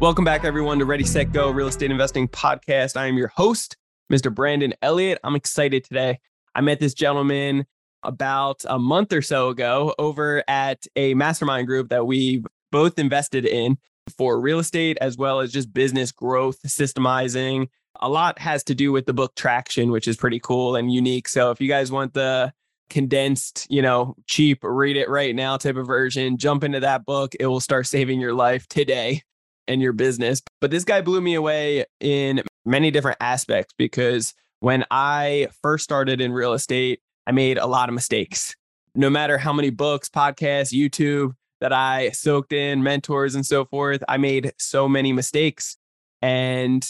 Welcome 0.00 0.24
back, 0.24 0.44
everyone, 0.44 0.78
to 0.78 0.86
Ready, 0.86 1.04
Set, 1.04 1.30
Go 1.30 1.50
Real 1.50 1.68
Estate 1.68 1.90
Investing 1.90 2.26
Podcast. 2.26 2.96
I 2.96 3.04
am 3.04 3.18
your 3.18 3.28
host, 3.28 3.76
Mr. 4.10 4.34
Brandon 4.34 4.72
Elliott. 4.80 5.18
I'm 5.22 5.36
excited 5.36 5.84
today. 5.84 6.18
I 6.54 6.62
met 6.62 6.80
this 6.80 6.94
gentleman 6.94 7.66
about 8.02 8.64
a 8.66 8.78
month 8.78 9.12
or 9.12 9.20
so 9.20 9.50
ago 9.50 9.94
over 9.98 10.42
at 10.48 10.86
a 10.96 11.12
mastermind 11.12 11.66
group 11.66 11.90
that 11.90 12.06
we 12.06 12.42
both 12.72 12.98
invested 12.98 13.44
in 13.44 13.76
for 14.16 14.40
real 14.40 14.58
estate 14.58 14.96
as 15.02 15.18
well 15.18 15.40
as 15.40 15.52
just 15.52 15.70
business 15.70 16.12
growth, 16.12 16.62
systemizing. 16.62 17.68
A 18.00 18.08
lot 18.08 18.38
has 18.38 18.64
to 18.64 18.74
do 18.74 18.92
with 18.92 19.04
the 19.04 19.12
book 19.12 19.34
Traction, 19.34 19.90
which 19.90 20.08
is 20.08 20.16
pretty 20.16 20.40
cool 20.40 20.76
and 20.76 20.90
unique. 20.90 21.28
So 21.28 21.50
if 21.50 21.60
you 21.60 21.68
guys 21.68 21.92
want 21.92 22.14
the 22.14 22.54
condensed, 22.88 23.66
you 23.68 23.82
know, 23.82 24.14
cheap, 24.26 24.60
read 24.62 24.96
it 24.96 25.10
right 25.10 25.34
now 25.34 25.58
type 25.58 25.76
of 25.76 25.86
version, 25.86 26.38
jump 26.38 26.64
into 26.64 26.80
that 26.80 27.04
book. 27.04 27.34
It 27.38 27.48
will 27.48 27.60
start 27.60 27.86
saving 27.86 28.18
your 28.18 28.32
life 28.32 28.66
today 28.66 29.24
and 29.70 29.80
your 29.80 29.92
business. 29.92 30.42
But 30.60 30.70
this 30.70 30.84
guy 30.84 31.00
blew 31.00 31.20
me 31.20 31.34
away 31.34 31.86
in 32.00 32.42
many 32.64 32.90
different 32.90 33.18
aspects 33.20 33.72
because 33.78 34.34
when 34.58 34.84
I 34.90 35.48
first 35.62 35.84
started 35.84 36.20
in 36.20 36.32
real 36.32 36.52
estate, 36.52 37.00
I 37.26 37.32
made 37.32 37.56
a 37.56 37.66
lot 37.66 37.88
of 37.88 37.94
mistakes. 37.94 38.54
No 38.94 39.08
matter 39.08 39.38
how 39.38 39.52
many 39.52 39.70
books, 39.70 40.08
podcasts, 40.08 40.72
YouTube 40.72 41.34
that 41.60 41.72
I 41.72 42.10
soaked 42.10 42.52
in, 42.52 42.82
mentors, 42.82 43.34
and 43.34 43.46
so 43.46 43.64
forth, 43.64 44.02
I 44.08 44.16
made 44.16 44.52
so 44.58 44.88
many 44.88 45.12
mistakes. 45.12 45.76
And 46.20 46.86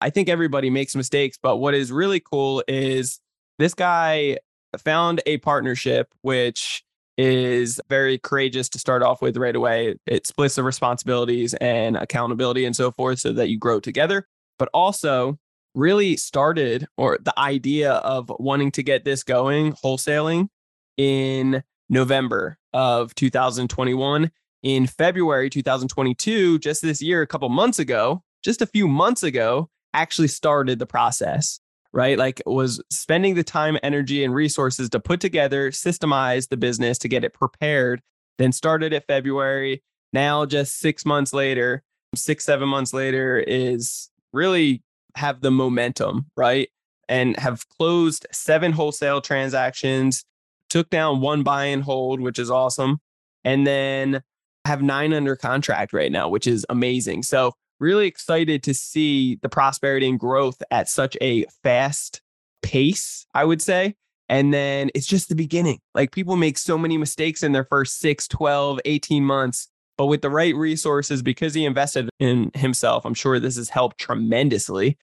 I 0.00 0.10
think 0.10 0.28
everybody 0.28 0.70
makes 0.70 0.96
mistakes. 0.96 1.38
But 1.40 1.58
what 1.58 1.74
is 1.74 1.92
really 1.92 2.20
cool 2.20 2.64
is 2.66 3.20
this 3.58 3.74
guy 3.74 4.38
found 4.78 5.20
a 5.26 5.36
partnership, 5.38 6.08
which 6.22 6.82
is 7.18 7.80
very 7.88 8.18
courageous 8.18 8.68
to 8.70 8.78
start 8.78 9.02
off 9.02 9.20
with 9.22 9.36
right 9.36 9.54
away. 9.54 9.96
It 10.06 10.26
splits 10.26 10.54
the 10.54 10.62
responsibilities 10.62 11.54
and 11.54 11.96
accountability 11.96 12.64
and 12.64 12.74
so 12.74 12.90
forth 12.90 13.18
so 13.20 13.32
that 13.32 13.48
you 13.48 13.58
grow 13.58 13.80
together, 13.80 14.26
but 14.58 14.68
also 14.72 15.38
really 15.74 16.16
started 16.16 16.86
or 16.96 17.18
the 17.20 17.38
idea 17.38 17.92
of 17.92 18.30
wanting 18.38 18.70
to 18.72 18.82
get 18.82 19.04
this 19.04 19.22
going 19.22 19.72
wholesaling 19.74 20.48
in 20.96 21.62
November 21.88 22.58
of 22.72 23.14
2021. 23.14 24.30
In 24.62 24.86
February 24.86 25.50
2022, 25.50 26.60
just 26.60 26.82
this 26.82 27.02
year, 27.02 27.20
a 27.20 27.26
couple 27.26 27.48
months 27.48 27.80
ago, 27.80 28.22
just 28.44 28.62
a 28.62 28.66
few 28.66 28.86
months 28.86 29.24
ago, 29.24 29.68
actually 29.92 30.28
started 30.28 30.78
the 30.78 30.86
process 30.86 31.60
right? 31.92 32.18
Like 32.18 32.42
was 32.46 32.82
spending 32.90 33.34
the 33.34 33.44
time, 33.44 33.78
energy, 33.82 34.24
and 34.24 34.34
resources 34.34 34.88
to 34.90 35.00
put 35.00 35.20
together, 35.20 35.70
systemize 35.70 36.48
the 36.48 36.56
business 36.56 36.98
to 36.98 37.08
get 37.08 37.24
it 37.24 37.34
prepared, 37.34 38.00
then 38.38 38.52
started 38.52 38.92
it 38.92 39.04
February. 39.06 39.82
Now, 40.12 40.44
just 40.46 40.78
six 40.78 41.04
months 41.04 41.32
later, 41.32 41.82
six, 42.14 42.44
seven 42.44 42.68
months 42.68 42.92
later, 42.92 43.38
is 43.38 44.10
really 44.32 44.82
have 45.16 45.40
the 45.40 45.50
momentum, 45.50 46.26
right? 46.36 46.68
And 47.08 47.36
have 47.38 47.68
closed 47.68 48.26
seven 48.32 48.72
wholesale 48.72 49.20
transactions, 49.20 50.24
took 50.70 50.88
down 50.88 51.20
one 51.20 51.42
buy 51.42 51.66
and 51.66 51.82
hold, 51.82 52.20
which 52.20 52.38
is 52.38 52.50
awesome. 52.50 53.00
And 53.44 53.66
then 53.66 54.22
have 54.64 54.82
nine 54.82 55.12
under 55.12 55.36
contract 55.36 55.92
right 55.92 56.12
now, 56.12 56.28
which 56.28 56.46
is 56.46 56.64
amazing. 56.68 57.24
So 57.24 57.52
really 57.80 58.06
excited 58.06 58.62
to 58.64 58.74
see 58.74 59.38
the 59.42 59.48
prosperity 59.48 60.08
and 60.08 60.18
growth 60.18 60.62
at 60.70 60.88
such 60.88 61.16
a 61.20 61.44
fast 61.62 62.22
pace, 62.62 63.26
I 63.34 63.44
would 63.44 63.60
say. 63.60 63.94
And 64.28 64.54
then 64.54 64.90
it's 64.94 65.06
just 65.06 65.28
the 65.28 65.34
beginning. 65.34 65.80
Like 65.94 66.12
people 66.12 66.36
make 66.36 66.56
so 66.56 66.78
many 66.78 66.96
mistakes 66.96 67.42
in 67.42 67.52
their 67.52 67.64
first 67.64 67.98
6, 67.98 68.28
12, 68.28 68.80
18 68.84 69.24
months. 69.24 69.68
But 69.98 70.06
with 70.06 70.22
the 70.22 70.30
right 70.30 70.54
resources, 70.54 71.22
because 71.22 71.52
he 71.52 71.66
invested 71.66 72.08
in 72.18 72.50
himself, 72.54 73.04
I'm 73.04 73.14
sure 73.14 73.38
this 73.38 73.56
has 73.56 73.68
helped 73.68 73.98
tremendously. 73.98 74.96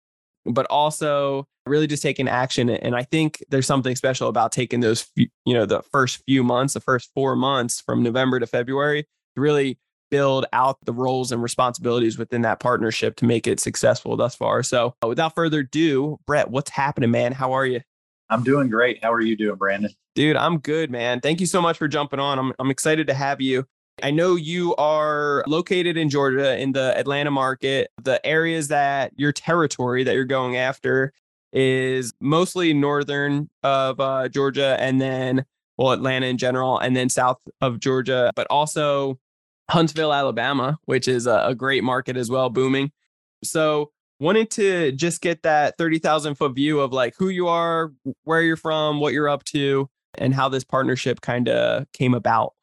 But 0.46 0.66
also 0.68 1.48
really 1.66 1.86
just 1.86 2.02
taking 2.02 2.28
action. 2.28 2.70
And 2.70 2.96
I 2.96 3.04
think 3.04 3.44
there's 3.50 3.68
something 3.68 3.96
special 3.96 4.30
about 4.30 4.52
taking 4.52 4.80
those, 4.80 5.02
few, 5.02 5.28
you 5.46 5.54
know, 5.54 5.66
the 5.66 5.84
first 5.84 6.24
few 6.26 6.44
months, 6.44 6.74
the 6.74 6.80
first 6.80 7.12
four 7.14 7.36
months 7.36 7.80
from 7.82 8.02
November 8.02 8.40
to 8.40 8.48
February 8.48 9.04
to 9.36 9.42
really 9.42 9.78
build 10.10 10.46
out 10.54 10.78
the 10.86 10.94
roles 10.94 11.32
and 11.32 11.42
responsibilities 11.42 12.18
within 12.18 12.42
that 12.44 12.60
partnership 12.60 13.16
to 13.18 13.26
make 13.26 13.48
it 13.48 13.60
successful 13.60 14.16
thus 14.18 14.36
far. 14.36 14.64
So, 14.64 14.96
uh, 15.04 15.08
without 15.08 15.36
further 15.36 15.60
ado, 15.60 16.20
Brett, 16.26 16.50
what's 16.50 16.72
happening, 16.72 17.12
man? 17.12 17.32
How 17.32 17.54
are 17.54 17.66
you? 17.66 17.82
I'm 18.30 18.44
doing 18.44 18.70
great. 18.70 19.04
How 19.04 19.12
are 19.12 19.22
you 19.22 19.36
doing, 19.36 19.56
Brandon? 19.56 19.92
Dude, 20.16 20.36
I'm 20.36 20.60
good, 20.60 20.92
man. 20.92 21.20
Thank 21.20 21.40
you 21.40 21.46
so 21.46 21.62
much 21.62 21.78
for 21.78 21.88
jumping 21.88 22.20
on. 22.20 22.38
I'm, 22.38 22.54
I'm 22.60 22.70
excited 22.70 23.08
to 23.08 23.14
have 23.14 23.42
you. 23.42 23.66
I 24.04 24.12
know 24.12 24.36
you 24.36 24.76
are 24.76 25.44
located 25.48 25.98
in 25.98 26.10
Georgia 26.10 26.58
in 26.58 26.72
the 26.72 26.98
Atlanta 26.98 27.32
market. 27.32 27.92
The 28.02 28.26
areas 28.26 28.70
that 28.70 29.12
your 29.16 29.32
territory 29.32 30.04
that 30.04 30.14
you're 30.14 30.26
going 30.26 30.58
after 30.58 31.12
is 31.52 32.14
mostly 32.22 32.74
northern 32.74 33.50
of 33.64 34.00
uh, 34.00 34.30
Georgia 34.30 34.78
and 34.80 35.02
then, 35.02 35.46
well, 35.78 35.92
Atlanta 35.92 36.28
in 36.28 36.38
general, 36.38 36.78
and 36.78 36.96
then 36.96 37.10
south 37.10 37.40
of 37.62 37.80
Georgia, 37.80 38.32
but 38.36 38.48
also 38.50 39.20
Huntsville, 39.70 40.14
Alabama, 40.14 40.80
which 40.86 41.08
is 41.08 41.28
a, 41.28 41.48
a 41.48 41.56
great 41.56 41.84
market 41.84 42.18
as 42.18 42.30
well, 42.30 42.50
booming. 42.50 42.92
So, 43.44 43.92
wanted 44.20 44.52
to 44.52 44.92
just 44.92 45.22
get 45.22 45.44
that 45.44 45.78
30,000 45.78 46.36
foot 46.36 46.54
view 46.54 46.80
of 46.80 46.92
like 46.92 47.14
who 47.18 47.30
you 47.30 47.48
are, 47.48 47.94
where 48.24 48.42
you're 48.42 48.58
from, 48.58 49.00
what 49.00 49.14
you're 49.14 49.30
up 49.30 49.44
to, 49.46 49.90
and 50.18 50.34
how 50.34 50.50
this 50.50 50.64
partnership 50.64 51.22
kind 51.22 51.48
of 51.48 51.90
came 51.94 52.14
about. 52.14 52.54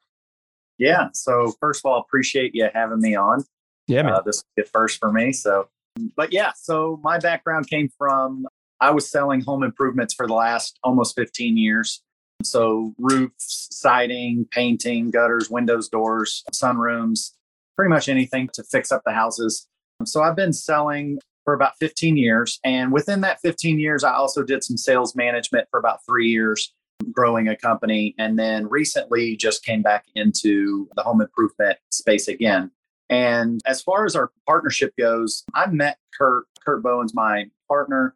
Yeah. 0.77 1.09
So, 1.13 1.53
first 1.59 1.81
of 1.83 1.89
all, 1.89 1.99
appreciate 1.99 2.53
you 2.53 2.69
having 2.73 3.01
me 3.01 3.15
on. 3.15 3.43
Yeah, 3.87 4.03
man. 4.03 4.13
Uh, 4.13 4.21
this 4.21 4.37
is 4.37 4.43
the 4.57 4.63
first 4.63 4.99
for 4.99 5.11
me. 5.11 5.31
So, 5.31 5.69
but 6.15 6.31
yeah, 6.31 6.51
so 6.55 6.99
my 7.03 7.17
background 7.17 7.69
came 7.69 7.89
from 7.97 8.45
I 8.79 8.91
was 8.91 9.09
selling 9.09 9.41
home 9.41 9.63
improvements 9.63 10.13
for 10.13 10.27
the 10.27 10.33
last 10.33 10.77
almost 10.83 11.15
15 11.15 11.57
years. 11.57 12.03
So 12.43 12.93
roofs, 12.97 13.67
siding, 13.71 14.47
painting, 14.51 15.11
gutters, 15.11 15.49
windows, 15.49 15.89
doors, 15.89 16.43
sunrooms, 16.53 17.31
pretty 17.75 17.89
much 17.89 18.09
anything 18.09 18.49
to 18.53 18.63
fix 18.63 18.91
up 18.91 19.01
the 19.05 19.13
houses. 19.13 19.67
So 20.05 20.21
I've 20.21 20.35
been 20.35 20.53
selling 20.53 21.19
for 21.43 21.53
about 21.53 21.77
15 21.79 22.17
years. 22.17 22.59
And 22.63 22.91
within 22.91 23.21
that 23.21 23.39
15 23.41 23.79
years, 23.79 24.03
I 24.03 24.13
also 24.13 24.43
did 24.43 24.63
some 24.63 24.77
sales 24.77 25.15
management 25.15 25.67
for 25.71 25.79
about 25.79 26.05
three 26.05 26.27
years, 26.27 26.73
growing 27.11 27.47
a 27.47 27.55
company. 27.55 28.13
And 28.19 28.37
then 28.37 28.67
recently 28.67 29.35
just 29.35 29.63
came 29.63 29.81
back 29.81 30.05
into 30.13 30.89
the 30.95 31.03
home 31.03 31.21
improvement 31.21 31.77
space 31.91 32.27
again. 32.27 32.71
And 33.09 33.61
as 33.65 33.81
far 33.81 34.05
as 34.05 34.15
our 34.15 34.31
partnership 34.45 34.93
goes, 34.97 35.43
I 35.53 35.67
met 35.67 35.97
Kurt. 36.17 36.45
Kurt 36.65 36.83
Bowen's 36.83 37.13
my 37.13 37.45
partner. 37.69 38.13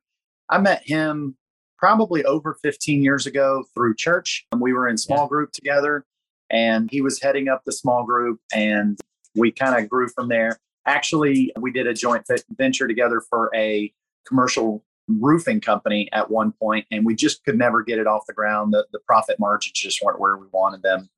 I 0.49 0.57
met 0.57 0.83
him 0.85 1.37
probably 1.81 2.23
over 2.25 2.57
15 2.61 3.03
years 3.03 3.25
ago 3.25 3.63
through 3.73 3.95
church. 3.95 4.45
We 4.55 4.71
were 4.71 4.87
in 4.87 4.97
small 4.97 5.27
group 5.27 5.51
together 5.51 6.05
and 6.51 6.89
he 6.91 7.01
was 7.01 7.19
heading 7.19 7.49
up 7.49 7.63
the 7.65 7.71
small 7.71 8.05
group 8.05 8.39
and 8.53 8.99
we 9.35 9.51
kind 9.51 9.81
of 9.81 9.89
grew 9.89 10.07
from 10.07 10.29
there. 10.29 10.59
Actually, 10.85 11.51
we 11.59 11.71
did 11.71 11.87
a 11.87 11.93
joint 11.93 12.27
venture 12.51 12.87
together 12.87 13.21
for 13.29 13.49
a 13.55 13.91
commercial 14.27 14.83
roofing 15.07 15.59
company 15.59 16.07
at 16.13 16.29
one 16.29 16.51
point 16.51 16.85
and 16.91 17.03
we 17.03 17.15
just 17.15 17.43
could 17.43 17.57
never 17.57 17.81
get 17.81 17.97
it 17.97 18.05
off 18.05 18.27
the 18.27 18.33
ground. 18.33 18.73
The, 18.73 18.85
the 18.91 18.99
profit 18.99 19.39
margins 19.39 19.73
just 19.73 20.03
weren't 20.03 20.19
where 20.19 20.37
we 20.37 20.45
wanted 20.51 20.83
them. 20.83 21.09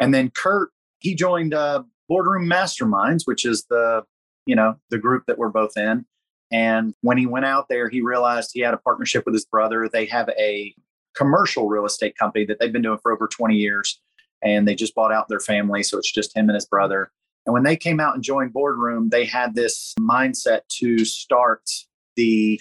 And 0.00 0.12
then 0.12 0.30
Kurt, 0.30 0.70
he 0.98 1.14
joined 1.14 1.54
uh, 1.54 1.84
Boardroom 2.08 2.48
Masterminds, 2.48 3.22
which 3.24 3.44
is 3.44 3.64
the, 3.70 4.04
you 4.46 4.56
know, 4.56 4.76
the 4.90 4.98
group 4.98 5.24
that 5.28 5.38
we're 5.38 5.48
both 5.48 5.76
in. 5.76 6.06
And 6.52 6.94
when 7.00 7.16
he 7.16 7.26
went 7.26 7.46
out 7.46 7.68
there, 7.68 7.88
he 7.88 8.02
realized 8.02 8.50
he 8.52 8.60
had 8.60 8.74
a 8.74 8.78
partnership 8.78 9.24
with 9.24 9.34
his 9.34 9.46
brother. 9.46 9.88
They 9.90 10.04
have 10.06 10.28
a 10.38 10.74
commercial 11.16 11.68
real 11.68 11.86
estate 11.86 12.16
company 12.16 12.44
that 12.46 12.58
they've 12.60 12.72
been 12.72 12.82
doing 12.82 12.98
for 13.02 13.12
over 13.12 13.26
20 13.26 13.54
years. 13.54 14.00
And 14.42 14.68
they 14.68 14.74
just 14.74 14.94
bought 14.94 15.12
out 15.12 15.28
their 15.28 15.40
family. 15.40 15.82
So 15.82 15.98
it's 15.98 16.12
just 16.12 16.36
him 16.36 16.48
and 16.48 16.54
his 16.54 16.66
brother. 16.66 17.10
And 17.46 17.54
when 17.54 17.62
they 17.62 17.76
came 17.76 18.00
out 18.00 18.14
and 18.14 18.22
joined 18.22 18.52
Boardroom, 18.52 19.08
they 19.08 19.24
had 19.24 19.54
this 19.54 19.94
mindset 19.98 20.60
to 20.80 21.04
start 21.04 21.68
the 22.16 22.60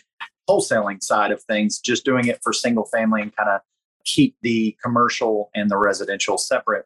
wholesaling 0.49 1.03
side 1.03 1.31
of 1.31 1.43
things, 1.43 1.79
just 1.79 2.05
doing 2.05 2.27
it 2.27 2.39
for 2.41 2.53
single 2.53 2.85
family 2.85 3.21
and 3.21 3.35
kind 3.35 3.49
of 3.49 3.61
keep 4.05 4.35
the 4.41 4.75
commercial 4.83 5.49
and 5.53 5.69
the 5.69 5.77
residential 5.77 6.37
separate. 6.37 6.85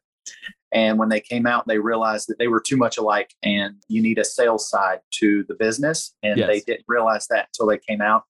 And 0.71 0.99
when 0.99 1.09
they 1.09 1.21
came 1.21 1.47
out, 1.47 1.67
they 1.67 1.79
realized 1.79 2.27
that 2.27 2.37
they 2.37 2.47
were 2.47 2.59
too 2.59 2.75
much 2.75 2.97
alike 2.97 3.33
and 3.43 3.75
you 3.87 4.01
need 4.01 4.19
a 4.19 4.25
sales 4.25 4.69
side 4.69 4.99
to 5.11 5.45
the 5.47 5.55
business. 5.55 6.13
And 6.21 6.37
yes. 6.37 6.47
they 6.47 6.59
didn't 6.59 6.85
realize 6.87 7.27
that 7.27 7.47
until 7.47 7.67
they 7.67 7.77
came 7.77 8.01
out. 8.01 8.23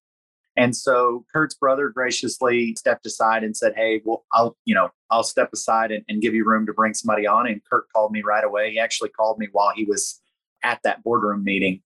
And 0.57 0.75
so 0.75 1.25
Kurt's 1.33 1.55
brother 1.55 1.89
graciously 1.89 2.75
stepped 2.75 3.05
aside 3.05 3.43
and 3.43 3.57
said, 3.57 3.73
Hey, 3.75 4.01
well, 4.05 4.25
I'll, 4.31 4.55
you 4.63 4.73
know, 4.73 4.89
I'll 5.09 5.23
step 5.23 5.49
aside 5.53 5.91
and, 5.91 6.03
and 6.07 6.21
give 6.21 6.33
you 6.33 6.45
room 6.45 6.65
to 6.67 6.73
bring 6.73 6.93
somebody 6.93 7.27
on. 7.27 7.47
And 7.47 7.61
Kurt 7.69 7.91
called 7.91 8.11
me 8.11 8.21
right 8.21 8.43
away. 8.43 8.71
He 8.71 8.79
actually 8.79 9.09
called 9.09 9.37
me 9.37 9.47
while 9.51 9.73
he 9.75 9.83
was 9.83 10.21
at 10.63 10.79
that 10.83 11.03
boardroom 11.03 11.43
meeting. 11.43 11.81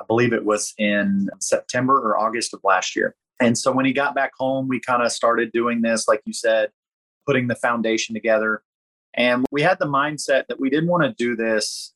I 0.00 0.04
believe 0.06 0.32
it 0.32 0.44
was 0.44 0.74
in 0.78 1.28
September 1.40 1.98
or 1.98 2.18
August 2.18 2.52
of 2.54 2.60
last 2.64 2.96
year. 2.96 3.14
And 3.40 3.56
so 3.56 3.72
when 3.72 3.86
he 3.86 3.92
got 3.92 4.14
back 4.14 4.32
home, 4.36 4.68
we 4.68 4.80
kind 4.80 5.02
of 5.02 5.12
started 5.12 5.50
doing 5.52 5.80
this, 5.80 6.06
like 6.06 6.20
you 6.24 6.32
said, 6.32 6.70
putting 7.26 7.48
the 7.48 7.54
foundation 7.54 8.14
together. 8.14 8.62
And 9.14 9.46
we 9.50 9.62
had 9.62 9.78
the 9.78 9.86
mindset 9.86 10.46
that 10.48 10.60
we 10.60 10.70
didn't 10.70 10.88
want 10.88 11.02
to 11.04 11.12
do 11.12 11.36
this 11.36 11.92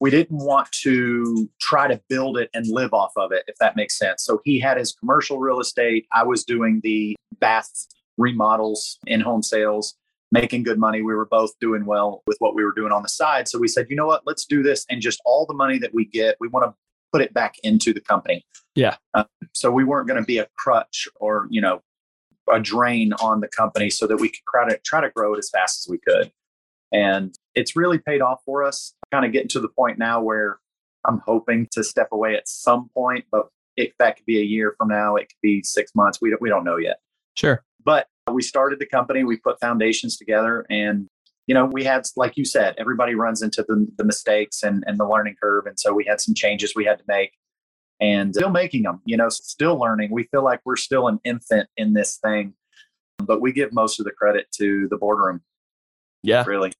we 0.00 0.10
didn't 0.10 0.38
want 0.38 0.72
to 0.72 1.48
try 1.60 1.86
to 1.86 2.00
build 2.08 2.38
it 2.38 2.48
and 2.54 2.66
live 2.66 2.94
off 2.94 3.12
of 3.16 3.32
it, 3.32 3.44
if 3.46 3.56
that 3.58 3.76
makes 3.76 3.98
sense. 3.98 4.24
So 4.24 4.40
he 4.44 4.58
had 4.58 4.78
his 4.78 4.92
commercial 4.92 5.38
real 5.38 5.60
estate. 5.60 6.06
I 6.12 6.24
was 6.24 6.42
doing 6.42 6.80
the 6.82 7.16
bath 7.38 7.70
remodels 8.16 8.98
in 9.06 9.20
home 9.20 9.42
sales, 9.42 9.94
making 10.32 10.62
good 10.62 10.78
money. 10.78 11.02
We 11.02 11.14
were 11.14 11.26
both 11.26 11.50
doing 11.60 11.84
well 11.84 12.22
with 12.26 12.36
what 12.38 12.54
we 12.54 12.64
were 12.64 12.72
doing 12.72 12.92
on 12.92 13.02
the 13.02 13.10
side. 13.10 13.46
So 13.46 13.58
we 13.58 13.68
said, 13.68 13.86
you 13.90 13.96
know 13.96 14.06
what, 14.06 14.22
let's 14.26 14.46
do 14.46 14.62
this. 14.62 14.86
And 14.88 15.02
just 15.02 15.20
all 15.26 15.44
the 15.44 15.54
money 15.54 15.78
that 15.78 15.92
we 15.92 16.06
get, 16.06 16.36
we 16.40 16.48
want 16.48 16.64
to 16.64 16.74
put 17.12 17.20
it 17.20 17.34
back 17.34 17.56
into 17.62 17.92
the 17.92 18.00
company. 18.00 18.46
Yeah. 18.74 18.96
Uh, 19.12 19.24
so 19.52 19.70
we 19.70 19.84
weren't 19.84 20.08
going 20.08 20.20
to 20.20 20.26
be 20.26 20.38
a 20.38 20.48
crutch 20.56 21.08
or, 21.16 21.46
you 21.50 21.60
know, 21.60 21.82
a 22.50 22.58
drain 22.58 23.12
on 23.14 23.40
the 23.40 23.48
company 23.48 23.90
so 23.90 24.06
that 24.06 24.16
we 24.16 24.28
could 24.30 24.40
try 24.50 24.68
to 24.68 24.78
try 24.84 25.00
to 25.02 25.10
grow 25.10 25.34
it 25.34 25.38
as 25.38 25.50
fast 25.50 25.84
as 25.84 25.90
we 25.90 25.98
could. 25.98 26.32
And 26.92 27.34
it's 27.54 27.76
really 27.76 27.98
paid 27.98 28.20
off 28.20 28.40
for 28.44 28.64
us. 28.64 28.94
Kind 29.12 29.24
of 29.24 29.32
getting 29.32 29.48
to 29.48 29.60
the 29.60 29.68
point 29.68 29.98
now 29.98 30.20
where 30.20 30.58
I'm 31.06 31.20
hoping 31.24 31.68
to 31.72 31.84
step 31.84 32.08
away 32.12 32.34
at 32.36 32.48
some 32.48 32.90
point, 32.94 33.24
but 33.30 33.46
if 33.76 33.92
that 33.98 34.16
could 34.16 34.26
be 34.26 34.38
a 34.38 34.44
year 34.44 34.74
from 34.76 34.88
now, 34.88 35.16
it 35.16 35.28
could 35.28 35.40
be 35.42 35.62
six 35.62 35.92
months. 35.94 36.18
We 36.20 36.30
don't, 36.30 36.42
we 36.42 36.48
don't 36.48 36.64
know 36.64 36.76
yet. 36.76 36.96
Sure. 37.36 37.64
But 37.84 38.06
we 38.30 38.42
started 38.42 38.78
the 38.78 38.86
company, 38.86 39.24
we 39.24 39.36
put 39.38 39.58
foundations 39.60 40.16
together, 40.16 40.66
and 40.68 41.08
you 41.46 41.54
know, 41.54 41.64
we 41.64 41.82
had, 41.82 42.06
like 42.16 42.36
you 42.36 42.44
said, 42.44 42.76
everybody 42.78 43.16
runs 43.16 43.42
into 43.42 43.64
the, 43.66 43.84
the 43.96 44.04
mistakes 44.04 44.62
and, 44.62 44.84
and 44.86 45.00
the 45.00 45.04
learning 45.04 45.34
curve. 45.42 45.66
And 45.66 45.80
so 45.80 45.92
we 45.92 46.04
had 46.04 46.20
some 46.20 46.32
changes 46.32 46.74
we 46.76 46.84
had 46.84 46.98
to 46.98 47.04
make 47.08 47.32
and 48.00 48.32
still 48.32 48.50
making 48.50 48.84
them, 48.84 49.00
you 49.04 49.16
know, 49.16 49.28
still 49.28 49.76
learning. 49.76 50.12
We 50.12 50.24
feel 50.24 50.44
like 50.44 50.60
we're 50.64 50.76
still 50.76 51.08
an 51.08 51.18
infant 51.24 51.68
in 51.76 51.92
this 51.92 52.18
thing, 52.18 52.54
but 53.18 53.40
we 53.40 53.52
give 53.52 53.72
most 53.72 53.98
of 53.98 54.04
the 54.04 54.12
credit 54.12 54.46
to 54.58 54.86
the 54.90 54.96
boardroom. 54.96 55.40
Yeah. 56.22 56.44
Really. 56.46 56.72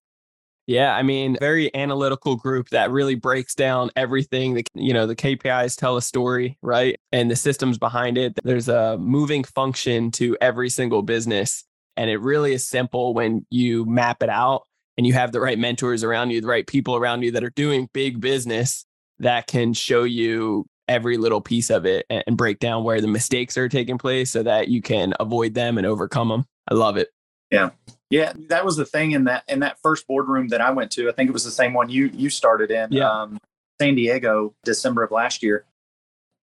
Yeah, 0.67 0.95
I 0.95 1.03
mean, 1.03 1.37
very 1.41 1.75
analytical 1.75 2.37
group 2.37 2.69
that 2.69 2.93
really 2.93 3.17
breaks 3.17 3.57
down 3.57 3.91
everything. 3.97 4.55
That, 4.55 4.69
you 4.75 4.95
know 4.95 5.05
the 5.05 5.17
KPIs 5.17 5.77
tell 5.77 5.97
a 5.97 6.03
story, 6.03 6.59
right? 6.63 6.97
And 7.11 7.29
the 7.29 7.35
systems 7.35 7.77
behind 7.77 8.17
it. 8.17 8.39
There's 8.45 8.69
a 8.69 8.97
moving 8.99 9.43
function 9.43 10.13
to 10.13 10.37
every 10.41 10.71
single 10.71 11.03
business, 11.03 11.65
and 11.97 12.09
it 12.09 12.21
really 12.21 12.53
is 12.53 12.65
simple 12.65 13.15
when 13.15 13.45
you 13.51 13.85
map 13.85 14.23
it 14.23 14.29
out 14.29 14.63
and 14.97 15.07
you 15.07 15.13
have 15.15 15.33
the 15.33 15.41
right 15.41 15.59
mentors 15.59 16.05
around 16.05 16.31
you, 16.31 16.41
the 16.41 16.47
right 16.47 16.67
people 16.67 16.95
around 16.95 17.23
you 17.23 17.33
that 17.33 17.43
are 17.43 17.51
doing 17.51 17.89
big 17.93 18.21
business 18.21 18.85
that 19.19 19.49
can 19.49 19.73
show 19.73 20.05
you 20.05 20.67
every 20.87 21.17
little 21.17 21.41
piece 21.41 21.71
of 21.71 21.85
it 21.85 22.07
and 22.11 22.37
break 22.37 22.59
down 22.61 22.85
where 22.85 23.01
the 23.01 23.09
mistakes 23.09 23.57
are 23.57 23.69
taking 23.69 23.99
place 23.99 24.31
so 24.31 24.43
that 24.43 24.69
you 24.69 24.83
can 24.83 25.15
avoid 25.19 25.55
them 25.55 25.79
and 25.79 25.87
overcome 25.87 26.29
them. 26.29 26.45
I 26.71 26.75
love 26.75 26.97
it. 26.97 27.09
Yeah. 27.51 27.71
Yeah, 28.11 28.33
that 28.49 28.65
was 28.65 28.77
the 28.77 28.85
thing 28.85 29.13
in 29.13 29.25
that 29.25 29.45
in 29.49 29.61
that 29.61 29.79
first 29.81 30.07
boardroom 30.09 30.49
that 30.49 30.61
I 30.61 30.73
went 30.73 30.91
to. 30.93 31.09
I 31.09 31.13
think 31.13 31.31
it 31.31 31.33
was 31.33 31.45
the 31.45 31.51
same 31.51 31.73
one 31.73 31.89
you 31.89 32.11
you 32.13 32.29
started 32.29 32.71
in. 32.71 32.93
Yeah. 32.93 33.09
Um, 33.09 33.39
San 33.81 33.95
Diego, 33.95 34.55
December 34.65 35.05
of 35.05 35.11
last 35.11 35.43
year. 35.43 35.65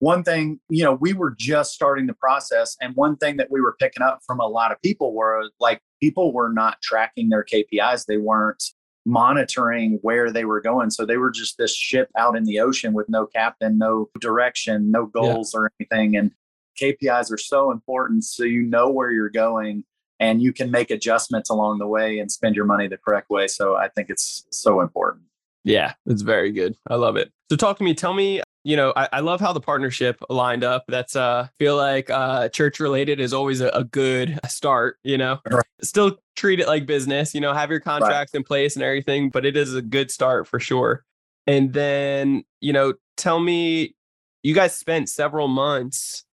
One 0.01 0.25
thing, 0.25 0.61
you 0.69 0.85
know, 0.85 0.93
we 0.93 1.15
were 1.15 1.31
just 1.31 1.73
starting 1.73 2.07
the 2.07 2.15
process, 2.15 2.77
and 2.81 2.95
one 2.97 3.17
thing 3.17 3.37
that 3.37 3.51
we 3.51 3.61
were 3.61 3.77
picking 3.79 4.03
up 4.03 4.21
from 4.27 4.41
a 4.41 4.47
lot 4.47 4.73
of 4.73 4.83
people 4.83 5.15
were 5.15 5.49
like 5.61 5.81
people 6.03 6.33
were 6.33 6.53
not 6.53 6.83
tracking 6.83 7.29
their 7.29 7.45
KPIs. 7.45 8.05
They 8.07 8.19
weren't 8.19 8.63
monitoring 9.07 9.99
where 10.03 10.33
they 10.33 10.45
were 10.45 10.61
going. 10.61 10.91
So 10.91 11.07
they 11.07 11.19
were 11.19 11.31
just 11.31 11.57
this 11.57 11.75
ship 11.75 12.11
out 12.17 12.37
in 12.37 12.45
the 12.45 12.59
ocean 12.61 12.95
with 12.95 13.09
no 13.09 13.27
captain, 13.27 13.79
no 13.79 14.09
direction, 14.19 14.91
no 14.91 15.07
goals 15.07 15.53
yeah. 15.55 15.61
or 15.61 15.73
anything. 15.79 16.17
And 16.17 16.33
KPIs 16.81 17.31
are 17.31 17.39
so 17.39 17.71
important. 17.71 18.25
So 18.25 18.45
you 18.45 18.63
know 18.63 18.89
where 18.91 19.11
you're 19.11 19.31
going 19.31 19.85
and 20.21 20.43
you 20.43 20.53
can 20.53 20.71
make 20.71 20.91
adjustments 20.91 21.51
along 21.51 21.79
the 21.79 21.87
way 21.87 22.19
and 22.19 22.31
spend 22.31 22.57
your 22.57 22.65
money 22.65 22.89
the 22.89 22.97
correct 22.97 23.31
way. 23.31 23.49
So 23.49 23.77
I 23.77 23.89
think 23.89 24.11
it's 24.11 24.47
so 24.51 24.81
important. 24.81 25.25
Yeah, 25.65 25.95
it's 26.07 26.23
very 26.23 26.53
good. 26.53 26.77
I 26.89 26.97
love 26.97 27.17
it. 27.17 27.33
So 27.51 27.57
talk 27.57 27.79
to 27.79 27.85
me. 27.85 27.95
Tell 27.95 28.13
me, 28.13 28.43
you 28.65 28.77
know, 28.77 28.93
I, 28.97 29.09
I 29.15 29.21
love 29.21 29.41
how 29.41 29.53
the 29.53 29.61
partnership 29.61 30.23
lined 30.29 30.63
up. 30.63 30.85
That's 30.89 31.17
uh 31.17 31.49
feel 31.59 31.77
like 31.77 32.11
uh 32.11 32.49
church 32.51 32.81
related 32.81 33.19
is 33.19 33.33
always 33.33 33.61
a, 33.61 33.69
a 33.69 33.85
good 33.85 34.39
start, 34.49 34.99
you 35.05 35.19
know. 35.19 35.41
Right. 35.51 35.65
Still 35.83 36.19
treat 36.37 36.61
it 36.61 36.67
like 36.67 36.87
business, 36.87 37.35
you 37.35 37.41
know, 37.41 37.53
have 37.53 37.71
your 37.71 37.81
contracts 37.81 38.35
right. 38.35 38.41
in 38.41 38.45
place 38.45 38.77
and 38.77 38.83
everything, 38.83 39.31
but 39.31 39.47
it 39.47 39.57
is 39.57 39.75
a 39.75 39.83
good 39.83 40.11
start 40.11 40.47
for 40.47 40.61
sure. 40.61 41.05
And 41.47 41.73
then, 41.73 42.45
you 42.61 42.73
know, 42.73 42.95
tell 43.17 43.41
me 43.41 43.95
you 44.43 44.55
guys 44.55 44.77
spent 44.77 45.09
several 45.09 45.49
months 45.49 46.25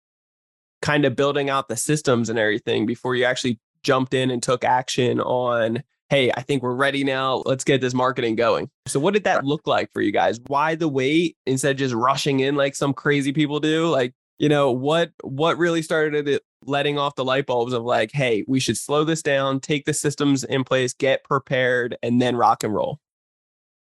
kind 0.82 1.06
of 1.06 1.16
building 1.16 1.50
out 1.50 1.68
the 1.68 1.78
systems 1.78 2.30
and 2.30 2.40
everything 2.40 2.86
before 2.86 3.16
you 3.16 3.24
actually 3.24 3.60
jumped 3.84 4.14
in 4.14 4.32
and 4.32 4.42
took 4.42 4.64
action 4.64 5.20
on 5.20 5.84
hey, 6.12 6.30
I 6.36 6.42
think 6.42 6.62
we're 6.62 6.76
ready 6.76 7.06
now. 7.06 7.42
Let's 7.46 7.64
get 7.64 7.80
this 7.80 7.94
marketing 7.94 8.36
going. 8.36 8.70
So, 8.86 9.00
what 9.00 9.14
did 9.14 9.24
that 9.24 9.46
look 9.46 9.66
like 9.66 9.90
for 9.94 10.02
you 10.02 10.12
guys? 10.12 10.40
Why 10.48 10.76
the 10.76 10.90
wait 10.90 11.38
instead 11.46 11.72
of 11.72 11.78
just 11.78 11.96
rushing 11.96 12.42
in 12.42 12.56
like 12.56 12.76
some 12.76 12.94
crazy 12.94 13.32
people 13.32 13.62
do? 13.62 13.88
Like, 13.88 14.14
you 14.38 14.50
know, 14.50 14.72
what 14.72 15.12
what 15.24 15.58
really 15.58 15.82
started 15.82 16.28
it 16.28 16.44
letting 16.66 17.00
off 17.00 17.16
the 17.16 17.24
light 17.24 17.48
bulbs 17.48 17.74
of 17.74 17.84
like, 17.84 18.12
hey, 18.14 18.44
we 18.48 18.60
should 18.60 18.78
slow 18.78 19.04
this 19.04 19.24
down, 19.24 19.60
take 19.60 19.86
the 19.86 19.94
systems 19.94 20.44
in 20.44 20.64
place, 20.64 20.94
get 20.94 21.24
prepared, 21.24 21.98
and 22.04 22.22
then 22.22 22.36
rock 22.36 22.64
and 22.64 22.74
roll. 22.74 23.00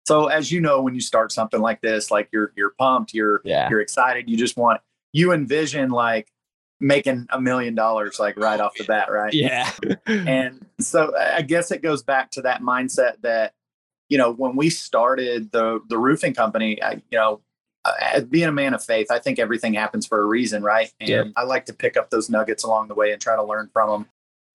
So, 0.05 0.27
as 0.27 0.51
you 0.51 0.61
know, 0.61 0.81
when 0.81 0.93
you 0.93 1.01
start 1.01 1.31
something 1.31 1.61
like 1.61 1.81
this, 1.81 2.11
like 2.11 2.27
you're 2.33 2.51
you're 2.57 2.73
pumped, 2.77 3.13
you're 3.13 3.41
yeah. 3.45 3.69
you're 3.69 3.81
excited, 3.81 4.29
you 4.29 4.35
just 4.35 4.57
want 4.57 4.81
you 5.13 5.31
envision 5.31 5.91
like 5.91 6.29
making 6.79 7.27
a 7.31 7.41
million 7.41 7.75
dollars 7.75 8.19
like 8.19 8.37
right 8.37 8.59
off 8.59 8.75
the 8.77 8.83
bat, 8.83 9.11
right? 9.11 9.33
Yeah. 9.33 9.71
and 10.05 10.65
so 10.79 11.13
I 11.17 11.41
guess 11.41 11.71
it 11.71 11.81
goes 11.81 12.03
back 12.03 12.31
to 12.31 12.41
that 12.43 12.61
mindset 12.61 13.21
that 13.21 13.53
you 14.09 14.17
know 14.17 14.31
when 14.31 14.55
we 14.55 14.69
started 14.69 15.51
the 15.51 15.79
the 15.89 15.97
roofing 15.97 16.33
company, 16.33 16.81
I, 16.81 17.01
you 17.11 17.17
know, 17.17 17.41
uh, 17.85 18.21
being 18.21 18.47
a 18.47 18.51
man 18.51 18.73
of 18.73 18.83
faith, 18.83 19.07
I 19.09 19.19
think 19.19 19.39
everything 19.39 19.73
happens 19.73 20.05
for 20.05 20.21
a 20.21 20.25
reason, 20.25 20.63
right? 20.63 20.91
And 20.99 21.09
yeah. 21.09 21.23
I 21.35 21.43
like 21.43 21.65
to 21.67 21.73
pick 21.73 21.97
up 21.97 22.09
those 22.09 22.29
nuggets 22.29 22.63
along 22.63 22.89
the 22.89 22.95
way 22.95 23.11
and 23.11 23.21
try 23.21 23.35
to 23.35 23.43
learn 23.43 23.69
from 23.71 23.89
them. 23.89 24.05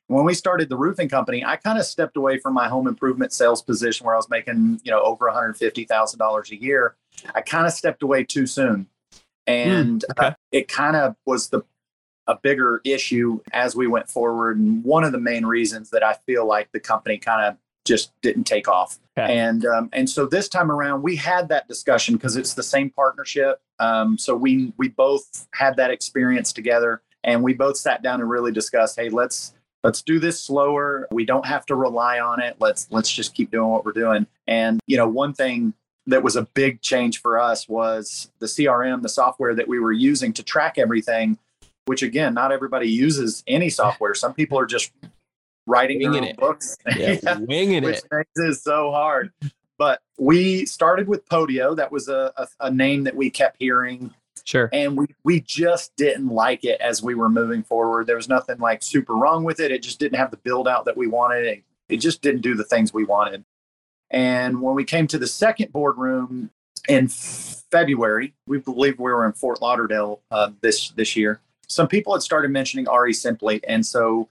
When 0.09 0.25
we 0.25 0.35
started 0.35 0.69
the 0.69 0.77
roofing 0.77 1.09
company, 1.09 1.45
I 1.45 1.57
kind 1.57 1.79
of 1.79 1.87
stepped 1.87 2.17
away 2.17 2.39
from 2.39 2.53
my 2.53 2.69
home 2.69 2.87
improvement 2.87 3.33
sales 3.33 3.63
position 3.63 4.05
where 4.05 4.15
I 4.15 4.19
was 4.19 4.29
making, 4.29 4.81
you 4.85 4.91
know, 4.91 5.01
over 5.01 5.27
$150,000 5.31 6.51
a 6.51 6.57
year. 6.63 6.97
I 7.35 7.41
kind 7.41 7.67
of 7.67 7.73
stepped 7.73 8.03
away 8.03 8.25
too 8.25 8.47
soon. 8.47 8.89
And 9.47 10.01
mm, 10.03 10.11
okay. 10.11 10.27
uh, 10.29 10.35
it 10.51 10.69
kind 10.69 10.97
of 10.97 11.17
was 11.25 11.49
the 11.49 11.63
a 12.27 12.37
bigger 12.41 12.81
issue 12.85 13.41
as 13.53 13.75
we 13.75 13.87
went 13.87 14.09
forward. 14.09 14.59
And 14.59 14.85
one 14.85 15.05
of 15.05 15.13
the 15.13 15.19
main 15.19 15.45
reasons 15.45 15.91
that 15.91 16.03
I 16.03 16.15
feel 16.27 16.47
like 16.47 16.71
the 16.73 16.81
company 16.81 17.19
kind 17.19 17.47
of 17.47 17.57
just 17.85 18.13
didn't 18.23 18.45
take 18.45 18.69
off. 18.69 18.99
Okay. 19.19 19.39
And 19.39 19.67
um, 19.67 19.89
and 19.93 20.09
so 20.09 20.27
this 20.27 20.49
time 20.49 20.71
around 20.71 21.03
we 21.03 21.17
had 21.17 21.49
that 21.49 21.69
discussion 21.69 22.15
because 22.15 22.37
it's 22.37 22.55
the 22.55 22.63
same 22.63 22.91
partnership. 22.91 23.61
Um, 23.79 24.17
so 24.19 24.37
we 24.37 24.73
we 24.77 24.89
both 24.89 25.49
had 25.53 25.77
that 25.77 25.91
experience 25.91 26.53
together, 26.53 27.03
and 27.25 27.43
we 27.43 27.55
both 27.55 27.77
sat 27.77 28.03
down 28.03 28.21
and 28.21 28.31
really 28.31 28.53
discussed. 28.53 28.99
Hey, 28.99 29.09
let's 29.09 29.55
let's 29.83 30.01
do 30.03 30.19
this 30.19 30.41
slower. 30.41 31.09
We 31.11 31.25
don't 31.25 31.47
have 31.47 31.67
to 31.67 31.75
rely 31.75 32.21
on 32.21 32.41
it. 32.41 32.57
Let's 32.61 32.87
let's 32.91 33.11
just 33.11 33.35
keep 33.35 33.51
doing 33.51 33.69
what 33.69 33.85
we're 33.85 33.93
doing. 33.93 34.27
And 34.47 34.81
you 34.87 34.97
know, 34.97 35.09
one 35.09 35.35
thing 35.35 35.75
that 36.07 36.23
was 36.23 36.37
a 36.37 36.43
big 36.43 36.81
change 36.81 37.21
for 37.21 37.39
us 37.39 37.69
was 37.69 38.31
the 38.39 38.47
CRM, 38.47 39.03
the 39.03 39.09
software 39.09 39.55
that 39.55 39.69
we 39.69 39.79
were 39.79 39.93
using 39.93 40.33
to 40.33 40.43
track 40.43 40.79
everything 40.79 41.39
which 41.87 42.03
again, 42.03 42.35
not 42.35 42.53
everybody 42.53 42.89
uses 42.89 43.43
any 43.47 43.69
software. 43.69 44.15
Some 44.15 44.35
people 44.35 44.59
are 44.59 44.67
just 44.67 44.93
writing 45.67 45.99
winging 45.99 46.25
it. 46.25 46.37
books. 46.37 46.77
Yeah, 46.97 47.19
yeah, 47.23 47.39
winging 47.39 47.85
which 47.85 47.99
it. 47.99 48.07
makes 48.11 48.31
it 48.37 48.55
so 48.63 48.91
hard. 48.91 49.33
But 49.79 50.01
we 50.19 50.67
started 50.67 51.09
with 51.09 51.29
Podio. 51.29 51.75
That 51.77 51.91
was 51.91 52.09
a, 52.09 52.33
a, 52.37 52.47
a, 52.61 52.71
name 52.71 53.05
that 53.05 53.17
we 53.17 53.31
kept 53.31 53.57
hearing. 53.59 54.15
Sure. 54.45 54.69
And 54.73 54.97
we 54.97 55.07
we 55.25 55.41
just 55.41 55.95
didn't 55.97 56.29
like 56.29 56.65
it 56.65 56.81
as 56.81 57.03
we 57.03 57.15
were 57.15 57.29
moving 57.29 57.63
forward. 57.63 58.07
There 58.07 58.17
was 58.17 58.29
nothing 58.29 58.59
like 58.59 58.83
super 58.83 59.15
wrong 59.15 59.45
with 59.45 59.61
it. 59.61 59.73
It 59.73 59.83
just 59.83 59.99
didn't 59.99 60.19
have 60.19 60.31
the 60.31 60.37
build 60.37 60.69
out 60.69 60.85
that 60.85 60.97
we 60.97 61.07
wanted. 61.07 61.47
It, 61.47 61.65
it 61.89 61.97
just 61.99 62.23
didn't 62.23 62.43
do 62.43 62.55
the 62.55 62.65
things 62.65 62.93
we 62.93 63.05
wanted. 63.05 63.45
And 64.11 64.61
when 64.61 64.75
we 64.75 64.85
came 64.85 65.07
to 65.09 65.19
the 65.19 65.27
second 65.27 65.73
boardroom 65.73 66.51
in 66.89 67.09
February, 67.09 68.35
we 68.47 68.59
believe 68.59 68.99
we 68.99 69.11
were 69.11 69.27
in 69.27 69.33
Fort 69.33 69.63
Lauderdale 69.63 70.21
uh, 70.31 70.51
this 70.61 70.91
this 70.91 71.17
year 71.17 71.41
some 71.73 71.89
people 71.89 72.13
had 72.13 72.23
started 72.23 72.51
mentioning 72.51 72.87
REsimpli, 72.87 73.61
and 73.67 73.85
so 73.85 74.29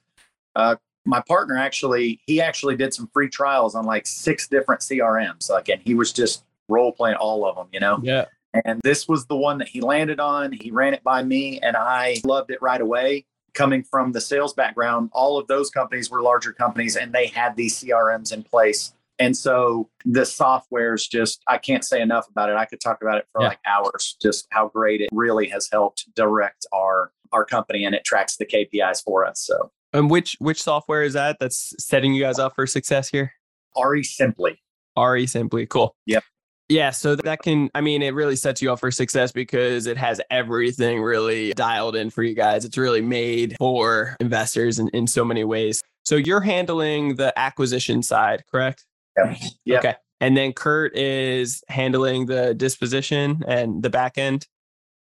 uh, 0.55 0.75
my 1.05 1.21
partner 1.27 1.57
actually 1.57 2.21
he 2.27 2.39
actually 2.41 2.75
did 2.75 2.93
some 2.93 3.09
free 3.13 3.29
trials 3.29 3.73
on 3.75 3.85
like 3.85 4.05
six 4.05 4.47
different 4.47 4.81
CRMs. 4.81 5.49
Like, 5.49 5.69
and 5.69 5.81
he 5.83 5.95
was 5.95 6.13
just 6.13 6.43
role 6.69 6.91
playing 6.91 7.15
all 7.17 7.45
of 7.45 7.55
them, 7.55 7.67
you 7.71 7.79
know. 7.79 7.99
Yeah. 8.03 8.25
And 8.65 8.81
this 8.83 9.07
was 9.07 9.25
the 9.25 9.35
one 9.35 9.57
that 9.59 9.67
he 9.69 9.81
landed 9.81 10.19
on. 10.19 10.51
He 10.51 10.71
ran 10.71 10.93
it 10.93 11.03
by 11.03 11.23
me 11.23 11.59
and 11.61 11.75
I 11.77 12.17
loved 12.25 12.51
it 12.51 12.61
right 12.61 12.81
away. 12.81 13.25
Coming 13.53 13.81
from 13.83 14.11
the 14.11 14.21
sales 14.21 14.53
background, 14.53 15.09
all 15.13 15.37
of 15.37 15.47
those 15.47 15.69
companies 15.69 16.11
were 16.11 16.21
larger 16.21 16.53
companies 16.53 16.95
and 16.97 17.13
they 17.13 17.27
had 17.27 17.55
these 17.55 17.81
CRMs 17.81 18.31
in 18.33 18.43
place. 18.43 18.93
And 19.19 19.35
so 19.35 19.89
the 20.05 20.25
software 20.25 20.93
is 20.93 21.07
just, 21.07 21.41
I 21.47 21.57
can't 21.59 21.83
say 21.85 22.01
enough 22.01 22.27
about 22.29 22.49
it. 22.49 22.55
I 22.57 22.65
could 22.65 22.81
talk 22.81 23.01
about 23.01 23.17
it 23.17 23.27
for 23.31 23.41
Yeah. 23.41 23.49
like 23.49 23.59
hours, 23.65 24.17
just 24.21 24.47
how 24.51 24.67
great 24.67 24.99
it 25.01 25.09
really 25.13 25.47
has 25.47 25.69
helped 25.71 26.13
direct 26.15 26.65
our 26.73 27.11
our 27.31 27.45
company 27.45 27.85
and 27.85 27.95
it 27.95 28.03
tracks 28.03 28.37
the 28.37 28.45
KPIs 28.45 29.03
for 29.03 29.25
us. 29.25 29.39
So 29.41 29.71
And 29.93 30.09
which 30.09 30.35
which 30.39 30.61
software 30.61 31.03
is 31.03 31.13
that 31.13 31.37
that's 31.39 31.73
setting 31.79 32.13
you 32.13 32.23
guys 32.23 32.39
up 32.39 32.55
for 32.55 32.67
success 32.67 33.09
here? 33.09 33.33
REsimpli. 33.75 34.57
RE 34.97 35.27
Simply. 35.27 35.65
Cool. 35.65 35.95
Yep. 36.05 36.23
Yeah, 36.69 36.91
so 36.91 37.17
that 37.17 37.41
can, 37.41 37.69
I 37.75 37.81
mean, 37.81 38.01
it 38.01 38.13
really 38.13 38.37
sets 38.37 38.61
you 38.61 38.71
up 38.71 38.79
for 38.79 38.91
success 38.91 39.33
because 39.33 39.87
it 39.87 39.97
has 39.97 40.21
everything 40.29 41.01
really 41.01 41.51
dialed 41.53 41.97
in 41.97 42.09
for 42.09 42.23
you 42.23 42.33
guys. 42.33 42.63
It's 42.63 42.77
really 42.77 43.01
made 43.01 43.57
for 43.57 44.15
investors 44.21 44.79
in, 44.79 44.87
in 44.89 45.05
so 45.05 45.25
many 45.25 45.43
ways. 45.43 45.83
So 46.05 46.15
you're 46.15 46.39
handling 46.39 47.15
the 47.15 47.37
acquisition 47.37 48.01
side, 48.03 48.45
correct? 48.49 48.85
Yep. 49.17 49.37
Yep. 49.65 49.79
Okay. 49.79 49.95
And 50.21 50.37
then 50.37 50.53
Kurt 50.53 50.95
is 50.95 51.61
handling 51.67 52.27
the 52.27 52.53
disposition 52.53 53.43
and 53.45 53.83
the 53.83 53.89
back 53.89 54.17
end. 54.17 54.47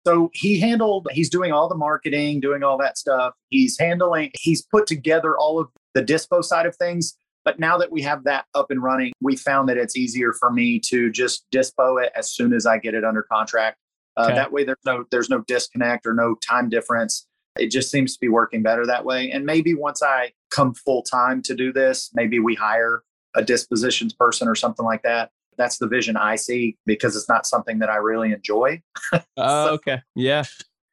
So 0.08 0.30
he 0.34 0.60
handled, 0.60 1.08
he's 1.12 1.30
doing 1.30 1.52
all 1.52 1.68
the 1.68 1.76
marketing, 1.76 2.40
doing 2.40 2.64
all 2.64 2.78
that 2.78 2.98
stuff. 2.98 3.34
He's 3.50 3.78
handling, 3.78 4.32
he's 4.40 4.66
put 4.66 4.88
together 4.88 5.38
all 5.38 5.60
of 5.60 5.70
the 5.94 6.04
dispo 6.04 6.44
side 6.44 6.66
of 6.66 6.76
things. 6.76 7.16
But 7.46 7.60
now 7.60 7.78
that 7.78 7.92
we 7.92 8.02
have 8.04 8.24
that 8.26 8.46
up 8.54 8.68
and 8.70 8.84
running, 8.84 9.14
we 9.22 9.36
found 9.36 9.70
that 9.70 9.78
it's 9.78 9.96
easier 9.96 10.34
for 10.34 10.52
me 10.52 10.80
to 10.88 11.10
just 11.12 11.46
dispo 11.54 12.04
it 12.04 12.12
as 12.16 12.32
soon 12.32 12.54
as 12.54 12.66
I 12.66 12.78
get 12.78 12.94
it 12.94 13.04
under 13.04 13.24
contract. 13.24 13.78
Uh, 14.18 14.26
Okay. 14.26 14.36
That 14.36 14.52
way, 14.52 14.64
there's 14.66 14.78
no 14.86 15.06
there's 15.12 15.30
no 15.30 15.40
disconnect 15.48 16.06
or 16.06 16.14
no 16.14 16.36
time 16.48 16.70
difference. 16.70 17.26
It 17.58 17.72
just 17.72 17.90
seems 17.90 18.14
to 18.14 18.20
be 18.20 18.28
working 18.28 18.62
better 18.62 18.86
that 18.86 19.06
way. 19.06 19.32
And 19.32 19.46
maybe 19.46 19.74
once 19.74 20.04
I 20.04 20.32
come 20.52 20.74
full 20.74 21.02
time 21.04 21.42
to 21.44 21.56
do 21.56 21.72
this, 21.72 22.10
maybe 22.14 22.40
we 22.40 22.56
hire 22.56 23.04
a 23.36 23.44
dispositions 23.44 24.14
person 24.14 24.48
or 24.48 24.56
something 24.56 24.86
like 24.86 25.04
that. 25.04 25.32
That's 25.60 25.78
the 25.78 25.88
vision 25.88 26.18
I 26.18 26.38
see 26.38 26.78
because 26.88 27.16
it's 27.16 27.30
not 27.30 27.46
something 27.46 27.78
that 27.80 27.90
I 27.90 27.98
really 27.98 28.32
enjoy. 28.32 28.82
Oh, 29.38 29.70
okay. 29.74 30.02
Yeah. 30.16 30.46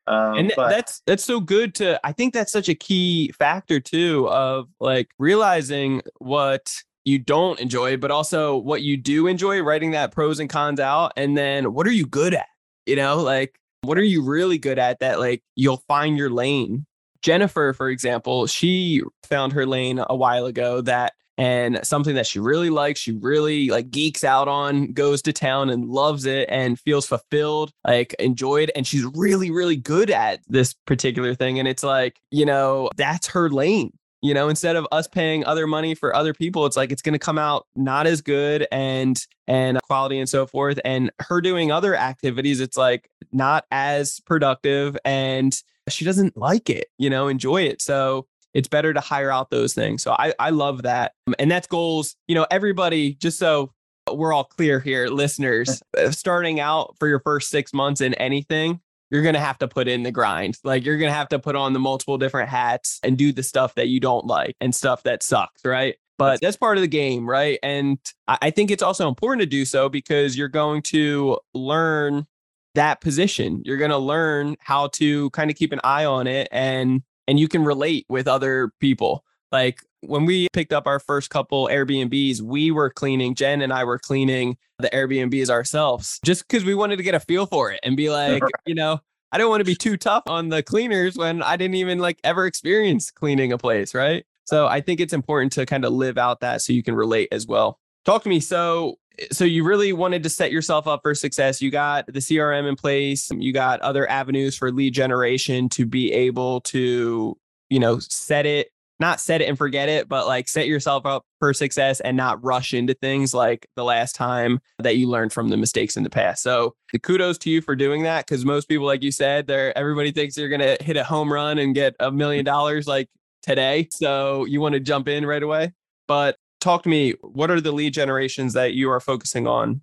Um, 0.08 0.34
and 0.34 0.52
but 0.54 0.68
that's 0.68 1.02
that's 1.04 1.24
so 1.24 1.40
good 1.40 1.74
to 1.76 1.98
i 2.06 2.12
think 2.12 2.32
that's 2.32 2.52
such 2.52 2.68
a 2.68 2.76
key 2.76 3.32
factor 3.32 3.80
too 3.80 4.28
of 4.28 4.68
like 4.78 5.10
realizing 5.18 6.00
what 6.18 6.72
you 7.04 7.18
don't 7.18 7.58
enjoy 7.58 7.96
but 7.96 8.12
also 8.12 8.56
what 8.56 8.82
you 8.82 8.96
do 8.96 9.26
enjoy 9.26 9.60
writing 9.62 9.90
that 9.90 10.12
pros 10.12 10.38
and 10.38 10.48
cons 10.48 10.78
out 10.78 11.12
and 11.16 11.36
then 11.36 11.72
what 11.72 11.88
are 11.88 11.92
you 11.92 12.06
good 12.06 12.34
at 12.34 12.46
you 12.86 12.94
know 12.94 13.16
like 13.16 13.58
what 13.82 13.98
are 13.98 14.04
you 14.04 14.22
really 14.22 14.58
good 14.58 14.78
at 14.78 15.00
that 15.00 15.18
like 15.18 15.42
you'll 15.56 15.82
find 15.88 16.16
your 16.16 16.30
lane 16.30 16.86
jennifer 17.20 17.72
for 17.72 17.88
example 17.88 18.46
she 18.46 19.02
found 19.24 19.52
her 19.52 19.66
lane 19.66 20.00
a 20.08 20.14
while 20.14 20.46
ago 20.46 20.80
that 20.80 21.14
and 21.38 21.80
something 21.82 22.14
that 22.14 22.26
she 22.26 22.38
really 22.38 22.70
likes 22.70 23.00
she 23.00 23.12
really 23.12 23.68
like 23.68 23.90
geeks 23.90 24.24
out 24.24 24.48
on 24.48 24.92
goes 24.92 25.22
to 25.22 25.32
town 25.32 25.70
and 25.70 25.88
loves 25.88 26.24
it 26.24 26.48
and 26.50 26.78
feels 26.80 27.06
fulfilled 27.06 27.72
like 27.86 28.14
enjoyed 28.14 28.70
and 28.74 28.86
she's 28.86 29.04
really 29.04 29.50
really 29.50 29.76
good 29.76 30.10
at 30.10 30.40
this 30.48 30.74
particular 30.86 31.34
thing 31.34 31.58
and 31.58 31.68
it's 31.68 31.82
like 31.82 32.20
you 32.30 32.46
know 32.46 32.88
that's 32.96 33.26
her 33.26 33.50
lane 33.50 33.92
you 34.22 34.32
know 34.32 34.48
instead 34.48 34.76
of 34.76 34.86
us 34.92 35.06
paying 35.06 35.44
other 35.44 35.66
money 35.66 35.94
for 35.94 36.14
other 36.14 36.32
people 36.32 36.66
it's 36.66 36.76
like 36.76 36.90
it's 36.90 37.02
going 37.02 37.12
to 37.12 37.18
come 37.18 37.38
out 37.38 37.66
not 37.76 38.06
as 38.06 38.20
good 38.20 38.66
and 38.72 39.26
and 39.46 39.80
quality 39.82 40.18
and 40.18 40.28
so 40.28 40.46
forth 40.46 40.80
and 40.84 41.10
her 41.20 41.40
doing 41.40 41.70
other 41.70 41.94
activities 41.94 42.60
it's 42.60 42.76
like 42.76 43.08
not 43.32 43.64
as 43.70 44.20
productive 44.20 44.96
and 45.04 45.62
she 45.88 46.04
doesn't 46.04 46.36
like 46.36 46.70
it 46.70 46.86
you 46.98 47.10
know 47.10 47.28
enjoy 47.28 47.62
it 47.62 47.80
so 47.82 48.26
it's 48.56 48.68
better 48.68 48.94
to 48.94 49.00
hire 49.00 49.30
out 49.30 49.50
those 49.50 49.74
things. 49.74 50.02
So 50.02 50.12
I, 50.12 50.32
I 50.38 50.48
love 50.48 50.84
that. 50.84 51.12
And 51.38 51.50
that's 51.50 51.66
goals, 51.66 52.16
you 52.26 52.34
know, 52.34 52.46
everybody, 52.50 53.12
just 53.12 53.38
so 53.38 53.74
we're 54.10 54.32
all 54.32 54.44
clear 54.44 54.80
here, 54.80 55.08
listeners, 55.08 55.82
uh, 55.98 56.10
starting 56.10 56.58
out 56.58 56.96
for 56.98 57.06
your 57.06 57.20
first 57.20 57.50
six 57.50 57.74
months 57.74 58.00
in 58.00 58.14
anything, 58.14 58.80
you're 59.10 59.22
going 59.22 59.34
to 59.34 59.40
have 59.40 59.58
to 59.58 59.68
put 59.68 59.88
in 59.88 60.04
the 60.04 60.10
grind. 60.10 60.56
Like 60.64 60.86
you're 60.86 60.96
going 60.96 61.10
to 61.10 61.14
have 61.14 61.28
to 61.28 61.38
put 61.38 61.54
on 61.54 61.74
the 61.74 61.78
multiple 61.78 62.16
different 62.16 62.48
hats 62.48 62.98
and 63.02 63.18
do 63.18 63.30
the 63.30 63.42
stuff 63.42 63.74
that 63.74 63.88
you 63.88 64.00
don't 64.00 64.24
like 64.24 64.56
and 64.58 64.74
stuff 64.74 65.02
that 65.02 65.22
sucks, 65.22 65.62
right? 65.62 65.96
But 66.16 66.40
that's 66.40 66.56
part 66.56 66.78
of 66.78 66.80
the 66.80 66.88
game, 66.88 67.28
right? 67.28 67.58
And 67.62 67.98
I 68.26 68.38
I 68.40 68.50
think 68.50 68.70
it's 68.70 68.82
also 68.82 69.06
important 69.06 69.42
to 69.42 69.46
do 69.46 69.66
so 69.66 69.90
because 69.90 70.34
you're 70.34 70.48
going 70.48 70.80
to 70.84 71.38
learn 71.52 72.26
that 72.74 73.02
position. 73.02 73.60
You're 73.66 73.76
going 73.76 73.90
to 73.90 73.98
learn 73.98 74.56
how 74.60 74.88
to 74.94 75.28
kind 75.30 75.50
of 75.50 75.58
keep 75.58 75.72
an 75.72 75.80
eye 75.84 76.06
on 76.06 76.26
it 76.26 76.48
and 76.50 77.02
and 77.28 77.38
you 77.38 77.48
can 77.48 77.64
relate 77.64 78.06
with 78.08 78.28
other 78.28 78.72
people. 78.80 79.24
Like 79.52 79.80
when 80.00 80.24
we 80.24 80.48
picked 80.52 80.72
up 80.72 80.86
our 80.86 80.98
first 80.98 81.30
couple 81.30 81.68
Airbnbs, 81.68 82.40
we 82.40 82.70
were 82.70 82.90
cleaning, 82.90 83.34
Jen 83.34 83.62
and 83.62 83.72
I 83.72 83.84
were 83.84 83.98
cleaning 83.98 84.56
the 84.78 84.88
Airbnbs 84.90 85.48
ourselves 85.48 86.20
just 86.24 86.46
because 86.46 86.64
we 86.64 86.74
wanted 86.74 86.96
to 86.96 87.02
get 87.02 87.14
a 87.14 87.20
feel 87.20 87.46
for 87.46 87.70
it 87.70 87.80
and 87.82 87.96
be 87.96 88.10
like, 88.10 88.42
you 88.66 88.74
know, 88.74 89.00
I 89.32 89.38
don't 89.38 89.50
want 89.50 89.60
to 89.60 89.64
be 89.64 89.74
too 89.74 89.96
tough 89.96 90.24
on 90.26 90.48
the 90.48 90.62
cleaners 90.62 91.16
when 91.16 91.42
I 91.42 91.56
didn't 91.56 91.76
even 91.76 91.98
like 91.98 92.18
ever 92.24 92.46
experience 92.46 93.10
cleaning 93.10 93.52
a 93.52 93.58
place, 93.58 93.94
right? 93.94 94.24
So 94.44 94.66
I 94.66 94.80
think 94.80 95.00
it's 95.00 95.12
important 95.12 95.52
to 95.54 95.66
kind 95.66 95.84
of 95.84 95.92
live 95.92 96.18
out 96.18 96.40
that 96.40 96.62
so 96.62 96.72
you 96.72 96.82
can 96.82 96.94
relate 96.94 97.28
as 97.32 97.46
well. 97.46 97.80
Talk 98.04 98.22
to 98.22 98.28
me. 98.28 98.38
So 98.38 98.98
so 99.30 99.44
you 99.44 99.64
really 99.64 99.92
wanted 99.92 100.22
to 100.22 100.28
set 100.28 100.52
yourself 100.52 100.86
up 100.86 101.00
for 101.02 101.14
success. 101.14 101.62
You 101.62 101.70
got 101.70 102.06
the 102.06 102.20
CRM 102.20 102.68
in 102.68 102.76
place, 102.76 103.30
you 103.30 103.52
got 103.52 103.80
other 103.80 104.08
avenues 104.08 104.56
for 104.56 104.70
lead 104.70 104.94
generation 104.94 105.68
to 105.70 105.86
be 105.86 106.12
able 106.12 106.60
to, 106.62 107.36
you 107.70 107.80
know, 107.80 107.98
set 107.98 108.46
it, 108.46 108.68
not 108.98 109.20
set 109.20 109.42
it 109.42 109.48
and 109.48 109.58
forget 109.58 109.88
it, 109.88 110.08
but 110.08 110.26
like 110.26 110.48
set 110.48 110.66
yourself 110.66 111.04
up 111.06 111.24
for 111.38 111.52
success 111.52 112.00
and 112.00 112.16
not 112.16 112.42
rush 112.42 112.72
into 112.72 112.94
things 112.94 113.34
like 113.34 113.66
the 113.76 113.84
last 113.84 114.14
time 114.14 114.60
that 114.78 114.96
you 114.96 115.08
learned 115.08 115.32
from 115.32 115.48
the 115.48 115.56
mistakes 115.56 115.96
in 115.96 116.02
the 116.02 116.10
past. 116.10 116.42
So 116.42 116.74
the 116.92 116.98
kudos 116.98 117.38
to 117.38 117.50
you 117.50 117.60
for 117.60 117.76
doing 117.76 118.02
that 118.04 118.26
because 118.26 118.44
most 118.44 118.68
people, 118.68 118.86
like 118.86 119.02
you 119.02 119.12
said, 119.12 119.46
they're 119.46 119.76
everybody 119.76 120.12
thinks 120.12 120.36
you're 120.36 120.48
gonna 120.48 120.76
hit 120.80 120.96
a 120.96 121.04
home 121.04 121.32
run 121.32 121.58
and 121.58 121.74
get 121.74 121.94
a 122.00 122.10
million 122.10 122.44
dollars 122.44 122.86
like 122.86 123.08
today. 123.42 123.88
So 123.90 124.44
you 124.44 124.60
want 124.60 124.74
to 124.74 124.80
jump 124.80 125.08
in 125.08 125.24
right 125.24 125.42
away. 125.42 125.72
But 126.08 126.36
talk 126.60 126.82
to 126.84 126.88
me. 126.88 127.12
What 127.22 127.50
are 127.50 127.60
the 127.60 127.72
lead 127.72 127.94
generations 127.94 128.52
that 128.54 128.74
you 128.74 128.90
are 128.90 129.00
focusing 129.00 129.46
on? 129.46 129.82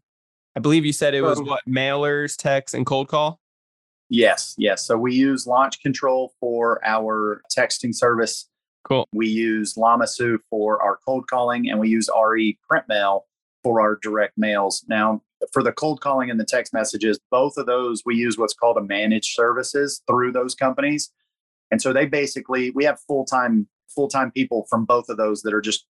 I 0.55 0.59
believe 0.59 0.85
you 0.85 0.93
said 0.93 1.13
it 1.13 1.21
was 1.21 1.41
what 1.41 1.61
mailers, 1.67 2.37
text, 2.37 2.75
and 2.75 2.85
cold 2.85 3.07
call. 3.07 3.39
Yes, 4.09 4.53
yes. 4.57 4.85
So 4.85 4.97
we 4.97 5.15
use 5.15 5.47
Launch 5.47 5.81
Control 5.81 6.33
for 6.39 6.79
our 6.85 7.41
texting 7.55 7.95
service. 7.95 8.47
Cool. 8.83 9.07
We 9.13 9.27
use 9.27 9.75
Lamasu 9.75 10.37
for 10.49 10.81
our 10.81 10.99
cold 11.05 11.27
calling, 11.27 11.69
and 11.69 11.79
we 11.79 11.89
use 11.89 12.09
REI 12.15 12.57
Print 12.69 12.85
Mail 12.87 13.25
for 13.63 13.81
our 13.81 13.97
direct 14.01 14.37
mails. 14.37 14.85
Now, 14.87 15.21
for 15.51 15.63
the 15.63 15.71
cold 15.71 16.01
calling 16.01 16.29
and 16.29 16.39
the 16.39 16.45
text 16.45 16.73
messages, 16.73 17.19
both 17.31 17.57
of 17.57 17.65
those 17.65 18.03
we 18.05 18.15
use 18.15 18.37
what's 18.37 18.53
called 18.53 18.77
a 18.77 18.81
managed 18.81 19.33
services 19.33 20.01
through 20.07 20.31
those 20.33 20.53
companies. 20.53 21.11
And 21.71 21.81
so 21.81 21.91
they 21.91 22.05
basically 22.05 22.71
we 22.71 22.83
have 22.85 22.99
full 23.07 23.25
time 23.25 23.67
full 23.89 24.07
time 24.07 24.31
people 24.31 24.65
from 24.69 24.85
both 24.85 25.09
of 25.09 25.17
those 25.17 25.41
that 25.41 25.53
are 25.53 25.61
just 25.61 25.85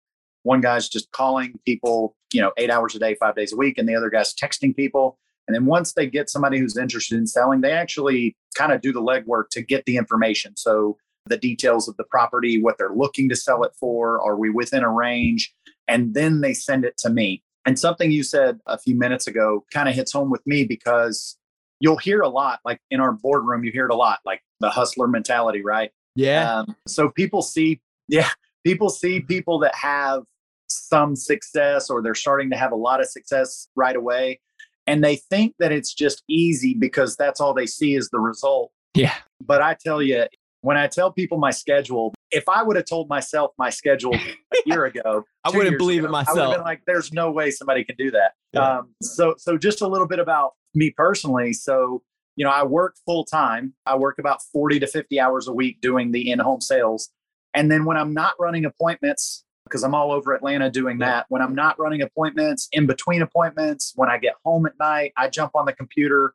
one 0.44 0.62
guy's 0.62 0.88
just 0.88 1.12
calling 1.12 1.60
people, 1.66 2.16
you 2.34 2.42
know, 2.42 2.52
eight 2.58 2.70
hours 2.70 2.96
a 2.96 3.00
day, 3.00 3.16
five 3.16 3.36
days 3.36 3.54
a 3.54 3.58
week, 3.58 3.78
and 3.78 3.88
the 3.88 3.96
other 3.96 4.10
guy's 4.10 4.34
texting 4.34 4.76
people. 4.76 5.18
And 5.48 5.56
then 5.56 5.66
once 5.66 5.94
they 5.94 6.08
get 6.08 6.30
somebody 6.30 6.60
who's 6.60 6.78
interested 6.78 7.18
in 7.18 7.26
selling, 7.26 7.62
they 7.62 7.72
actually 7.72 8.36
kind 8.56 8.72
of 8.72 8.82
do 8.82 8.94
the 8.94 9.02
legwork 9.02 9.50
to 9.52 9.62
get 9.62 9.86
the 9.86 9.98
information. 9.98 10.56
So 10.56 10.98
the 11.26 11.38
details 11.38 11.88
of 11.88 11.98
the 11.98 12.04
property, 12.04 12.62
what 12.62 12.78
they're 12.78 12.94
looking 12.94 13.30
to 13.30 13.36
sell 13.36 13.64
it 13.64 13.72
for, 13.80 14.22
are 14.22 14.36
we 14.36 14.50
within 14.50 14.84
a 14.84 14.90
range? 14.90 15.54
And 15.88 16.14
then 16.14 16.42
they 16.42 16.54
send 16.54 16.86
it 16.86 16.98
to 17.00 17.10
me. 17.10 17.44
And 17.66 17.80
something 17.80 18.12
you 18.12 18.24
said 18.24 18.60
a 18.68 18.78
few 18.78 18.96
minutes 18.96 19.28
ago 19.28 19.66
kind 19.74 19.90
of 19.90 19.96
hits 19.96 20.12
home 20.14 20.30
with 20.30 20.46
me 20.46 20.66
because 20.66 21.38
you'll 21.80 21.98
hear 21.98 22.22
a 22.22 22.30
lot, 22.30 22.60
like 22.66 22.80
in 22.92 23.00
our 23.00 23.14
boardroom, 23.14 23.64
you 23.64 23.72
hear 23.72 23.86
it 23.86 23.92
a 23.92 23.96
lot, 23.96 24.20
like 24.26 24.42
the 24.60 24.70
hustler 24.70 25.08
mentality, 25.08 25.62
right? 25.64 25.92
Yeah. 26.16 26.60
Um, 26.60 26.76
so 26.88 27.10
people 27.10 27.42
see, 27.42 27.82
yeah, 28.08 28.30
people 28.66 28.90
see 28.90 29.20
people 29.22 29.60
that 29.60 29.76
have 29.76 30.24
some 30.68 31.16
success 31.16 31.90
or 31.90 32.02
they're 32.02 32.16
starting 32.16 32.50
to 32.52 32.58
have 32.58 32.72
a 32.72 32.76
lot 32.76 33.00
of 33.00 33.08
success 33.08 33.68
right 33.76 33.96
away. 33.96 34.40
And 34.88 35.04
they 35.04 35.18
think 35.18 35.56
that 35.60 35.72
it's 35.72 35.94
just 35.94 36.24
easy 36.28 36.74
because 36.74 37.16
that's 37.16 37.40
all 37.40 37.54
they 37.54 37.68
see 37.68 37.96
is 37.96 38.10
the 38.10 38.20
result. 38.20 38.72
yeah. 38.96 39.14
But 39.42 39.62
I 39.62 39.76
tell 39.84 40.02
you, 40.02 40.26
when 40.62 40.78
I 40.78 40.88
tell 40.88 41.12
people 41.12 41.38
my 41.38 41.52
schedule, 41.52 42.14
if 42.32 42.50
I 42.50 42.64
would 42.64 42.76
have 42.76 42.86
told 42.86 43.08
myself 43.08 43.52
my 43.58 43.70
schedule 43.70 44.14
a 44.16 44.36
year 44.66 44.86
ago, 44.86 45.24
I 45.44 45.52
wouldn't 45.52 45.78
believe 45.78 46.04
it 46.04 46.12
myself. 46.12 46.38
I 46.38 46.42
would 46.42 46.50
have 46.50 46.60
been 46.60 46.66
like, 46.66 46.82
"There's 46.86 47.14
no 47.14 47.32
way 47.32 47.52
somebody 47.52 47.84
can 47.84 47.96
do 47.98 48.12
that." 48.12 48.34
Yeah. 48.54 48.80
Um, 48.80 48.90
so, 49.02 49.36
so 49.38 49.58
just 49.58 49.82
a 49.82 49.88
little 49.88 50.08
bit 50.08 50.20
about 50.20 50.54
me 50.76 50.92
personally. 50.92 51.54
So, 51.54 52.04
you 52.36 52.44
know, 52.46 52.52
I 52.52 52.64
work 52.64 52.96
full 53.06 53.24
time. 53.24 53.74
I 53.86 53.96
work 53.96 54.20
about 54.20 54.42
forty 54.52 54.80
to 54.80 54.88
fifty 54.88 55.20
hours 55.20 55.48
a 55.48 55.54
week 55.54 55.80
doing 55.82 56.12
the 56.12 56.30
in-home 56.30 56.62
sales, 56.62 57.10
and 57.54 57.72
then 57.72 57.86
when 57.86 57.98
I'm 57.98 58.14
not 58.14 58.36
running 58.40 58.66
appointments, 58.66 59.44
because 59.66 59.84
I'm 59.84 59.96
all 59.96 60.12
over 60.12 60.34
Atlanta 60.34 60.72
doing 60.72 61.00
that. 61.00 61.28
When 61.30 61.42
I'm 61.42 61.56
not 61.56 61.80
running 61.80 62.02
appointments, 62.02 62.70
in 62.72 62.88
between 62.88 63.22
appointments, 63.22 63.94
when 63.96 64.10
I 64.10 64.18
get 64.18 64.36
home 64.46 64.66
at 64.66 64.74
night, 64.80 65.14
I 65.18 65.30
jump 65.30 65.52
on 65.56 65.66
the 65.66 65.74
computer 65.74 66.34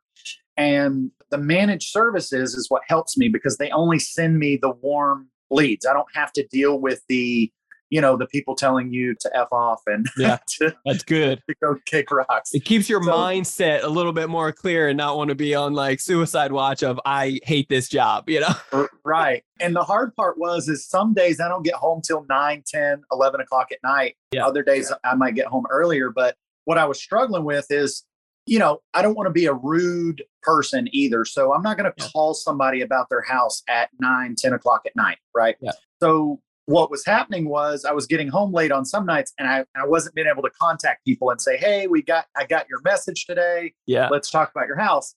And 0.57 1.11
the 1.31 1.37
managed 1.37 1.89
services 1.89 2.55
is 2.55 2.69
what 2.69 2.83
helps 2.87 3.17
me 3.17 3.29
because 3.29 3.57
they 3.57 3.69
only 3.71 3.99
send 3.99 4.39
me 4.39 4.57
the 4.57 4.71
warm 4.71 5.29
leads. 5.49 5.85
I 5.85 5.93
don't 5.93 6.07
have 6.13 6.31
to 6.33 6.47
deal 6.47 6.79
with 6.79 7.01
the 7.09 7.51
you 7.89 8.01
know 8.01 8.17
the 8.17 8.25
people 8.27 8.55
telling 8.55 8.91
you 8.91 9.15
to 9.21 9.29
f 9.37 9.47
off 9.51 9.81
and 9.85 10.07
Yeah. 10.17 10.37
to, 10.57 10.75
That's 10.85 11.03
good. 11.03 11.41
to 11.49 11.55
go 11.63 11.75
kick 11.85 12.09
rocks. 12.11 12.53
It 12.53 12.65
keeps 12.65 12.89
your 12.89 13.01
So- 13.03 13.11
mindset 13.11 13.83
a 13.83 13.87
little 13.89 14.13
bit 14.13 14.29
more 14.29 14.51
clear 14.51 14.87
and 14.89 14.97
not 14.97 15.17
want 15.17 15.29
to 15.29 15.35
be 15.35 15.53
on 15.55 15.73
like 15.73 15.99
suicide 15.99 16.51
watch 16.51 16.83
of 16.83 16.99
I 17.05 17.39
hate 17.43 17.69
this 17.69 17.87
job, 17.89 18.29
you 18.29 18.41
know? 18.41 18.87
Right. 19.03 19.43
And 19.59 19.75
the 19.75 19.83
hard 19.83 20.15
part 20.15 20.37
was 20.37 20.67
is 20.67 20.87
some 20.87 21.13
days 21.13 21.39
I 21.39 21.47
don't 21.47 21.63
get 21.63 21.75
home 21.75 22.01
till 22.01 22.25
9, 22.27 22.63
10, 22.65 23.03
11 23.11 23.39
o'clock 23.41 23.67
at 23.71 23.77
night. 23.83 24.15
Yeah. 24.31 24.45
Other 24.47 24.63
days 24.63 24.91
I 25.03 25.15
might 25.15 25.35
get 25.35 25.45
home 25.47 25.65
earlier. 25.69 26.09
But 26.09 26.35
what 26.65 26.77
I 26.77 26.85
was 26.85 26.99
struggling 26.99 27.43
with 27.45 27.67
is, 27.69 28.03
you 28.47 28.57
know, 28.59 28.79
I 28.93 29.01
don't 29.01 29.15
want 29.15 29.27
to 29.27 29.31
be 29.33 29.45
a 29.45 29.53
rude 29.53 30.23
person 30.41 30.87
either. 30.91 31.25
So 31.25 31.53
I'm 31.53 31.61
not 31.61 31.77
going 31.77 31.91
to 31.91 31.93
Yeah. 32.03 32.09
call 32.11 32.33
somebody 32.33 32.81
about 32.81 33.09
their 33.09 33.21
house 33.21 33.61
at 33.69 33.89
9, 33.99 34.35
10 34.37 34.53
o'clock 34.53 34.81
at 34.85 34.95
night. 34.95 35.17
Right. 35.35 35.55
Yeah. 35.61 35.71
So 36.01 36.39
what 36.65 36.89
was 36.89 37.05
happening 37.05 37.47
was 37.47 37.85
I 37.85 37.91
was 37.91 38.07
getting 38.07 38.27
home 38.27 38.51
late 38.51 38.71
on 38.71 38.85
some 38.85 39.05
nights 39.05 39.33
and 39.37 39.47
I, 39.47 39.65
I 39.75 39.85
wasn't 39.85 40.15
being 40.15 40.27
able 40.27 40.41
to 40.43 40.49
contact 40.59 41.05
people 41.05 41.29
and 41.29 41.39
say, 41.39 41.57
Hey, 41.57 41.87
we 41.87 42.01
got, 42.01 42.25
I 42.35 42.45
got 42.45 42.67
your 42.69 42.81
message 42.83 43.25
today 43.25 43.73
Yeah. 43.85 44.09
let's 44.09 44.29
talk 44.31 44.51
about 44.55 44.67
your 44.67 44.77
house. 44.77 45.15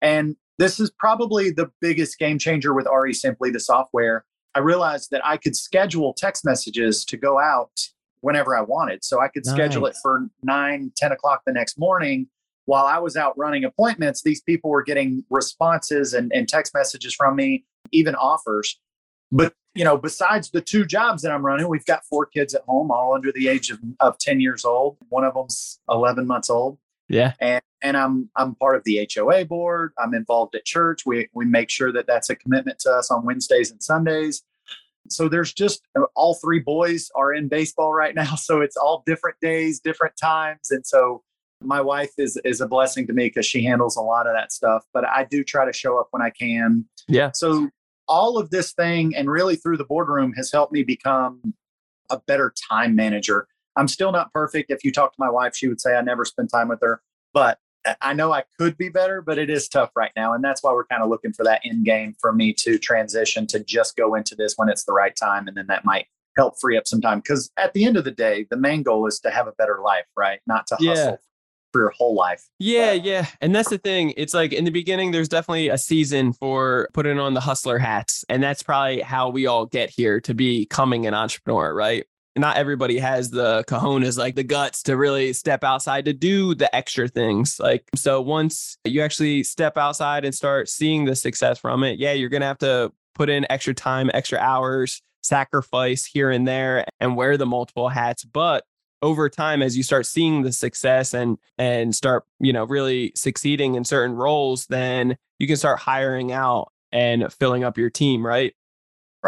And 0.00 0.36
this 0.58 0.78
is 0.78 0.90
probably 0.90 1.50
the 1.50 1.70
biggest 1.80 2.18
game 2.18 2.38
changer 2.38 2.72
with 2.74 2.86
REsimpli, 2.86 3.52
the 3.52 3.58
software. 3.60 4.24
I 4.54 4.60
realized 4.60 5.10
that 5.10 5.24
I 5.26 5.36
could 5.36 5.56
schedule 5.56 6.14
text 6.14 6.44
messages 6.44 7.04
to 7.06 7.16
go 7.16 7.40
out 7.40 7.72
whenever 8.20 8.56
I 8.56 8.60
wanted. 8.60 9.04
So 9.04 9.20
I 9.20 9.26
could 9.28 9.44
schedule 9.44 9.86
it 9.86 9.96
for 10.00 10.28
9, 10.44 10.92
10 10.96 11.12
o'clock 11.12 11.42
the 11.44 11.52
next 11.52 11.76
morning. 11.78 12.28
While 12.66 12.86
I 12.86 12.98
was 12.98 13.16
out 13.16 13.36
running 13.36 13.64
appointments, 13.64 14.22
these 14.22 14.40
people 14.42 14.70
were 14.70 14.84
getting 14.84 15.24
responses 15.28 16.14
and, 16.14 16.32
and 16.32 16.48
text 16.48 16.72
messages 16.72 17.14
from 17.14 17.34
me, 17.36 17.64
even 17.90 18.14
offers. 18.14 18.78
But 19.32 19.54
you 19.74 19.84
know, 19.84 19.96
besides 19.96 20.50
the 20.50 20.60
two 20.60 20.84
jobs 20.84 21.22
that 21.22 21.32
I'm 21.32 21.44
running, 21.44 21.68
we've 21.68 21.84
got 21.84 22.04
four 22.04 22.26
kids 22.26 22.54
at 22.54 22.62
home, 22.62 22.90
all 22.90 23.14
under 23.14 23.32
the 23.32 23.48
age 23.48 23.70
of, 23.70 23.80
of 24.00 24.18
10 24.18 24.40
years 24.40 24.64
old. 24.64 24.96
One 25.08 25.24
of 25.24 25.34
them's 25.34 25.80
11 25.88 26.26
months 26.26 26.48
old 26.50 26.78
Yeah. 27.08 27.32
and 27.40 27.60
and 27.82 27.96
I'm 27.98 28.30
I'm 28.36 28.54
part 28.54 28.76
of 28.76 28.84
the 28.84 29.06
HOA 29.14 29.44
board. 29.44 29.92
I'm 29.98 30.14
involved 30.14 30.54
at 30.54 30.64
church. 30.64 31.02
We 31.04 31.28
we 31.34 31.44
make 31.44 31.68
sure 31.70 31.92
that 31.92 32.06
that's 32.06 32.30
a 32.30 32.36
commitment 32.36 32.78
to 32.80 32.90
us 32.90 33.10
on 33.10 33.26
Wednesdays 33.26 33.70
and 33.70 33.82
Sundays. 33.82 34.42
So 35.10 35.28
there's 35.28 35.52
just 35.52 35.82
uh, 35.98 36.04
all 36.14 36.34
three 36.34 36.60
boys 36.60 37.10
are 37.14 37.34
in 37.34 37.48
baseball 37.48 37.92
right 37.92 38.14
now, 38.22 38.36
so 38.36 38.62
it's 38.62 38.76
all 38.76 39.02
different 39.04 39.38
days, 39.40 39.80
different 39.80 40.16
times, 40.16 40.70
and 40.70 40.86
so 40.86 41.22
my 41.62 41.80
wife 41.80 42.12
is 42.16 42.38
is 42.44 42.60
a 42.62 42.66
blessing 42.68 43.06
to 43.08 43.12
me 43.12 43.26
because 43.26 43.44
she 43.44 43.62
handles 43.64 43.96
a 43.96 44.00
lot 44.00 44.26
of 44.26 44.32
that 44.34 44.50
stuff. 44.52 44.84
But 44.94 45.04
I 45.06 45.24
do 45.24 45.44
try 45.44 45.66
to 45.66 45.72
show 45.72 45.98
up 46.00 46.08
when 46.10 46.22
I 46.22 46.30
can. 46.30 46.86
Yeah. 47.06 47.32
So 47.34 47.68
all 48.08 48.38
of 48.38 48.50
this 48.50 48.72
thing 48.72 49.14
and 49.14 49.30
really 49.30 49.56
through 49.56 49.76
the 49.76 49.84
boardroom 49.84 50.32
has 50.34 50.52
helped 50.52 50.72
me 50.72 50.82
become 50.82 51.54
a 52.10 52.20
better 52.26 52.52
time 52.70 52.94
manager. 52.94 53.46
I'm 53.76 53.88
still 53.88 54.12
not 54.12 54.32
perfect. 54.32 54.70
If 54.70 54.84
you 54.84 54.92
talk 54.92 55.12
to 55.12 55.16
my 55.18 55.30
wife, 55.30 55.56
she 55.56 55.68
would 55.68 55.80
say 55.80 55.96
I 55.96 56.00
never 56.02 56.24
spend 56.24 56.50
time 56.50 56.68
with 56.68 56.80
her, 56.82 57.02
but 57.32 57.58
I- 58.00 58.14
know 58.14 58.32
I 58.32 58.44
could 58.58 58.78
be 58.78 58.88
better, 58.88 59.20
but 59.20 59.36
it 59.36 59.50
is 59.50 59.68
tough 59.68 59.90
right 59.94 60.12
now. 60.16 60.32
And 60.32 60.42
that's 60.42 60.62
why 60.62 60.72
we're 60.72 60.86
kind 60.86 61.02
of 61.02 61.10
looking 61.10 61.32
for 61.32 61.44
that 61.44 61.60
end 61.64 61.84
game 61.84 62.14
for 62.20 62.32
me 62.32 62.52
to 62.54 62.78
transition 62.78 63.46
to 63.48 63.62
just 63.62 63.96
go 63.96 64.14
into 64.14 64.34
this 64.34 64.54
when 64.56 64.68
it's 64.68 64.84
the 64.84 64.92
right 64.92 65.14
time. 65.14 65.48
And 65.48 65.56
then 65.56 65.66
that 65.66 65.84
might 65.84 66.06
help 66.36 66.58
free 66.58 66.78
up 66.78 66.86
some 66.86 67.00
time. 67.00 67.18
Because 67.18 67.50
at 67.56 67.74
the 67.74 67.84
end 67.84 67.96
of 67.96 68.04
the 68.04 68.10
day, 68.10 68.46
the 68.50 68.56
main 68.56 68.82
goal 68.82 69.06
is 69.06 69.20
to 69.20 69.30
have 69.30 69.46
a 69.46 69.52
better 69.52 69.80
life, 69.84 70.06
right? 70.16 70.40
Not 70.46 70.66
to 70.68 70.76
Yeah. 70.80 70.90
hustle 70.90 71.20
for 71.74 71.80
your 71.80 71.90
whole 71.90 72.14
life. 72.14 72.48
Yeah, 72.60 72.92
yeah. 72.92 73.26
And 73.40 73.52
that's 73.52 73.68
the 73.68 73.78
thing. 73.78 74.14
It's 74.16 74.32
like 74.32 74.52
in 74.52 74.64
the 74.64 74.70
beginning, 74.70 75.10
there's 75.10 75.28
definitely 75.28 75.70
a 75.70 75.76
season 75.76 76.32
for 76.32 76.88
putting 76.92 77.18
on 77.18 77.34
the 77.34 77.40
hustler 77.40 77.78
hats. 77.78 78.24
And 78.28 78.40
that's 78.40 78.62
probably 78.62 79.00
how 79.00 79.28
we 79.28 79.46
all 79.46 79.66
get 79.66 79.90
here 79.90 80.20
to 80.20 80.34
becoming 80.34 81.08
an 81.08 81.14
entrepreneur, 81.14 81.74
right? 81.74 82.06
Not 82.36 82.58
everybody 82.58 82.98
has 82.98 83.30
the 83.30 83.64
cojones, 83.66 84.16
like 84.16 84.36
the 84.36 84.44
guts 84.44 84.84
to 84.84 84.96
really 84.96 85.32
step 85.32 85.64
outside 85.64 86.04
to 86.04 86.12
do 86.12 86.54
the 86.54 86.72
extra 86.74 87.08
things. 87.08 87.58
Like, 87.58 87.88
so 87.96 88.20
once 88.20 88.78
you 88.84 89.02
actually 89.02 89.42
step 89.42 89.76
outside 89.76 90.24
and 90.24 90.32
start 90.32 90.68
seeing 90.68 91.06
the 91.06 91.16
success 91.16 91.58
from 91.58 91.82
it, 91.82 91.98
yeah, 91.98 92.12
you're 92.12 92.28
going 92.28 92.42
to 92.42 92.46
have 92.46 92.58
to 92.58 92.92
put 93.16 93.30
in 93.30 93.46
extra 93.50 93.74
time, 93.74 94.12
extra 94.14 94.38
hours, 94.38 95.02
sacrifice 95.24 96.04
here 96.06 96.30
and 96.30 96.46
there, 96.46 96.84
and 97.00 97.16
wear 97.16 97.36
the 97.36 97.46
multiple 97.46 97.88
hats. 97.88 98.24
But 98.24 98.64
over 99.04 99.28
time 99.28 99.60
as 99.60 99.76
you 99.76 99.82
start 99.82 100.06
seeing 100.06 100.42
the 100.42 100.50
success 100.50 101.12
and 101.12 101.36
and 101.58 101.94
start 101.94 102.24
you 102.40 102.54
know 102.54 102.64
really 102.64 103.12
succeeding 103.14 103.74
in 103.74 103.84
certain 103.84 104.16
roles 104.16 104.66
then 104.66 105.14
you 105.38 105.46
can 105.46 105.56
start 105.56 105.78
hiring 105.78 106.32
out 106.32 106.72
and 106.90 107.30
filling 107.30 107.62
up 107.62 107.76
your 107.76 107.90
team 107.90 108.26
right, 108.26 108.54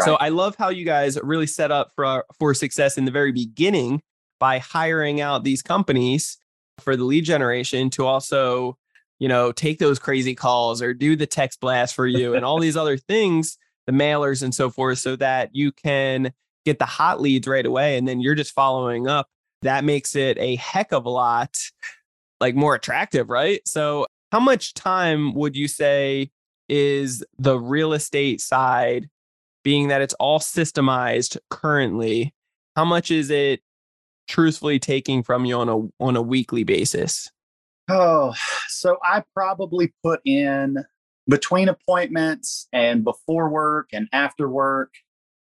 so 0.03 0.15
i 0.15 0.29
love 0.29 0.55
how 0.55 0.69
you 0.69 0.83
guys 0.83 1.17
really 1.21 1.45
set 1.45 1.71
up 1.71 1.91
for 1.95 2.25
for 2.39 2.55
success 2.55 2.97
in 2.97 3.05
the 3.05 3.11
very 3.11 3.31
beginning 3.31 4.01
by 4.39 4.57
hiring 4.57 5.21
out 5.21 5.43
these 5.43 5.61
companies 5.61 6.39
for 6.79 6.95
the 6.95 7.03
lead 7.03 7.23
generation 7.23 7.91
to 7.91 8.03
also 8.03 8.75
you 9.19 9.27
know 9.27 9.51
take 9.51 9.77
those 9.77 9.99
crazy 9.99 10.33
calls 10.33 10.81
or 10.81 10.91
do 10.95 11.15
the 11.15 11.27
text 11.27 11.59
blast 11.59 11.93
for 11.93 12.07
you 12.07 12.33
and 12.33 12.43
all 12.43 12.59
these 12.59 12.77
other 12.77 12.97
things 12.97 13.59
the 13.85 13.93
mailers 13.93 14.41
and 14.41 14.55
so 14.55 14.71
forth 14.71 14.97
so 14.97 15.15
that 15.15 15.51
you 15.53 15.71
can 15.71 16.33
get 16.65 16.79
the 16.79 16.85
hot 16.85 17.21
leads 17.21 17.47
right 17.47 17.65
away 17.65 17.95
and 17.95 18.07
then 18.07 18.19
you're 18.19 18.35
just 18.35 18.53
following 18.53 19.07
up 19.07 19.27
that 19.61 19.83
makes 19.83 20.15
it 20.15 20.37
a 20.37 20.55
heck 20.55 20.91
of 20.91 21.05
a 21.05 21.09
lot 21.09 21.57
like 22.39 22.55
more 22.55 22.75
attractive 22.75 23.29
right 23.29 23.61
so 23.65 24.05
how 24.31 24.39
much 24.39 24.73
time 24.73 25.33
would 25.33 25.55
you 25.55 25.67
say 25.67 26.29
is 26.69 27.23
the 27.39 27.59
real 27.59 27.93
estate 27.93 28.41
side 28.41 29.09
being 29.63 29.87
that 29.87 30.01
it's 30.01 30.13
all 30.15 30.39
systemized 30.39 31.37
currently 31.49 32.33
how 32.75 32.85
much 32.85 33.11
is 33.11 33.29
it 33.29 33.61
truthfully 34.27 34.77
taking 34.77 35.23
from 35.23 35.45
you 35.45 35.55
on 35.55 35.69
a 35.69 36.03
on 36.03 36.15
a 36.15 36.21
weekly 36.21 36.63
basis 36.63 37.31
Oh, 37.89 38.33
so 38.67 38.97
I 39.03 39.23
probably 39.33 39.93
put 40.03 40.19
in 40.25 40.83
between 41.27 41.69
appointments 41.69 42.67
and 42.73 43.03
before 43.03 43.49
work 43.49 43.89
and 43.93 44.07
after 44.11 44.49
work. 44.49 44.93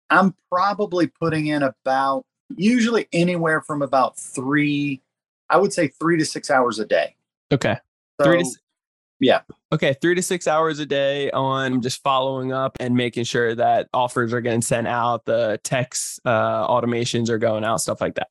I'm 0.09 0.35
probably 0.51 1.07
putting 1.07 1.47
in 1.47 1.63
about 1.63 2.25
usually 2.57 3.07
anywhere 3.13 3.61
from 3.61 3.81
about 3.81 4.17
three, 4.17 5.01
I 5.49 5.57
would 5.57 5.73
say 5.73 5.87
three 5.87 6.17
to 6.17 6.25
six 6.25 6.49
hours 6.49 6.79
a 6.79 6.85
day. 6.85 7.15
okay 7.51 7.77
So, 8.19 8.25
three 8.25 8.43
to 8.43 8.49
yeah. 9.19 9.41
okay 9.71 9.95
three 10.01 10.15
to 10.15 10.21
six 10.21 10.47
hours 10.47 10.79
a 10.79 10.85
day 10.85 11.31
on 11.31 11.81
just 11.81 12.03
following 12.03 12.51
up 12.51 12.75
and 12.79 12.95
making 12.95 13.23
sure 13.23 13.55
that 13.55 13.87
offers 13.93 14.33
are 14.33 14.41
getting 14.41 14.61
sent 14.61 14.87
out 14.87 15.23
the 15.25 15.59
text 15.63 16.19
uh, 16.25 16.67
automations 16.67 17.29
are 17.29 17.37
going 17.37 17.63
out 17.63 17.79
stuff 17.79 18.01
like 18.01 18.15
that 18.15 18.27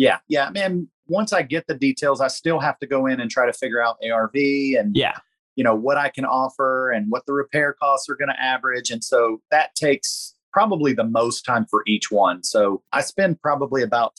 yeah, 0.00 0.18
yeah. 0.28 0.48
Man, 0.48 0.88
once 1.08 1.34
I 1.34 1.42
get 1.42 1.66
the 1.66 1.74
details, 1.74 2.22
I 2.22 2.28
still 2.28 2.58
have 2.58 2.78
to 2.78 2.86
go 2.86 3.04
in 3.04 3.20
and 3.20 3.30
try 3.30 3.44
to 3.44 3.52
figure 3.52 3.82
out 3.82 3.98
ARV 4.02 4.34
and 4.34 4.96
yeah 4.96 5.18
you 5.56 5.64
know 5.64 5.74
what 5.74 5.98
I 5.98 6.08
can 6.08 6.24
offer 6.24 6.90
and 6.90 7.10
what 7.10 7.26
the 7.26 7.34
repair 7.34 7.74
costs 7.74 8.08
are 8.08 8.14
going 8.14 8.30
to 8.30 8.42
average. 8.42 8.90
And 8.90 9.04
so 9.04 9.42
that 9.50 9.74
takes 9.74 10.34
probably 10.52 10.92
the 10.92 11.04
most 11.04 11.42
time 11.42 11.66
for 11.70 11.82
each 11.86 12.10
one. 12.10 12.42
So 12.42 12.82
I 12.92 13.00
spend 13.02 13.40
probably 13.40 13.82
about 13.82 14.18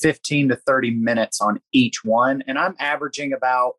15 0.00 0.48
to 0.50 0.56
30 0.56 0.90
minutes 0.90 1.40
on 1.40 1.60
each 1.72 2.04
one. 2.04 2.42
And 2.46 2.58
I'm 2.58 2.74
averaging 2.78 3.32
about 3.32 3.74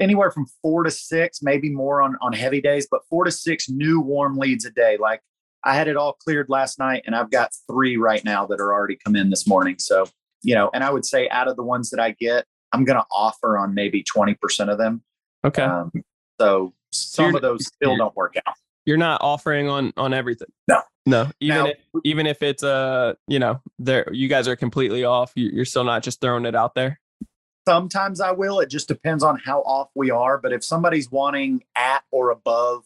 anywhere 0.00 0.30
from 0.30 0.46
four 0.62 0.82
to 0.84 0.90
six, 0.90 1.42
maybe 1.42 1.70
more 1.70 2.00
on, 2.02 2.16
on 2.22 2.32
heavy 2.32 2.60
days, 2.60 2.88
but 2.90 3.02
four 3.08 3.24
to 3.24 3.30
six 3.30 3.68
new 3.68 4.00
warm 4.00 4.38
leads 4.38 4.64
a 4.64 4.70
day. 4.70 4.96
Like 4.98 5.20
I 5.62 5.74
had 5.74 5.88
it 5.88 5.96
all 5.96 6.14
cleared 6.14 6.48
last 6.48 6.78
night 6.78 7.02
and 7.06 7.14
I've 7.14 7.30
got 7.30 7.50
three 7.70 7.96
right 7.98 8.24
now 8.24 8.46
that 8.46 8.60
are 8.60 8.72
already 8.72 8.96
come 9.04 9.14
in 9.14 9.28
this 9.30 9.46
morning. 9.46 9.76
So, 9.78 10.06
you 10.42 10.54
know, 10.54 10.70
and 10.72 10.82
I 10.82 10.90
would 10.90 11.04
say 11.04 11.28
out 11.28 11.48
of 11.48 11.56
the 11.56 11.62
ones 11.62 11.90
that 11.90 12.00
I 12.00 12.12
get, 12.18 12.46
I'm 12.72 12.84
going 12.84 12.98
to 12.98 13.04
offer 13.12 13.58
on 13.58 13.74
maybe 13.74 14.02
20% 14.02 14.36
of 14.70 14.78
them. 14.78 15.02
okay 15.44 15.62
Um, 15.62 15.92
so 16.40 16.72
some 16.92 17.26
you're- 17.26 17.36
of 17.36 17.42
those 17.42 17.66
still 17.74 17.96
don't 17.96 18.16
work 18.16 18.36
out. 18.46 18.54
You're 18.90 18.98
not 18.98 19.20
offering 19.22 19.68
on 19.68 19.92
on 19.96 20.12
everything 20.12 20.48
No. 20.66 20.82
no 21.06 21.30
even 21.38 21.56
Now- 21.56 21.66
if, 21.66 21.76
even 22.02 22.26
if 22.26 22.42
it's 22.42 22.64
uh 22.64 23.14
you 23.28 23.38
know 23.38 23.60
there 23.78 24.12
you 24.12 24.26
guys 24.26 24.48
are 24.48 24.56
completely 24.56 25.04
off 25.04 25.30
you- 25.36 25.50
you're 25.52 25.64
still 25.64 25.84
not 25.84 26.02
just 26.02 26.20
throwing 26.20 26.44
it 26.44 26.56
out 26.56 26.74
there 26.74 26.98
Sometimes 27.68 28.20
I 28.22 28.32
will. 28.32 28.58
It 28.58 28.70
just 28.70 28.88
depends 28.88 29.22
on 29.22 29.38
how 29.38 29.60
off 29.60 29.90
we 29.94 30.10
are. 30.10 30.38
But 30.38 30.52
if 30.52 30.64
somebody's 30.64 31.10
wanting 31.10 31.62
at 31.76 32.02
or 32.10 32.30
above 32.30 32.84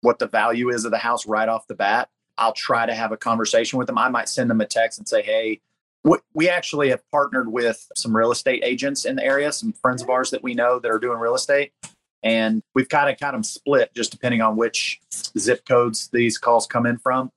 what 0.00 0.20
the 0.20 0.28
value 0.28 0.70
is 0.70 0.84
of 0.84 0.92
the 0.92 0.96
house 0.98 1.26
right 1.26 1.48
off 1.48 1.66
the 1.66 1.74
bat, 1.74 2.08
I'll 2.38 2.52
try 2.52 2.86
to 2.86 2.94
have 2.94 3.10
a 3.10 3.16
conversation 3.16 3.78
with 3.78 3.88
them. 3.88 3.98
I 3.98 4.08
might 4.08 4.28
send 4.28 4.48
them 4.48 4.60
a 4.60 4.64
text 4.64 4.98
and 4.98 5.08
say, 5.08 5.22
hey, 5.22 5.60
we 6.32 6.48
actually 6.48 6.90
have 6.90 7.02
partnered 7.10 7.50
with 7.52 7.84
some 7.96 8.16
real 8.16 8.30
estate 8.30 8.62
agents 8.64 9.04
in 9.04 9.16
the 9.16 9.24
area, 9.24 9.50
some 9.52 9.72
friends 9.72 10.02
of 10.02 10.08
ours 10.08 10.30
that 10.30 10.42
we 10.42 10.54
know 10.54 10.78
that 10.78 10.90
are 10.90 11.00
doing 11.00 11.18
real 11.18 11.34
estate. 11.34 11.72
And 12.22 12.62
we've 12.74 12.88
kind 12.88 13.10
of 13.10 13.18
kind 13.18 13.36
of 13.36 13.46
split 13.46 13.94
just 13.94 14.10
depending 14.10 14.40
on 14.40 14.56
which 14.56 15.00
zip 15.38 15.64
codes 15.66 16.08
these 16.12 16.38
calls 16.38 16.66
come 16.66 16.86
in 16.86 16.98
from. 16.98 17.30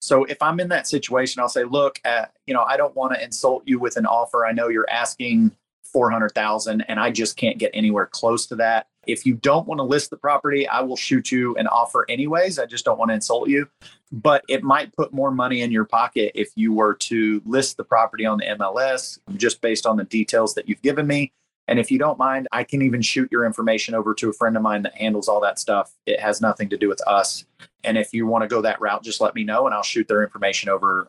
So 0.00 0.24
if 0.24 0.40
I'm 0.40 0.60
in 0.60 0.68
that 0.68 0.86
situation, 0.86 1.40
I'll 1.40 1.48
say, 1.48 1.64
look, 1.64 2.00
uh, 2.04 2.26
you 2.46 2.54
know, 2.54 2.62
I 2.62 2.76
don't 2.76 2.96
want 2.96 3.14
to 3.14 3.22
insult 3.22 3.64
you 3.66 3.78
with 3.78 3.96
an 3.96 4.06
offer. 4.06 4.46
I 4.46 4.52
know 4.52 4.68
you're 4.68 4.88
asking 4.88 5.52
400,000 5.92 6.82
and 6.82 6.98
I 6.98 7.10
just 7.10 7.36
can't 7.36 7.58
get 7.58 7.70
anywhere 7.74 8.06
close 8.06 8.46
to 8.46 8.56
that. 8.56 8.86
If 9.06 9.26
you 9.26 9.34
don't 9.34 9.66
want 9.66 9.78
to 9.78 9.82
list 9.82 10.10
the 10.10 10.16
property, 10.16 10.68
I 10.68 10.80
will 10.82 10.96
shoot 10.96 11.32
you 11.32 11.56
an 11.56 11.66
offer 11.66 12.06
anyways. 12.08 12.58
I 12.58 12.66
just 12.66 12.84
don't 12.84 12.98
want 12.98 13.10
to 13.10 13.14
insult 13.14 13.48
you. 13.48 13.68
But 14.12 14.44
it 14.48 14.62
might 14.62 14.94
put 14.94 15.12
more 15.12 15.30
money 15.30 15.62
in 15.62 15.70
your 15.70 15.84
pocket 15.84 16.32
if 16.34 16.50
you 16.54 16.72
were 16.72 16.94
to 16.94 17.42
list 17.44 17.76
the 17.76 17.84
property 17.84 18.26
on 18.26 18.38
the 18.38 18.46
MLS 18.58 19.18
just 19.36 19.60
based 19.60 19.86
on 19.86 19.96
the 19.96 20.04
details 20.04 20.54
that 20.54 20.68
you've 20.68 20.82
given 20.82 21.06
me. 21.06 21.32
And 21.70 21.78
if 21.78 21.88
you 21.88 21.98
don't 22.00 22.18
mind, 22.18 22.48
I 22.50 22.64
can 22.64 22.82
even 22.82 23.00
shoot 23.00 23.28
your 23.30 23.46
information 23.46 23.94
over 23.94 24.12
to 24.14 24.28
a 24.28 24.32
friend 24.32 24.56
of 24.56 24.62
mine 24.62 24.82
that 24.82 24.94
handles 24.96 25.28
all 25.28 25.40
that 25.42 25.56
stuff. 25.60 25.92
It 26.04 26.18
has 26.18 26.40
nothing 26.40 26.68
to 26.70 26.76
do 26.76 26.88
with 26.88 27.00
us. 27.06 27.44
And 27.84 27.96
if 27.96 28.12
you 28.12 28.26
want 28.26 28.42
to 28.42 28.48
go 28.48 28.60
that 28.60 28.80
route, 28.80 29.04
just 29.04 29.20
let 29.20 29.36
me 29.36 29.44
know 29.44 29.66
and 29.66 29.74
I'll 29.74 29.84
shoot 29.84 30.08
their 30.08 30.24
information 30.24 30.68
over 30.68 31.06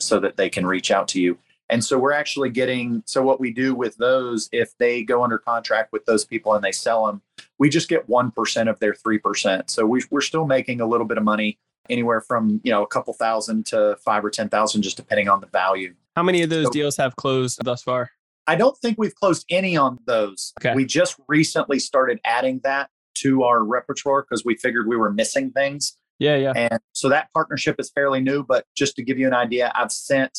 so 0.00 0.18
that 0.20 0.38
they 0.38 0.48
can 0.48 0.66
reach 0.66 0.90
out 0.90 1.08
to 1.08 1.20
you. 1.20 1.36
And 1.68 1.84
so 1.84 1.98
we're 1.98 2.12
actually 2.12 2.48
getting 2.48 3.02
so 3.04 3.22
what 3.22 3.38
we 3.38 3.52
do 3.52 3.74
with 3.74 3.94
those, 3.98 4.48
if 4.50 4.76
they 4.78 5.02
go 5.02 5.22
under 5.22 5.38
contract 5.38 5.92
with 5.92 6.06
those 6.06 6.24
people 6.24 6.54
and 6.54 6.64
they 6.64 6.72
sell 6.72 7.06
them, 7.06 7.20
we 7.58 7.68
just 7.68 7.90
get 7.90 8.08
1% 8.08 8.70
of 8.70 8.78
their 8.80 8.94
3%. 8.94 9.68
So 9.68 9.84
we, 9.84 10.02
we're 10.10 10.22
still 10.22 10.46
making 10.46 10.80
a 10.80 10.86
little 10.86 11.06
bit 11.06 11.18
of 11.18 11.24
money 11.24 11.58
anywhere 11.90 12.22
from, 12.22 12.62
you 12.64 12.72
know, 12.72 12.82
a 12.82 12.86
couple 12.86 13.12
thousand 13.12 13.66
to 13.66 13.98
five 14.02 14.24
or 14.24 14.30
10,000, 14.30 14.80
just 14.80 14.96
depending 14.96 15.28
on 15.28 15.40
the 15.40 15.46
value. 15.48 15.94
How 16.16 16.22
many 16.22 16.42
of 16.42 16.48
those 16.48 16.66
So- 16.66 16.72
deals 16.72 16.96
have 16.96 17.14
closed 17.16 17.62
thus 17.62 17.82
far? 17.82 18.10
I 18.46 18.56
don't 18.56 18.76
think 18.78 18.98
we've 18.98 19.14
closed 19.14 19.44
any 19.48 19.76
on 19.76 19.98
those. 20.06 20.52
Okay. 20.60 20.74
We 20.74 20.84
just 20.84 21.16
recently 21.28 21.78
started 21.78 22.18
adding 22.24 22.60
that 22.64 22.90
to 23.18 23.44
our 23.44 23.62
repertoire 23.62 24.22
because 24.22 24.44
we 24.44 24.56
figured 24.56 24.88
we 24.88 24.96
were 24.96 25.12
missing 25.12 25.50
things. 25.52 25.96
Yeah, 26.18 26.36
yeah. 26.36 26.52
And 26.56 26.80
so 26.92 27.08
that 27.08 27.28
partnership 27.34 27.76
is 27.78 27.90
fairly 27.90 28.20
new. 28.20 28.42
But 28.42 28.66
just 28.76 28.96
to 28.96 29.02
give 29.02 29.18
you 29.18 29.26
an 29.26 29.34
idea, 29.34 29.70
I've 29.74 29.92
sent, 29.92 30.38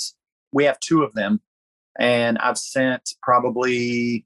we 0.51 0.63
have 0.65 0.79
two 0.79 1.03
of 1.03 1.13
them, 1.13 1.41
and 1.99 2.37
I've 2.39 2.57
sent 2.57 3.15
probably, 3.21 4.25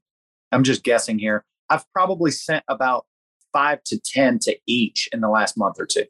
I'm 0.52 0.64
just 0.64 0.82
guessing 0.84 1.18
here, 1.18 1.44
I've 1.70 1.84
probably 1.92 2.30
sent 2.30 2.64
about 2.68 3.06
five 3.52 3.82
to 3.84 3.98
10 4.00 4.38
to 4.40 4.56
each 4.66 5.08
in 5.12 5.20
the 5.20 5.28
last 5.28 5.56
month 5.56 5.76
or 5.78 5.86
two. 5.86 6.04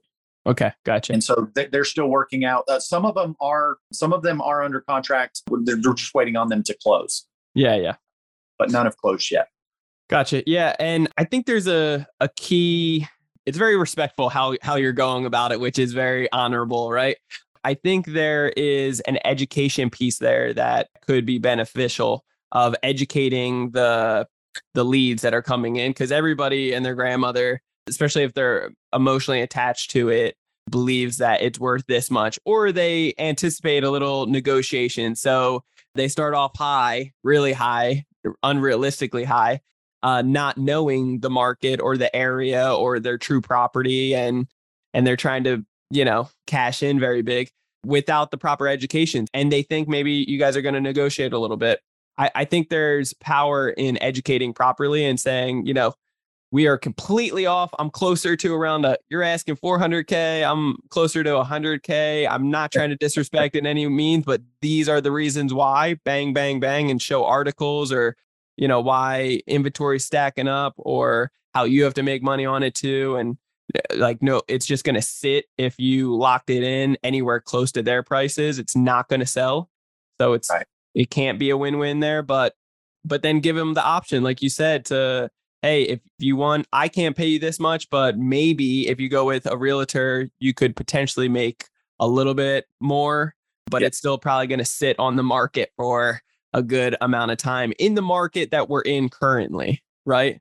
Okay, 0.47 0.73
gotcha. 0.85 1.13
And 1.13 1.23
so 1.23 1.49
they- 1.55 1.67
they're 1.67 1.85
still 1.85 2.09
working 2.09 2.45
out. 2.45 2.65
Uh, 2.69 2.81
some 2.81 3.05
of 3.05 3.15
them 3.15 3.37
are, 3.41 3.77
some 3.93 4.13
of 4.15 4.23
them 4.23 4.41
are 4.41 4.63
under 4.63 4.81
contract. 4.81 5.43
They're 5.65 5.77
just 5.77 6.15
waiting 6.15 6.37
on 6.37 6.49
them 6.49 6.63
to 6.65 6.75
close, 6.83 7.27
Yeah, 7.59 7.75
yeah. 7.77 7.97
but 8.59 8.71
none 8.71 8.87
have 8.87 8.97
closed 8.97 9.31
yet. 9.31 9.49
Gotcha. 10.09 10.43
Yeah, 10.47 10.75
and 10.79 11.09
I 11.19 11.25
think 11.25 11.47
there's 11.47 11.67
a 11.67 12.07
a 12.21 12.29
key. 12.37 13.07
It's 13.47 13.59
very 13.59 13.77
respectful 13.77 14.29
how 14.29 14.57
how 14.63 14.77
you're 14.77 14.93
going 14.93 15.27
about 15.27 15.53
it, 15.53 15.61
which 15.61 15.79
is 15.79 15.93
very 15.93 16.31
honorable, 16.33 16.91
right? 16.91 17.17
I 17.65 17.75
think 17.75 18.07
there 18.07 18.51
is 18.51 19.01
an 19.01 19.19
education 19.25 19.91
piece 19.91 20.19
there 20.19 20.55
that 20.55 20.89
could 21.07 21.27
be 21.27 21.39
beneficial 21.39 22.25
of 22.53 22.75
educating 22.83 23.73
the 23.73 24.27
the 24.75 24.85
leads 24.85 25.23
that 25.23 25.35
are 25.35 25.43
coming 25.43 25.77
in 25.77 25.91
because 25.91 26.13
everybody 26.13 26.73
and 26.73 26.87
their 26.87 26.95
grandmother, 26.95 27.61
especially 27.89 28.23
if 28.23 28.35
they're 28.35 28.71
emotionally 28.95 29.41
attached 29.43 29.91
to 29.91 30.09
it, 30.09 30.37
believes 30.71 31.19
that 31.19 31.43
it's 31.43 31.59
worth 31.59 31.85
this 31.89 32.11
much, 32.11 32.39
or 32.45 32.73
they 32.73 33.15
anticipate 33.19 33.85
a 33.85 33.91
little 33.91 34.27
negotiation. 34.27 35.17
So 35.17 35.65
they 35.99 36.09
start 36.09 36.35
off 36.35 36.57
high, 36.57 37.13
really 37.23 37.53
high, 37.53 38.05
unrealistically 38.45 39.25
high, 39.25 39.61
uh, 40.03 40.23
not 40.23 40.59
knowing 40.59 41.21
the 41.21 41.31
market 41.31 41.81
or 41.81 41.97
the 41.97 42.15
area 42.15 42.73
or 42.75 43.01
their 43.01 43.19
true 43.19 43.41
property 43.41 44.15
and 44.15 44.47
and 44.95 45.07
they're 45.07 45.17
trying 45.17 45.45
to 45.45 45.65
you 45.91 46.05
know 46.05 46.29
cash 46.47 46.83
in 46.83 47.01
very 47.01 47.23
big 47.23 47.51
without 47.85 48.31
the 48.31 48.39
proper 48.39 48.69
education. 48.69 49.27
And 49.35 49.53
they 49.53 49.63
think 49.63 49.89
maybe 49.89 50.13
you 50.13 50.39
guys 50.39 50.57
are 50.57 50.63
going 50.63 50.75
to 50.75 50.81
negotiate 50.81 51.33
a 51.33 51.39
little 51.39 51.57
bit. 51.57 51.81
I, 52.17 52.31
I 52.35 52.45
think 52.45 52.69
there's 52.69 53.15
power 53.15 53.71
in 53.71 54.01
educating 54.03 54.53
properly 54.53 55.05
and 55.05 55.19
saying 55.19 55.67
you 55.67 55.75
know 55.75 55.95
we 56.51 56.67
are 56.67 56.79
completely 56.79 57.45
off. 57.47 57.71
I'm 57.79 57.91
closer 57.91 58.37
to 58.37 58.55
around 58.55 58.85
a 58.85 58.97
you're 59.11 59.23
asking 59.23 59.57
400k 59.57 60.49
i'm 60.51 60.77
closer 60.89 61.23
to 61.23 61.31
100k 61.31 62.27
i'm 62.31 62.51
not 62.51 62.73
trying 62.73 62.91
to 62.91 62.97
disrespect 62.97 63.55
in 63.55 63.67
any 63.67 63.87
means 63.89 64.25
but 64.25 64.41
these 64.63 64.89
are 64.89 65.01
the 65.01 65.13
reasons 65.13 65.53
why. 65.53 65.95
Bang 66.05 66.33
bang 66.33 66.61
bang 66.61 66.91
and 66.91 67.01
show 67.03 67.25
articles 67.25 67.93
or 67.93 68.17
you 68.57 68.67
know 68.69 68.81
why 68.81 69.41
inventory 69.47 69.99
stacking 70.01 70.49
up 70.49 70.75
or 70.79 71.31
how 71.55 71.65
you 71.65 71.85
have 71.85 71.95
to 71.95 72.03
make 72.03 72.23
money 72.23 72.47
on 72.47 72.63
it 72.63 72.75
too. 72.75 73.17
And 73.17 73.37
uh, 73.75 73.97
like 73.97 74.23
no 74.23 74.43
it's 74.49 74.65
just 74.67 74.85
going 74.85 74.95
to 74.95 75.03
sit 75.03 75.45
if 75.59 75.79
you 75.79 76.17
locked 76.17 76.49
it 76.51 76.63
in 76.63 76.97
anywhere 77.03 77.41
close 77.41 77.71
to 77.73 77.83
their 77.83 78.03
prices. 78.03 78.59
It's 78.59 78.75
not 78.77 79.09
going 79.09 79.21
to 79.21 79.27
sell. 79.27 79.69
So 80.19 80.33
it's 80.33 80.51
Right. 80.51 80.67
it 80.95 81.11
can't 81.11 81.39
be 81.39 81.51
a 81.51 81.57
win-win 81.57 82.01
there 82.01 82.23
but 82.23 82.55
but 83.05 83.23
then 83.23 83.41
give 83.41 83.55
them 83.57 83.75
the 83.75 83.85
option 83.85 84.23
like 84.25 84.41
you 84.43 84.49
said 84.49 84.87
to 84.87 85.31
hey 85.63 85.83
if 85.83 86.01
you 86.19 86.37
want 86.37 86.67
i 86.73 86.89
can't 86.89 87.17
pay 87.17 87.27
you 87.27 87.39
this 87.39 87.59
much 87.59 87.89
but 87.91 88.17
maybe 88.19 88.89
if 88.89 89.01
you 89.01 89.09
go 89.09 89.25
with 89.25 89.47
a 89.47 89.57
realtor 89.57 90.29
you 90.39 90.55
could 90.55 90.77
potentially 90.77 91.29
make 91.29 91.65
a 92.01 92.07
little 92.07 92.35
bit 92.35 92.67
more 92.81 93.35
but 93.71 93.83
Yeah. 93.83 93.89
it's 93.89 93.99
still 93.99 94.19
probably 94.19 94.47
going 94.47 94.61
to 94.61 94.65
sit 94.65 94.97
on 94.99 95.17
the 95.17 95.23
market 95.23 95.73
for 95.77 96.21
a 96.55 96.63
good 96.63 96.97
amount 97.01 97.31
of 97.31 97.37
time 97.37 97.73
in 97.79 97.95
the 97.95 98.03
market 98.03 98.53
that 98.53 98.71
we're 98.71 98.81
in 98.81 99.11
currently, 99.11 99.83
right? 100.07 100.41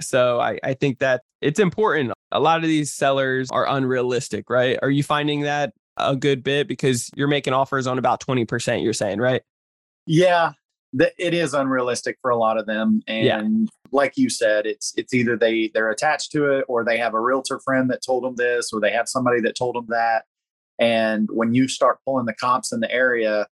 So 0.00 0.38
I, 0.40 0.60
I 0.62 0.74
think 0.74 1.00
that 1.00 1.22
it's 1.40 1.58
important. 1.58 2.12
A 2.30 2.38
lot 2.38 2.58
of 2.58 2.62
these 2.68 2.92
sellers 2.92 3.50
are 3.50 3.66
unrealistic, 3.68 4.48
right? 4.48 4.78
Are 4.80 4.90
you 4.90 5.02
finding 5.02 5.40
that 5.40 5.72
a 5.96 6.14
good 6.14 6.44
bit 6.44 6.68
because 6.68 7.10
you're 7.16 7.26
making 7.26 7.52
offers 7.52 7.88
on 7.88 7.98
about 7.98 8.24
20%, 8.24 8.84
you're 8.84 8.92
saying, 8.92 9.18
right? 9.18 9.42
Yeah, 10.06 10.52
th- 10.98 11.12
it 11.18 11.34
is 11.34 11.54
unrealistic 11.54 12.18
for 12.22 12.30
a 12.30 12.36
lot 12.36 12.58
of 12.58 12.66
them, 12.66 13.02
and 13.06 13.24
Yeah. 13.26 13.42
like 13.92 14.16
you 14.16 14.28
said, 14.30 14.66
it's 14.66 14.92
it's 14.96 15.14
either 15.14 15.36
they 15.36 15.68
they're 15.74 15.90
attached 15.90 16.32
to 16.32 16.50
it, 16.58 16.64
or 16.68 16.84
they 16.84 16.98
have 16.98 17.14
a 17.14 17.20
realtor 17.20 17.58
friend 17.60 17.90
that 17.90 18.02
told 18.04 18.24
them 18.24 18.36
this, 18.36 18.72
or 18.72 18.80
they 18.80 18.90
have 18.92 19.08
somebody 19.08 19.40
that 19.42 19.56
told 19.56 19.74
them 19.76 19.86
that. 19.88 20.24
And 20.78 21.28
when 21.32 21.52
you 21.54 21.68
start 21.68 21.98
pulling 22.06 22.26
the 22.26 22.34
comps 22.34 22.72
in 22.72 22.80
the 22.80 22.90
area, 22.90 23.46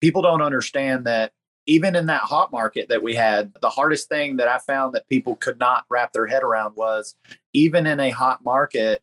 people 0.00 0.22
don't 0.22 0.42
understand 0.42 1.04
that 1.06 1.32
even 1.66 1.94
in 1.96 2.06
that 2.06 2.22
hot 2.22 2.50
market 2.52 2.88
that 2.88 3.02
we 3.02 3.14
had, 3.14 3.52
the 3.60 3.68
hardest 3.68 4.08
thing 4.08 4.36
that 4.36 4.48
I 4.48 4.58
found 4.58 4.94
that 4.94 5.08
people 5.08 5.36
could 5.36 5.58
not 5.58 5.84
wrap 5.90 6.12
their 6.12 6.26
head 6.26 6.42
around 6.42 6.76
was 6.76 7.14
even 7.52 7.86
in 7.86 8.00
a 8.00 8.08
hot 8.10 8.42
market, 8.42 9.02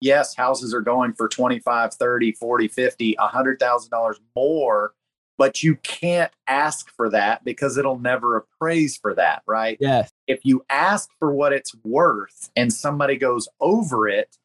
yes, 0.00 0.34
houses 0.34 0.74
are 0.74 0.80
going 0.80 1.12
for 1.12 1.28
25, 1.28 1.94
30, 1.94 2.32
40, 2.32 2.68
50, 2.68 3.14
$100,000 3.20 4.14
more, 4.34 4.94
but 5.36 5.62
you 5.62 5.76
can't 5.76 6.32
ask 6.46 6.90
for 6.94 7.10
that 7.10 7.44
because 7.44 7.76
it'll 7.76 7.98
never 7.98 8.36
appraise 8.36 8.96
for 8.96 9.14
that, 9.14 9.42
right? 9.46 9.76
Yes. 9.80 10.12
If 10.26 10.40
you 10.44 10.64
ask 10.70 11.10
for 11.18 11.32
what 11.32 11.52
it's 11.52 11.74
worth 11.84 12.50
and 12.56 12.72
somebody 12.72 13.16
goes 13.16 13.48
over 13.60 14.08
it, 14.08 14.36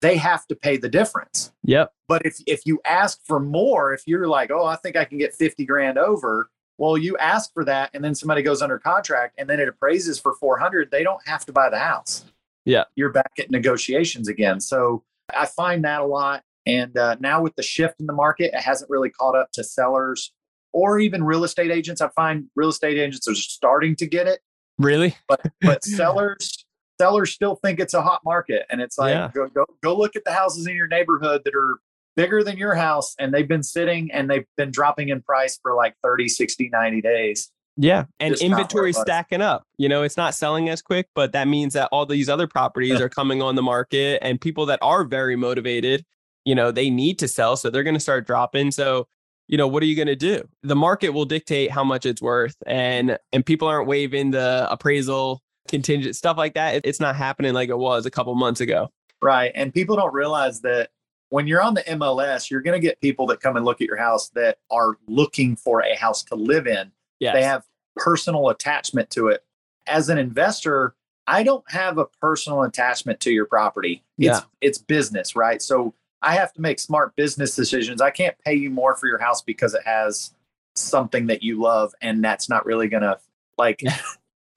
they 0.00 0.16
have 0.16 0.46
to 0.48 0.56
pay 0.56 0.76
the 0.76 0.88
difference. 0.88 1.52
Yep. 1.64 1.92
But 2.08 2.26
if 2.26 2.36
if 2.46 2.66
you 2.66 2.80
ask 2.84 3.20
for 3.24 3.40
more, 3.40 3.94
if 3.94 4.06
you're 4.06 4.26
like, 4.26 4.50
oh, 4.50 4.66
I 4.66 4.76
think 4.76 4.96
I 4.96 5.04
can 5.04 5.18
get 5.18 5.34
50 5.34 5.64
grand 5.64 5.96
over, 5.98 6.50
well, 6.78 6.98
you 6.98 7.16
ask 7.18 7.52
for 7.52 7.64
that 7.64 7.90
and 7.94 8.04
then 8.04 8.14
somebody 8.14 8.42
goes 8.42 8.62
under 8.62 8.78
contract 8.78 9.34
and 9.38 9.48
then 9.48 9.60
it 9.60 9.68
appraises 9.68 10.18
for 10.18 10.34
400, 10.34 10.90
they 10.90 11.04
don't 11.04 11.24
have 11.26 11.44
to 11.46 11.52
buy 11.52 11.70
the 11.70 11.78
house. 11.78 12.24
Yeah. 12.64 12.84
You're 12.96 13.12
back 13.12 13.32
at 13.38 13.50
negotiations 13.50 14.28
again. 14.28 14.60
So 14.60 15.04
I 15.34 15.46
find 15.46 15.84
that 15.84 16.00
a 16.00 16.06
lot. 16.06 16.42
And 16.66 16.96
uh, 16.96 17.16
now 17.20 17.42
with 17.42 17.56
the 17.56 17.62
shift 17.62 18.00
in 18.00 18.06
the 18.06 18.12
market, 18.12 18.52
it 18.54 18.60
hasn't 18.60 18.90
really 18.90 19.10
caught 19.10 19.36
up 19.36 19.50
to 19.52 19.64
sellers 19.64 20.32
or 20.72 20.98
even 20.98 21.24
real 21.24 21.44
estate 21.44 21.70
agents. 21.70 22.00
I 22.00 22.08
find 22.08 22.46
real 22.54 22.68
estate 22.68 22.98
agents 22.98 23.28
are 23.28 23.34
starting 23.34 23.96
to 23.96 24.06
get 24.06 24.26
it, 24.26 24.40
Really? 24.78 25.16
but 25.28 25.40
but 25.60 25.84
sellers 25.84 26.64
sellers 27.00 27.32
still 27.32 27.56
think 27.56 27.80
it's 27.80 27.94
a 27.94 28.02
hot 28.02 28.20
market 28.24 28.64
and 28.70 28.80
it's 28.80 28.96
like 28.98 29.10
Yeah. 29.10 29.30
go, 29.34 29.48
go 29.48 29.64
go 29.82 29.96
look 29.96 30.14
at 30.14 30.24
the 30.24 30.32
houses 30.32 30.66
in 30.66 30.76
your 30.76 30.86
neighborhood 30.86 31.42
that 31.44 31.54
are 31.54 31.78
bigger 32.16 32.44
than 32.44 32.56
your 32.58 32.74
house 32.74 33.14
and 33.18 33.32
they've 33.34 33.48
been 33.48 33.62
sitting 33.62 34.12
and 34.12 34.30
they've 34.30 34.44
been 34.56 34.70
dropping 34.70 35.08
in 35.08 35.20
price 35.22 35.58
for 35.62 35.74
like 35.74 35.94
30 36.02 36.28
60 36.28 36.68
90 36.70 37.00
days 37.00 37.50
Yeah. 37.76 38.04
And 38.20 38.34
Just 38.34 38.42
not 38.42 38.50
where 38.50 38.58
it 38.58 38.62
inventory 38.62 38.92
stacking 38.92 39.40
up. 39.40 39.64
You 39.78 39.88
know, 39.88 40.02
it's 40.02 40.18
not 40.18 40.34
selling 40.34 40.68
as 40.68 40.82
quick, 40.82 41.08
but 41.14 41.32
that 41.32 41.48
means 41.48 41.72
that 41.72 41.88
all 41.90 42.04
these 42.06 42.28
other 42.28 42.46
properties 42.46 43.00
are 43.00 43.08
coming 43.08 43.40
on 43.42 43.54
the 43.56 43.62
market 43.62 44.18
and 44.22 44.40
people 44.40 44.66
that 44.66 44.78
are 44.82 45.04
very 45.04 45.34
motivated, 45.36 46.04
you 46.44 46.54
know, 46.54 46.70
they 46.70 46.90
need 46.90 47.18
to 47.20 47.28
sell. 47.28 47.56
So 47.56 47.70
they're 47.70 47.82
going 47.84 47.94
to 47.94 48.00
start 48.00 48.26
dropping. 48.26 48.70
So, 48.72 49.06
you 49.48 49.56
know, 49.58 49.66
what 49.68 49.82
are 49.82 49.86
you 49.86 49.96
going 49.96 50.08
to 50.08 50.16
do? 50.16 50.48
The 50.62 50.76
market 50.76 51.10
will 51.10 51.24
dictate 51.24 51.70
how 51.70 51.84
much 51.84 52.06
it's 52.06 52.22
worth. 52.22 52.56
And 52.66 53.18
and 53.32 53.44
people 53.44 53.68
aren't 53.68 53.86
waiving 53.88 54.30
the 54.32 54.66
appraisal 54.70 55.42
contingent 55.68 56.16
stuff 56.16 56.36
like 56.36 56.54
that. 56.54 56.80
It's 56.84 57.00
not 57.00 57.16
happening 57.16 57.54
like 57.54 57.68
it 57.68 57.78
was 57.78 58.06
a 58.06 58.10
couple 58.10 58.34
months 58.34 58.60
ago. 58.60 58.90
right 59.22 59.52
and 59.54 59.72
people 59.72 59.94
don't 59.96 60.12
realize 60.12 60.60
that 60.62 60.90
when 61.28 61.46
you're 61.46 61.62
on 61.62 61.74
the 61.74 61.82
mls 61.82 62.50
you're 62.50 62.60
going 62.60 62.78
to 62.78 62.84
get 62.84 63.00
people 63.00 63.26
that 63.28 63.40
come 63.40 63.56
and 63.56 63.64
look 63.64 63.80
at 63.80 63.86
your 63.86 63.96
house 63.96 64.28
that 64.30 64.58
are 64.72 64.96
looking 65.06 65.54
for 65.54 65.80
a 65.84 65.94
house 65.94 66.24
to 66.24 66.34
live 66.34 66.66
in 66.66 66.90
Yes. 67.20 67.34
they 67.34 67.44
have 67.44 67.62
personal 67.96 68.48
attachment 68.48 69.08
to 69.10 69.28
it 69.28 69.44
as 69.86 70.08
an 70.08 70.18
investor 70.18 70.96
i 71.28 71.44
don't 71.44 71.62
have 71.70 71.96
a 71.98 72.06
personal 72.20 72.64
attachment 72.64 73.20
to 73.20 73.30
your 73.30 73.46
property 73.46 74.02
it's 74.18 74.26
Yeah. 74.26 74.40
it's 74.60 74.78
business 74.78 75.36
right 75.36 75.62
so 75.62 75.94
i 76.22 76.34
have 76.34 76.52
to 76.52 76.60
make 76.60 76.78
smart 76.78 77.14
business 77.16 77.54
decisions 77.56 78.00
i 78.00 78.10
can't 78.10 78.36
pay 78.44 78.54
you 78.54 78.70
more 78.70 78.96
for 78.96 79.06
your 79.06 79.18
house 79.18 79.42
because 79.42 79.74
it 79.74 79.82
has 79.84 80.34
something 80.74 81.26
that 81.26 81.42
you 81.42 81.60
love 81.60 81.92
and 82.00 82.24
that's 82.24 82.48
not 82.48 82.64
really 82.64 82.88
gonna 82.88 83.18
like 83.58 83.82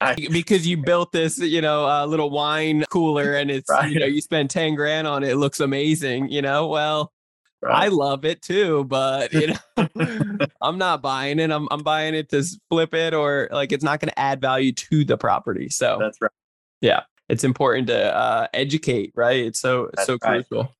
I- 0.00 0.14
because 0.30 0.66
you 0.66 0.76
built 0.76 1.10
this, 1.12 1.38
you 1.38 1.62
know, 1.62 1.88
uh, 1.88 2.04
little 2.04 2.28
wine 2.28 2.84
cooler 2.90 3.32
and 3.32 3.50
it's, 3.50 3.70
Right. 3.70 3.90
you 3.94 3.98
know, 3.98 4.04
you 4.04 4.20
spend 4.20 4.50
10 4.50 4.74
grand 4.74 5.06
on 5.06 5.24
it. 5.24 5.30
It 5.30 5.36
looks 5.36 5.58
amazing, 5.58 6.28
you 6.28 6.42
know? 6.42 6.66
Well, 6.66 7.14
I 7.66 7.88
love 7.88 8.26
it 8.26 8.42
too, 8.42 8.84
but 8.84 9.32
you 9.32 9.54
know, 9.54 9.88
I'm 10.60 10.76
not 10.76 11.00
buying 11.00 11.38
it. 11.38 11.50
I'm, 11.50 11.66
I'm 11.70 11.82
buying 11.82 12.14
it 12.14 12.28
to 12.28 12.44
flip 12.68 12.92
it 12.92 13.14
or 13.14 13.48
like 13.50 13.72
it's 13.72 13.82
not 13.82 14.00
going 14.00 14.10
to 14.10 14.18
add 14.18 14.38
value 14.38 14.72
to 14.72 15.02
the 15.04 15.16
property. 15.16 15.70
So 15.70 15.96
That's 15.98 16.20
right. 16.20 16.30
Yeah, 16.82 17.04
it's 17.30 17.42
important 17.42 17.86
to 17.86 18.14
uh, 18.14 18.48
educate, 18.52 19.12
right? 19.14 19.46
It's 19.46 19.60
so 19.60 19.88
That's 19.94 20.06
so 20.06 20.18
right. 20.22 20.46
crucial. 20.46 20.75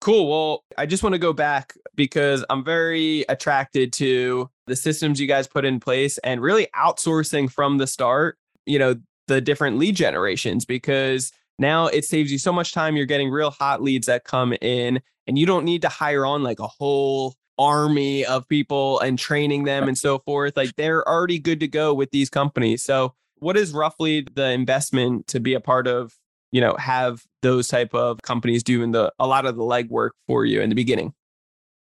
Cool. 0.00 0.28
Well, 0.28 0.64
I 0.76 0.86
just 0.86 1.02
want 1.02 1.14
to 1.14 1.18
go 1.18 1.32
back 1.32 1.74
because 1.96 2.44
I'm 2.50 2.64
very 2.64 3.24
attracted 3.28 3.92
to 3.94 4.48
the 4.68 4.76
systems 4.76 5.20
you 5.20 5.26
guys 5.26 5.48
put 5.48 5.64
in 5.64 5.80
place 5.80 6.18
and 6.18 6.40
really 6.40 6.68
outsourcing 6.76 7.50
from 7.50 7.78
the 7.78 7.86
start, 7.86 8.38
you 8.64 8.78
know, 8.78 8.94
the 9.26 9.40
different 9.40 9.78
lead 9.78 9.96
generations 9.96 10.64
because 10.64 11.32
now 11.58 11.86
it 11.88 12.04
saves 12.04 12.30
you 12.30 12.38
so 12.38 12.52
much 12.52 12.72
time. 12.72 12.96
You're 12.96 13.06
getting 13.06 13.30
real 13.30 13.50
hot 13.50 13.82
leads 13.82 14.06
that 14.06 14.24
come 14.24 14.54
in 14.60 15.00
and 15.26 15.36
you 15.36 15.46
don't 15.46 15.64
need 15.64 15.82
to 15.82 15.88
hire 15.88 16.24
on 16.24 16.44
like 16.44 16.60
a 16.60 16.68
whole 16.68 17.34
army 17.58 18.24
of 18.24 18.48
people 18.48 19.00
and 19.00 19.18
training 19.18 19.64
them 19.64 19.88
and 19.88 19.98
so 19.98 20.20
forth. 20.20 20.56
Like 20.56 20.76
they're 20.76 21.06
already 21.08 21.40
good 21.40 21.60
to 21.60 21.68
go 21.68 21.92
with 21.92 22.10
these 22.12 22.30
companies. 22.30 22.84
So, 22.84 23.14
what 23.40 23.56
is 23.56 23.72
roughly 23.72 24.26
the 24.34 24.50
investment 24.50 25.28
to 25.28 25.38
be 25.38 25.54
a 25.54 25.60
part 25.60 25.86
of 25.86 26.12
you 26.52 26.60
know 26.60 26.74
have 26.78 27.24
those 27.42 27.68
type 27.68 27.94
of 27.94 28.20
companies 28.22 28.62
doing 28.62 28.92
the 28.92 29.12
a 29.18 29.26
lot 29.26 29.46
of 29.46 29.56
the 29.56 29.62
legwork 29.62 30.10
for 30.26 30.44
you 30.44 30.60
in 30.60 30.68
the 30.68 30.74
beginning 30.74 31.12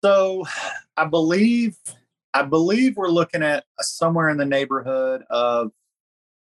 So 0.02 0.46
I 0.96 1.04
believe 1.04 1.76
I 2.34 2.42
believe 2.42 2.96
we're 2.96 3.08
looking 3.08 3.42
at 3.42 3.64
somewhere 3.80 4.28
in 4.28 4.36
the 4.36 4.44
neighborhood 4.44 5.24
of 5.30 5.72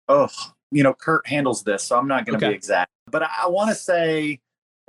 oh, 0.08 0.28
you 0.70 0.82
know, 0.82 0.92
Kurt 0.92 1.26
handles 1.26 1.62
this, 1.62 1.82
so 1.84 1.96
I'm 1.96 2.08
not 2.08 2.26
going 2.26 2.38
to 2.38 2.44
Okay. 2.44 2.52
be 2.52 2.56
exact, 2.56 2.90
but 3.10 3.22
I, 3.22 3.28
I 3.44 3.48
want 3.48 3.70
to 3.70 3.74
say 3.74 4.40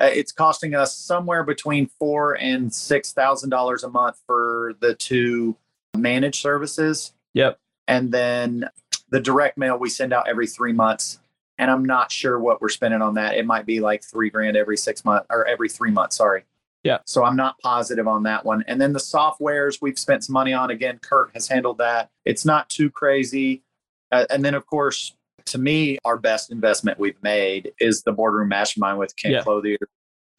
uh, 0.01 0.05
it's 0.05 0.31
costing 0.31 0.75
us 0.75 0.93
somewhere 0.95 1.43
between 1.43 1.87
four 1.99 2.37
and 2.37 2.73
six 2.73 3.13
thousand 3.13 3.49
dollars 3.49 3.83
a 3.83 3.89
month 3.89 4.17
for 4.25 4.73
the 4.81 4.93
two 4.95 5.55
managed 5.95 6.41
services, 6.41 7.13
yep 7.33 7.59
and 7.87 8.11
then 8.11 8.67
the 9.09 9.19
direct 9.19 9.57
mail 9.57 9.77
we 9.77 9.89
send 9.89 10.11
out 10.11 10.27
every 10.27 10.47
three 10.47 10.73
months. 10.73 11.19
And 11.57 11.71
I'm 11.71 11.85
not 11.85 12.11
sure 12.11 12.39
what 12.39 12.61
we're 12.61 12.69
spending 12.69 13.01
on 13.01 13.13
that. 13.15 13.35
It 13.37 13.45
might 13.45 13.65
be 13.65 13.79
like 13.79 14.03
three 14.03 14.29
grand 14.29 14.57
every 14.57 14.77
six 14.77 15.05
months 15.05 15.25
or 15.29 15.45
every 15.45 15.69
three 15.69 15.91
months. 15.91 16.17
Sorry. 16.17 16.43
Yeah. 16.83 16.99
So 17.05 17.23
I'm 17.23 17.35
not 17.35 17.57
positive 17.59 18.07
on 18.07 18.23
that 18.23 18.45
one. 18.45 18.63
And 18.67 18.79
then 18.79 18.93
the 18.93 18.99
softwares 18.99 19.81
we've 19.81 19.97
spent 19.97 20.23
some 20.23 20.33
money 20.33 20.53
on. 20.53 20.69
Again, 20.69 20.99
Kurt 21.01 21.31
has 21.33 21.47
handled 21.47 21.79
that. 21.79 22.09
It's 22.25 22.45
not 22.45 22.69
too 22.69 22.89
crazy. 22.91 23.63
Uh, 24.11 24.25
and 24.29 24.45
then, 24.45 24.53
of 24.53 24.67
course, 24.67 25.15
to 25.45 25.57
me, 25.57 25.97
our 26.05 26.17
best 26.17 26.51
investment 26.51 26.99
we've 26.99 27.21
made 27.23 27.71
is 27.79 28.03
the 28.03 28.11
boardroom 28.11 28.49
mastermind 28.49 28.99
with 28.99 29.15
Ken 29.15 29.31
Yeah. 29.31 29.41
Clothier. 29.41 29.77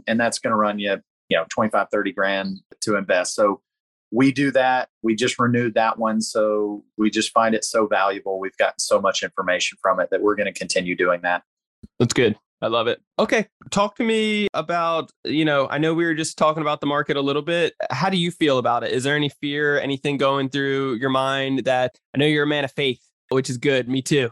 And 0.07 0.20
that's 0.20 0.38
going 0.38 0.52
to 0.52 0.57
run 0.57 0.79
you, 0.79 0.98
you 1.29 1.37
know, 1.37 1.46
25, 1.48 1.88
30 1.90 2.12
grand 2.12 2.61
to 2.83 2.96
invest. 2.96 3.35
So 3.35 3.61
we 4.16 4.33
do 4.33 4.50
that. 4.52 4.88
We 5.02 5.14
just 5.14 5.38
renewed 5.38 5.74
that 5.74 5.98
one. 5.98 6.22
So 6.22 6.83
we 6.96 7.11
just 7.11 7.33
find 7.33 7.55
it 7.55 7.64
so 7.64 7.87
valuable. 7.87 8.40
We've 8.40 8.57
gotten 8.57 8.79
so 8.79 8.98
much 8.98 9.22
information 9.22 9.76
from 9.83 10.00
it 10.00 10.09
that 10.11 10.22
we're 10.22 10.37
going 10.37 10.52
to 10.52 10.59
continue 10.59 10.96
doing 10.96 11.20
that. 11.22 11.42
that's 11.98 12.14
good 12.14 12.35
i 12.62 12.68
love 12.68 12.87
it 12.87 13.02
okay 13.18 13.46
talk 13.70 13.96
to 13.96 14.02
me 14.02 14.48
about 14.55 15.11
you 15.26 15.44
know 15.44 15.68
i 15.68 15.76
know 15.76 15.92
we 15.92 16.07
were 16.07 16.14
just 16.14 16.38
talking 16.38 16.62
about 16.62 16.81
the 16.81 16.87
market 16.87 17.14
a 17.14 17.20
little 17.20 17.42
bit 17.42 17.74
how 17.90 18.09
do 18.09 18.16
you 18.16 18.31
feel 18.31 18.57
about 18.57 18.83
it 18.83 18.92
is 18.92 19.05
there 19.05 19.14
any 19.14 19.29
fear 19.29 19.79
anything 19.79 20.16
going 20.16 20.48
through 20.48 20.94
your 20.94 21.11
mind 21.11 21.64
that 21.64 21.94
i 22.14 22.18
know 22.18 22.24
you're 22.24 22.44
a 22.44 22.46
man 22.46 22.64
of 22.64 22.72
faith 22.72 23.02
which 23.29 23.50
is 23.50 23.59
good 23.59 23.90
me 23.90 24.00
too 24.00 24.31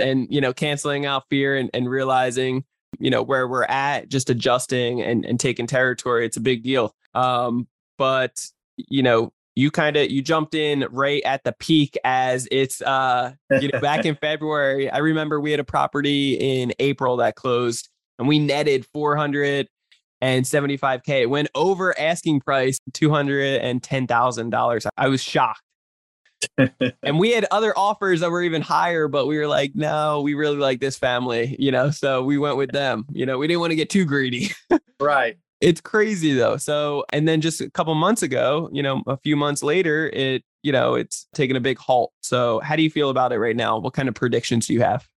and 0.00 0.28
you 0.30 0.40
know 0.40 0.52
canceling 0.52 1.04
out 1.04 1.24
fear 1.28 1.56
and, 1.56 1.68
and 1.74 1.90
realizing 1.90 2.62
you 3.00 3.10
know 3.10 3.24
where 3.24 3.48
we're 3.48 3.64
at 3.64 4.08
just 4.08 4.30
adjusting 4.30 5.02
and, 5.02 5.24
and 5.24 5.40
taking 5.40 5.66
territory 5.66 6.24
it's 6.24 6.36
a 6.36 6.40
big 6.40 6.62
deal 6.62 6.94
um 7.14 7.66
but 7.98 8.40
you 8.76 9.02
know 9.02 9.32
you 9.56 9.70
kind 9.70 9.96
of 9.96 10.10
you 10.10 10.20
jumped 10.22 10.54
in 10.54 10.86
right 10.90 11.22
at 11.24 11.44
the 11.44 11.52
peak 11.52 11.96
as 12.04 12.48
it's 12.50 12.82
uh 12.82 13.32
you 13.60 13.68
know 13.68 13.80
back 13.80 14.04
in 14.04 14.16
february. 14.16 14.90
I 14.90 14.98
remember 14.98 15.40
we 15.40 15.50
had 15.50 15.60
a 15.60 15.64
property 15.64 16.34
in 16.34 16.72
april 16.78 17.16
that 17.18 17.36
closed 17.36 17.88
and 18.18 18.28
we 18.28 18.38
netted 18.38 18.86
475k 18.94 21.08
it 21.08 21.30
went 21.30 21.48
over 21.54 21.98
asking 21.98 22.40
price 22.40 22.78
$210000 22.92 24.86
i 24.96 25.08
was 25.08 25.22
shocked. 25.22 25.60
And 27.02 27.18
we 27.18 27.32
had 27.32 27.46
other 27.50 27.76
offers 27.76 28.20
that 28.20 28.30
were 28.30 28.42
even 28.42 28.62
higher 28.62 29.08
but 29.08 29.26
we 29.26 29.38
were 29.38 29.48
like 29.48 29.72
no 29.74 30.20
we 30.20 30.34
really 30.34 30.58
like 30.58 30.80
this 30.80 30.96
family 30.96 31.56
you 31.58 31.70
know 31.70 31.90
so 31.90 32.22
we 32.22 32.38
went 32.38 32.56
with 32.56 32.72
them. 32.72 33.06
You 33.12 33.26
know 33.26 33.38
we 33.38 33.46
didn't 33.46 33.60
want 33.60 33.70
to 33.70 33.76
get 33.76 33.90
too 33.90 34.04
greedy. 34.04 34.50
Right. 35.00 35.36
It's 35.64 35.80
crazy 35.80 36.34
though. 36.34 36.58
So 36.58 37.06
and 37.10 37.26
then 37.26 37.40
just 37.40 37.60
a 37.60 37.70
couple 37.70 37.94
months 37.94 38.22
ago 38.22 38.68
you 38.72 38.82
know 38.82 39.02
a 39.06 39.16
few 39.16 39.34
months 39.34 39.62
later 39.62 40.10
it 40.12 40.42
you 40.62 40.70
know 40.70 40.94
it's 40.94 41.26
taken 41.34 41.56
a 41.56 41.60
big 41.60 41.78
halt. 41.78 42.12
So 42.22 42.60
how 42.60 42.76
do 42.76 42.82
you 42.82 42.90
feel 42.90 43.08
about 43.08 43.32
it 43.32 43.38
right 43.38 43.56
now? 43.56 43.78
What 43.78 43.94
kind 43.94 44.08
of 44.08 44.14
predictions 44.14 44.66
do 44.66 44.74
you 44.74 44.82
have? 44.82 45.08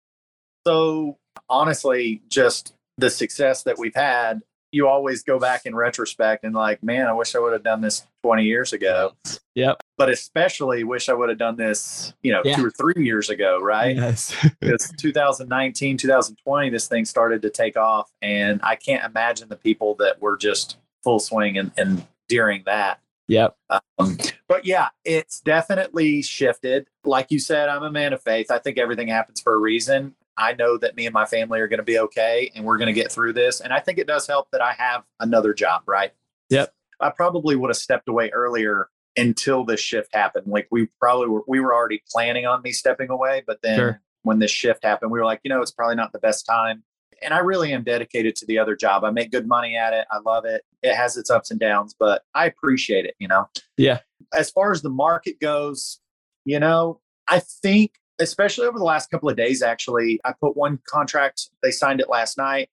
So 0.65 1.17
honestly, 1.49 2.21
just 2.29 2.73
the 2.97 3.09
success 3.09 3.63
that 3.63 3.77
we've 3.77 3.95
had, 3.95 4.41
you 4.71 4.87
always 4.87 5.23
go 5.23 5.39
back 5.39 5.65
in 5.65 5.73
retrospect 5.75 6.43
and 6.43 6.53
like, 6.53 6.83
man, 6.83 7.07
I 7.07 7.13
wish 7.13 7.35
I 7.35 7.39
would 7.39 7.53
have 7.53 7.63
done 7.63 7.81
this 7.81 8.05
20 8.23 8.43
years 8.43 8.73
ago. 8.73 9.13
Yep. 9.55 9.77
But 9.97 10.09
especially 10.09 10.83
wish 10.83 11.09
I 11.09 11.13
would 11.13 11.29
have 11.29 11.37
done 11.37 11.55
this, 11.55 12.13
you 12.21 12.31
know, 12.33 12.41
Yeah. 12.43 12.57
two 12.57 12.65
or 12.65 12.71
three 12.71 13.03
years 13.05 13.29
ago, 13.29 13.59
right? 13.61 13.95
yes 13.95 14.35
Because 14.59 14.91
2019, 14.97 15.97
2020, 15.97 16.69
this 16.69 16.87
thing 16.87 17.05
started 17.05 17.41
to 17.43 17.49
take 17.49 17.77
off. 17.77 18.11
And 18.21 18.59
I 18.63 18.75
can't 18.75 19.03
imagine 19.05 19.49
the 19.49 19.55
people 19.55 19.95
that 19.99 20.21
were 20.21 20.37
just 20.37 20.77
full 21.03 21.19
swing 21.19 21.57
and, 21.57 21.71
and 21.77 22.05
during 22.27 22.63
that. 22.65 22.99
yep 23.29 23.55
Um, 23.69 24.17
but 24.49 24.65
yeah, 24.65 24.89
it's 25.05 25.39
definitely 25.39 26.21
shifted. 26.21 26.87
Like 27.05 27.27
you 27.31 27.39
said, 27.39 27.69
I'm 27.69 27.83
a 27.83 27.91
man 27.91 28.13
of 28.13 28.21
faith. 28.21 28.51
I 28.51 28.59
think 28.59 28.77
everything 28.77 29.07
happens 29.07 29.41
for 29.41 29.53
a 29.53 29.57
reason. 29.57 30.13
I 30.37 30.53
know 30.53 30.77
that 30.77 30.95
me 30.95 31.05
and 31.05 31.13
my 31.13 31.25
family 31.25 31.59
are 31.59 31.67
going 31.67 31.79
to 31.79 31.83
be 31.83 31.99
okay 31.99 32.51
and 32.55 32.63
we're 32.63 32.77
going 32.77 32.87
to 32.87 32.93
get 32.93 33.11
through 33.11 33.33
this. 33.33 33.59
And 33.59 33.73
I 33.73 33.79
think 33.79 33.97
it 33.97 34.07
does 34.07 34.27
help 34.27 34.49
that 34.51 34.61
I 34.61 34.73
have 34.73 35.03
another 35.19 35.53
job, 35.53 35.81
right? 35.87 36.11
Yep. 36.49 36.73
I 36.99 37.09
probably 37.09 37.55
would 37.55 37.69
have 37.69 37.77
stepped 37.77 38.07
away 38.07 38.29
earlier 38.31 38.89
until 39.15 39.63
this 39.63 39.79
shift 39.79 40.13
happened. 40.13 40.47
Like 40.47 40.67
we 40.69 40.89
probably 40.99 41.27
were, 41.27 41.43
we 41.47 41.59
were 41.59 41.73
already 41.73 42.03
planning 42.09 42.45
on 42.45 42.61
me 42.61 42.71
stepping 42.71 43.09
away, 43.09 43.43
but 43.47 43.59
then 43.63 43.77
Sure. 43.77 44.01
when 44.23 44.39
this 44.39 44.51
shift 44.51 44.83
happened, 44.83 45.11
we 45.11 45.19
were 45.19 45.25
like, 45.25 45.41
you 45.43 45.49
know, 45.49 45.61
it's 45.61 45.71
probably 45.71 45.95
not 45.95 46.11
the 46.11 46.19
best 46.19 46.45
time. 46.45 46.83
And 47.23 47.33
I 47.33 47.39
really 47.39 47.73
am 47.73 47.83
dedicated 47.83 48.35
to 48.35 48.45
the 48.45 48.59
other 48.59 48.75
job. 48.75 49.03
I 49.03 49.09
make 49.09 49.31
good 49.31 49.47
money 49.47 49.75
at 49.75 49.91
it. 49.93 50.05
I 50.11 50.19
love 50.19 50.45
it. 50.45 50.63
It 50.83 50.93
has 50.93 51.17
its 51.17 51.31
ups 51.31 51.49
and 51.49 51.59
downs, 51.59 51.95
but 51.99 52.21
I 52.35 52.45
appreciate 52.45 53.05
it, 53.05 53.15
you 53.17 53.27
know? 53.27 53.49
Yeah. 53.75 54.01
As 54.35 54.51
far 54.51 54.71
as 54.71 54.83
the 54.83 54.91
market 54.91 55.39
goes, 55.39 55.99
you 56.45 56.59
know, 56.59 57.01
I 57.27 57.39
think, 57.39 57.93
especially 58.19 58.67
over 58.67 58.77
the 58.77 58.83
last 58.85 59.09
couple 59.09 59.29
of 59.29 59.35
days, 59.35 59.61
actually, 59.61 60.19
I 60.25 60.33
put 60.33 60.57
one 60.57 60.79
contract, 60.87 61.49
they 61.63 61.71
signed 61.71 61.99
it 62.01 62.09
last 62.09 62.37
night. 62.37 62.69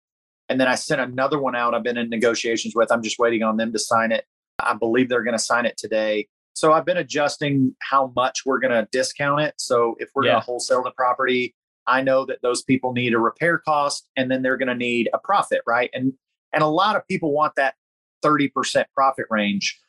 And 0.48 0.61
then 0.61 0.68
I 0.68 0.74
sent 0.74 1.00
another 1.00 1.38
one 1.40 1.57
out 1.57 1.74
I've 1.74 1.83
been 1.83 1.96
in 1.96 2.11
negotiations 2.11 2.74
with. 2.74 2.92
I'm 2.92 3.02
just 3.02 3.18
waiting 3.18 3.42
on 3.42 3.57
them 3.57 3.72
to 3.72 3.78
sign 3.78 4.12
it. 4.12 4.26
I 4.59 4.74
believe 4.74 5.09
they're 5.09 5.22
going 5.24 5.37
to 5.37 5.42
sign 5.42 5.64
it 5.64 5.76
today. 5.78 6.28
So 6.52 6.72
I've 6.72 6.85
been 6.85 6.98
adjusting 6.98 7.74
how 7.80 8.12
much 8.14 8.42
we're 8.44 8.61
going 8.61 8.72
to 8.72 8.87
discount 8.92 9.40
it. 9.40 9.54
So 9.59 9.96
if 9.98 10.11
we're 10.14 10.24
Yeah. 10.26 10.33
going 10.33 10.42
to 10.42 10.46
wholesale 10.46 10.83
the 10.83 10.90
property, 10.92 11.54
I 11.87 12.02
know 12.02 12.24
that 12.26 12.40
those 12.42 12.62
people 12.62 12.92
need 12.92 13.14
a 13.14 13.18
repair 13.18 13.59
cost 13.59 14.09
and 14.16 14.30
then 14.30 14.42
they're 14.42 14.57
going 14.57 14.68
to 14.68 14.74
need 14.74 15.09
a 15.12 15.18
profit, 15.18 15.62
right? 15.66 15.90
And 15.92 16.12
and 16.52 16.62
a 16.62 16.68
lot 16.68 16.94
of 16.94 17.04
people 17.09 17.33
want 17.33 17.57
that 17.57 17.74
30% 18.24 18.85
profit 18.94 19.26
range. 19.28 19.80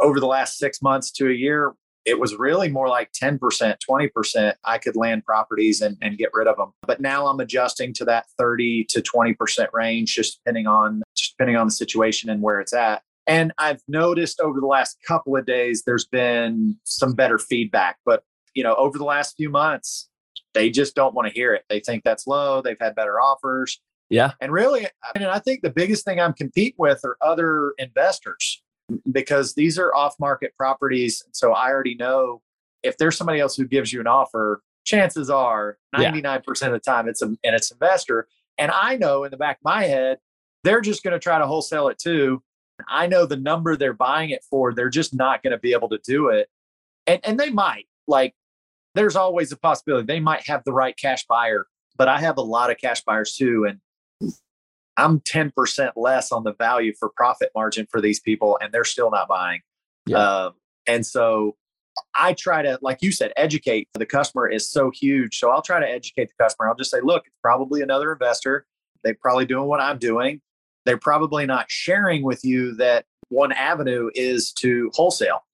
Over 0.00 0.20
the 0.20 0.26
last 0.26 0.58
6 0.58 0.80
months 0.80 1.10
to 1.12 1.28
a 1.28 1.32
year, 1.32 1.74
it 2.08 2.18
was 2.18 2.34
really 2.36 2.70
more 2.70 2.88
like 2.88 3.12
10%, 3.12 3.38
20%. 3.38 4.54
I 4.64 4.78
could 4.78 4.96
land 4.96 5.24
properties 5.24 5.82
and, 5.82 5.98
and 6.00 6.16
get 6.16 6.30
rid 6.32 6.48
of 6.48 6.56
them. 6.56 6.72
But 6.86 7.00
now 7.00 7.26
I'm 7.26 7.38
adjusting 7.38 7.92
to 7.94 8.04
that 8.06 8.24
30 8.38 8.86
to 8.88 9.02
20% 9.02 9.68
range, 9.74 10.14
just 10.14 10.38
depending 10.38 10.66
on 10.66 11.02
just 11.14 11.36
depending 11.36 11.56
on 11.56 11.66
the 11.66 11.72
situation 11.72 12.30
and 12.30 12.40
where 12.40 12.60
it's 12.60 12.72
at. 12.72 13.02
And 13.26 13.52
I've 13.58 13.82
noticed 13.88 14.40
over 14.40 14.58
the 14.58 14.66
last 14.66 14.96
couple 15.06 15.36
of 15.36 15.44
days, 15.44 15.82
there's 15.84 16.06
been 16.06 16.78
some 16.84 17.12
better 17.12 17.38
feedback. 17.38 17.98
But 18.06 18.22
you 18.54 18.64
know, 18.64 18.74
over 18.76 18.96
the 18.96 19.04
last 19.04 19.36
few 19.36 19.50
months, 19.50 20.08
they 20.54 20.70
just 20.70 20.94
don't 20.94 21.14
want 21.14 21.28
to 21.28 21.34
hear 21.34 21.52
it. 21.52 21.64
They 21.68 21.80
think 21.80 22.04
that's 22.04 22.26
low. 22.26 22.62
They've 22.62 22.80
had 22.80 22.94
better 22.94 23.20
offers. 23.20 23.78
Yeah. 24.08 24.32
And 24.40 24.50
really, 24.50 24.86
I 24.86 25.18
mean, 25.18 25.28
I 25.28 25.38
think 25.38 25.60
the 25.60 25.70
biggest 25.70 26.06
thing 26.06 26.18
I'm 26.18 26.32
competing 26.32 26.76
with 26.78 27.00
are 27.04 27.18
other 27.20 27.74
investors 27.76 28.62
because 29.10 29.54
these 29.54 29.78
are 29.78 29.94
off 29.94 30.14
market 30.18 30.56
properties. 30.56 31.22
So 31.32 31.52
I 31.52 31.70
already 31.70 31.94
know 31.94 32.42
if 32.82 32.96
there's 32.96 33.16
somebody 33.16 33.40
else 33.40 33.56
who 33.56 33.66
gives 33.66 33.92
you 33.92 34.00
an 34.00 34.06
offer, 34.06 34.62
chances 34.84 35.28
are 35.30 35.78
99% 35.94 36.46
of 36.48 36.72
the 36.72 36.78
time 36.78 37.08
it's 37.08 37.22
a, 37.22 37.26
and 37.26 37.38
it's 37.42 37.70
investor. 37.70 38.28
And 38.56 38.70
I 38.70 38.96
know 38.96 39.24
in 39.24 39.30
the 39.30 39.36
back 39.36 39.58
of 39.58 39.64
my 39.64 39.84
head, 39.84 40.18
they're 40.64 40.80
just 40.80 41.02
going 41.02 41.12
to 41.12 41.18
try 41.18 41.38
to 41.38 41.46
wholesale 41.46 41.88
it 41.88 41.98
too. 41.98 42.42
I 42.88 43.06
know 43.06 43.26
the 43.26 43.36
number 43.36 43.76
they're 43.76 43.92
buying 43.92 44.30
it 44.30 44.44
for, 44.48 44.72
they're 44.72 44.88
just 44.88 45.14
not 45.14 45.42
going 45.42 45.52
to 45.52 45.58
be 45.58 45.72
able 45.72 45.88
to 45.90 45.98
do 45.98 46.28
it. 46.28 46.48
And, 47.06 47.20
and 47.24 47.38
they 47.38 47.50
might 47.50 47.86
like, 48.06 48.34
there's 48.94 49.16
always 49.16 49.52
a 49.52 49.56
possibility 49.56 50.06
they 50.06 50.20
might 50.20 50.46
have 50.46 50.64
the 50.64 50.72
right 50.72 50.96
cash 50.96 51.26
buyer, 51.26 51.66
but 51.96 52.08
I 52.08 52.20
have 52.20 52.38
a 52.38 52.42
lot 52.42 52.70
of 52.70 52.78
cash 52.78 53.02
buyers 53.02 53.36
too. 53.36 53.66
And 53.68 53.80
I'm 54.98 55.20
10% 55.20 55.92
less 55.96 56.32
on 56.32 56.42
the 56.42 56.52
value 56.54 56.92
for 56.98 57.10
profit 57.16 57.50
margin 57.54 57.86
for 57.90 58.00
these 58.00 58.18
people, 58.18 58.58
and 58.60 58.72
they're 58.72 58.84
still 58.84 59.10
not 59.10 59.28
buying. 59.28 59.60
Yeah. 60.06 60.18
Um, 60.18 60.54
and 60.86 61.06
so 61.06 61.56
I 62.14 62.32
try 62.32 62.62
to, 62.62 62.78
like 62.82 62.98
you 63.00 63.12
said, 63.12 63.32
educate 63.36 63.88
the 63.94 64.06
customer 64.06 64.48
is 64.48 64.68
so 64.68 64.90
huge. 64.90 65.38
So 65.38 65.50
I'll 65.50 65.62
try 65.62 65.78
to 65.78 65.88
educate 65.88 66.28
the 66.28 66.42
customer. 66.42 66.68
I'll 66.68 66.74
just 66.74 66.90
say, 66.90 67.00
look, 67.00 67.26
it's 67.26 67.36
probably 67.42 67.80
another 67.80 68.12
investor. 68.12 68.66
They're 69.04 69.14
probably 69.14 69.46
doing 69.46 69.68
what 69.68 69.80
I'm 69.80 69.98
doing. 69.98 70.40
They're 70.84 70.98
probably 70.98 71.46
not 71.46 71.70
sharing 71.70 72.24
with 72.24 72.44
you 72.44 72.74
that 72.76 73.04
one 73.28 73.52
avenue 73.52 74.10
is 74.14 74.52
to 74.54 74.90
wholesale. 74.94 75.44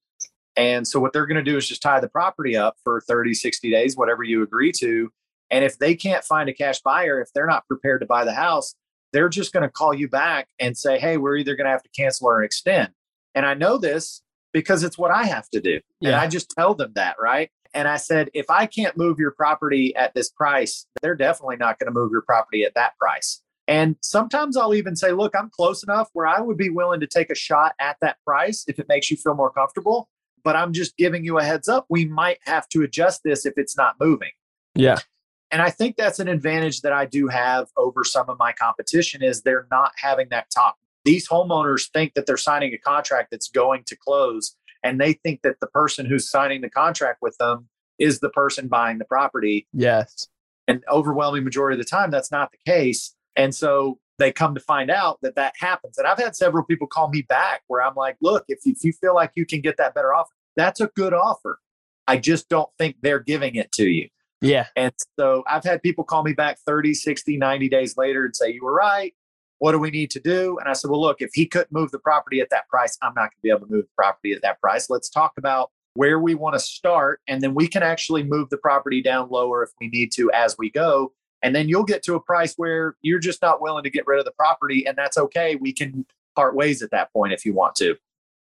And 0.56 0.86
so 0.86 1.00
what 1.00 1.12
they're 1.12 1.26
going 1.26 1.44
to 1.44 1.50
do 1.50 1.56
is 1.56 1.68
just 1.68 1.82
tie 1.82 2.00
the 2.00 2.08
property 2.08 2.56
up 2.56 2.76
for 2.82 3.02
30, 3.02 3.34
60 3.34 3.70
days, 3.70 3.96
whatever 3.96 4.22
you 4.22 4.42
agree 4.42 4.72
to. 4.78 5.10
And 5.50 5.64
if 5.64 5.78
they 5.78 5.94
can't 5.94 6.24
find 6.24 6.48
a 6.48 6.54
cash 6.54 6.80
buyer, 6.80 7.20
if 7.20 7.28
they're 7.34 7.46
not 7.46 7.66
prepared 7.66 8.00
to 8.00 8.06
buy 8.06 8.24
the 8.24 8.32
house, 8.32 8.74
they're 9.14 9.28
just 9.28 9.52
going 9.52 9.62
to 9.62 9.70
call 9.70 9.94
you 9.94 10.08
back 10.08 10.48
and 10.58 10.76
say, 10.76 10.98
hey, 10.98 11.16
we're 11.16 11.36
either 11.36 11.54
going 11.54 11.66
to 11.66 11.70
have 11.70 11.84
to 11.84 11.90
cancel 11.96 12.28
or 12.28 12.42
extend. 12.42 12.90
And 13.34 13.46
I 13.46 13.54
know 13.54 13.78
this 13.78 14.22
because 14.52 14.82
it's 14.82 14.98
what 14.98 15.12
I 15.12 15.22
have 15.24 15.48
to 15.50 15.60
do. 15.60 15.80
Yeah. 16.00 16.10
And 16.10 16.16
I 16.16 16.26
just 16.26 16.50
tell 16.50 16.74
them 16.74 16.92
that, 16.96 17.14
right? 17.22 17.48
And 17.72 17.86
I 17.86 17.96
said, 17.96 18.28
if 18.34 18.50
I 18.50 18.66
can't 18.66 18.96
move 18.96 19.20
your 19.20 19.30
property 19.30 19.94
at 19.94 20.14
this 20.14 20.30
price, 20.30 20.86
they're 21.00 21.14
definitely 21.14 21.56
not 21.56 21.78
going 21.78 21.86
to 21.86 21.94
move 21.94 22.10
your 22.10 22.22
property 22.22 22.64
at 22.64 22.74
that 22.74 22.98
price. 22.98 23.40
And 23.68 23.94
sometimes 24.02 24.56
I'll 24.56 24.74
even 24.74 24.96
say, 24.96 25.12
look, 25.12 25.34
I'm 25.38 25.48
close 25.48 25.84
enough 25.84 26.10
where 26.12 26.26
I 26.26 26.40
would 26.40 26.58
be 26.58 26.68
willing 26.68 27.00
to 27.00 27.06
take 27.06 27.30
a 27.30 27.36
shot 27.36 27.74
at 27.80 27.96
that 28.00 28.16
price 28.26 28.64
if 28.66 28.80
it 28.80 28.88
makes 28.88 29.12
you 29.12 29.16
feel 29.16 29.34
more 29.34 29.50
comfortable. 29.50 30.08
But 30.42 30.56
I'm 30.56 30.72
just 30.72 30.96
giving 30.96 31.24
you 31.24 31.38
a 31.38 31.44
heads 31.44 31.68
up. 31.68 31.86
We 31.88 32.04
might 32.04 32.38
have 32.46 32.68
to 32.70 32.82
adjust 32.82 33.22
this 33.24 33.46
if 33.46 33.54
it's 33.56 33.76
not 33.76 33.94
moving. 34.00 34.32
Yeah. 34.74 34.98
And 35.54 35.62
I 35.62 35.70
think 35.70 35.94
that's 35.94 36.18
an 36.18 36.26
advantage 36.26 36.80
that 36.80 36.92
I 36.92 37.06
do 37.06 37.28
have 37.28 37.68
over 37.76 38.02
some 38.02 38.28
of 38.28 38.40
my 38.40 38.50
competition 38.50 39.22
is 39.22 39.42
they're 39.42 39.68
not 39.70 39.92
having 39.96 40.26
that 40.30 40.50
talk. 40.50 40.76
These 41.04 41.28
homeowners 41.28 41.92
think 41.92 42.14
that 42.14 42.26
they're 42.26 42.36
signing 42.36 42.74
a 42.74 42.78
contract 42.78 43.30
that's 43.30 43.48
going 43.48 43.84
to 43.84 43.94
close 43.94 44.56
and 44.82 45.00
they 45.00 45.12
think 45.12 45.42
that 45.42 45.60
the 45.60 45.68
person 45.68 46.06
who's 46.06 46.28
signing 46.28 46.60
the 46.60 46.68
contract 46.68 47.22
with 47.22 47.38
them 47.38 47.68
is 48.00 48.18
the 48.18 48.30
person 48.30 48.66
buying 48.66 48.98
the 48.98 49.04
property. 49.04 49.68
Yes. 49.72 50.26
And 50.66 50.82
overwhelming 50.90 51.44
majority 51.44 51.78
of 51.78 51.86
the 51.86 51.88
time 51.88 52.10
that's 52.10 52.32
not 52.32 52.50
the 52.50 52.58
case. 52.68 53.14
And 53.36 53.54
so 53.54 54.00
they 54.18 54.32
come 54.32 54.56
to 54.56 54.60
find 54.60 54.90
out 54.90 55.20
that 55.22 55.36
that 55.36 55.54
happens. 55.56 55.98
And 55.98 56.06
I've 56.08 56.18
had 56.18 56.34
several 56.34 56.64
people 56.64 56.88
call 56.88 57.10
me 57.10 57.22
back 57.22 57.62
where 57.68 57.80
I'm 57.80 57.94
like, 57.94 58.16
look, 58.20 58.44
if, 58.48 58.58
if 58.64 58.82
you 58.82 58.92
feel 58.92 59.14
like 59.14 59.30
you 59.36 59.46
can 59.46 59.60
get 59.60 59.76
that 59.76 59.94
better 59.94 60.12
offer, 60.12 60.32
that's 60.56 60.80
a 60.80 60.88
good 60.96 61.14
offer. 61.14 61.60
I 62.08 62.16
just 62.16 62.48
don't 62.48 62.70
think 62.76 62.96
they're 63.02 63.20
giving 63.20 63.54
it 63.54 63.70
to 63.74 63.84
you. 63.84 64.08
Yeah. 64.44 64.66
And 64.76 64.92
so 65.18 65.42
I've 65.48 65.64
had 65.64 65.82
people 65.82 66.04
call 66.04 66.22
me 66.22 66.32
back 66.32 66.58
30, 66.66 66.94
60, 66.94 67.36
90 67.36 67.68
days 67.68 67.96
later 67.96 68.24
and 68.24 68.34
say, 68.34 68.52
you 68.52 68.64
were 68.64 68.74
right. 68.74 69.14
What 69.58 69.72
do 69.72 69.78
we 69.78 69.90
need 69.90 70.10
to 70.10 70.20
do? 70.20 70.58
And 70.58 70.68
I 70.68 70.72
said, 70.72 70.90
well, 70.90 71.00
look, 71.00 71.22
if 71.22 71.30
he 71.32 71.46
couldn't 71.46 71.72
move 71.72 71.90
the 71.90 71.98
property 71.98 72.40
at 72.40 72.50
that 72.50 72.68
price, 72.68 72.98
I'm 73.02 73.14
not 73.14 73.22
going 73.22 73.30
to 73.30 73.42
be 73.42 73.50
able 73.50 73.66
to 73.66 73.72
move 73.72 73.84
the 73.84 73.94
property 73.96 74.32
at 74.32 74.42
that 74.42 74.60
price. 74.60 74.90
Let's 74.90 75.08
talk 75.08 75.32
about 75.38 75.70
where 75.94 76.18
we 76.18 76.34
want 76.34 76.54
to 76.54 76.60
start. 76.60 77.20
And 77.28 77.40
then 77.40 77.54
we 77.54 77.68
can 77.68 77.82
actually 77.82 78.24
move 78.24 78.50
the 78.50 78.58
property 78.58 79.00
down 79.00 79.28
lower 79.30 79.62
if 79.62 79.70
we 79.80 79.88
need 79.88 80.12
to 80.12 80.30
as 80.32 80.56
we 80.58 80.70
go 80.70 81.12
and 81.44 81.54
then 81.54 81.68
you'll 81.68 81.84
get 81.84 82.02
to 82.04 82.14
a 82.14 82.20
price 82.20 82.54
where 82.56 82.96
you're 83.02 83.18
just 83.18 83.42
not 83.42 83.60
willing 83.60 83.84
to 83.84 83.90
get 83.90 84.06
rid 84.06 84.18
of 84.18 84.24
the 84.24 84.32
property. 84.32 84.86
And 84.86 84.96
that's 84.96 85.18
okay. 85.18 85.56
We 85.56 85.74
can 85.74 86.06
part 86.34 86.56
ways 86.56 86.82
at 86.82 86.90
that 86.90 87.12
point 87.12 87.34
if 87.34 87.44
you 87.44 87.52
want 87.52 87.74
to. 87.76 87.96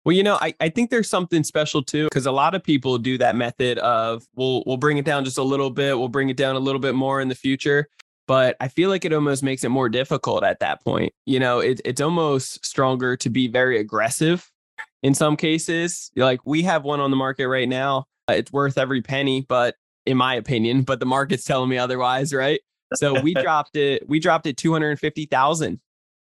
Well, 0.05 0.15
you 0.15 0.21
know, 0.21 0.37
I, 0.39 0.53
I 0.59 0.69
think 0.69 0.91
there's 0.91 1.09
something 1.09 1.43
special 1.43 1.83
too, 1.83 2.05
because 2.05 2.27
a 2.27 2.31
lot 2.31 2.53
of 2.53 2.63
people 2.63 2.99
do 2.99 3.17
that 3.17 3.35
method 3.35 3.79
of 3.79 4.23
we'll 4.35 4.63
we'll 4.67 4.77
bring 4.77 4.97
it 4.97 5.05
down 5.05 5.25
just 5.25 5.39
a 5.39 5.43
little 5.43 5.71
bit, 5.71 5.97
we'll 5.97 6.09
bring 6.09 6.29
it 6.29 6.37
down 6.37 6.55
a 6.55 6.59
little 6.59 6.79
bit 6.79 6.93
more 6.93 7.19
in 7.19 7.27
the 7.27 7.35
future. 7.35 7.87
But 8.27 8.55
I 8.59 8.67
feel 8.67 8.89
like 8.89 9.03
it 9.03 9.13
almost 9.13 9.43
makes 9.43 9.63
it 9.63 9.69
more 9.69 9.89
difficult 9.89 10.43
at 10.43 10.59
that 10.59 10.83
point. 10.83 11.13
You 11.25 11.39
know, 11.39 11.59
it, 11.59 11.81
it's 11.85 12.01
almost 12.01 12.65
stronger 12.65 13.15
to 13.17 13.29
be 13.29 13.47
very 13.47 13.79
aggressive 13.79 14.49
in 15.03 15.13
some 15.13 15.35
cases. 15.35 16.11
Like 16.15 16.39
we 16.45 16.63
have 16.63 16.83
one 16.83 16.99
on 16.99 17.11
the 17.11 17.17
market 17.17 17.47
right 17.47 17.69
now. 17.69 18.05
Uh, 18.29 18.33
it's 18.33 18.51
worth 18.51 18.77
every 18.77 19.01
penny, 19.01 19.41
but 19.41 19.75
in 20.05 20.17
my 20.17 20.35
opinion, 20.35 20.83
but 20.83 20.99
the 20.99 21.05
market's 21.05 21.43
telling 21.43 21.69
me 21.69 21.77
otherwise, 21.77 22.33
right? 22.33 22.59
So 22.95 23.19
we 23.21 23.33
dropped 23.41 23.75
it. 23.75 24.07
We 24.07 24.19
dropped 24.19 24.45
it 24.45 24.57
two 24.57 24.71
hundred 24.71 24.99
fifty 24.99 25.25
thousand. 25.25 25.79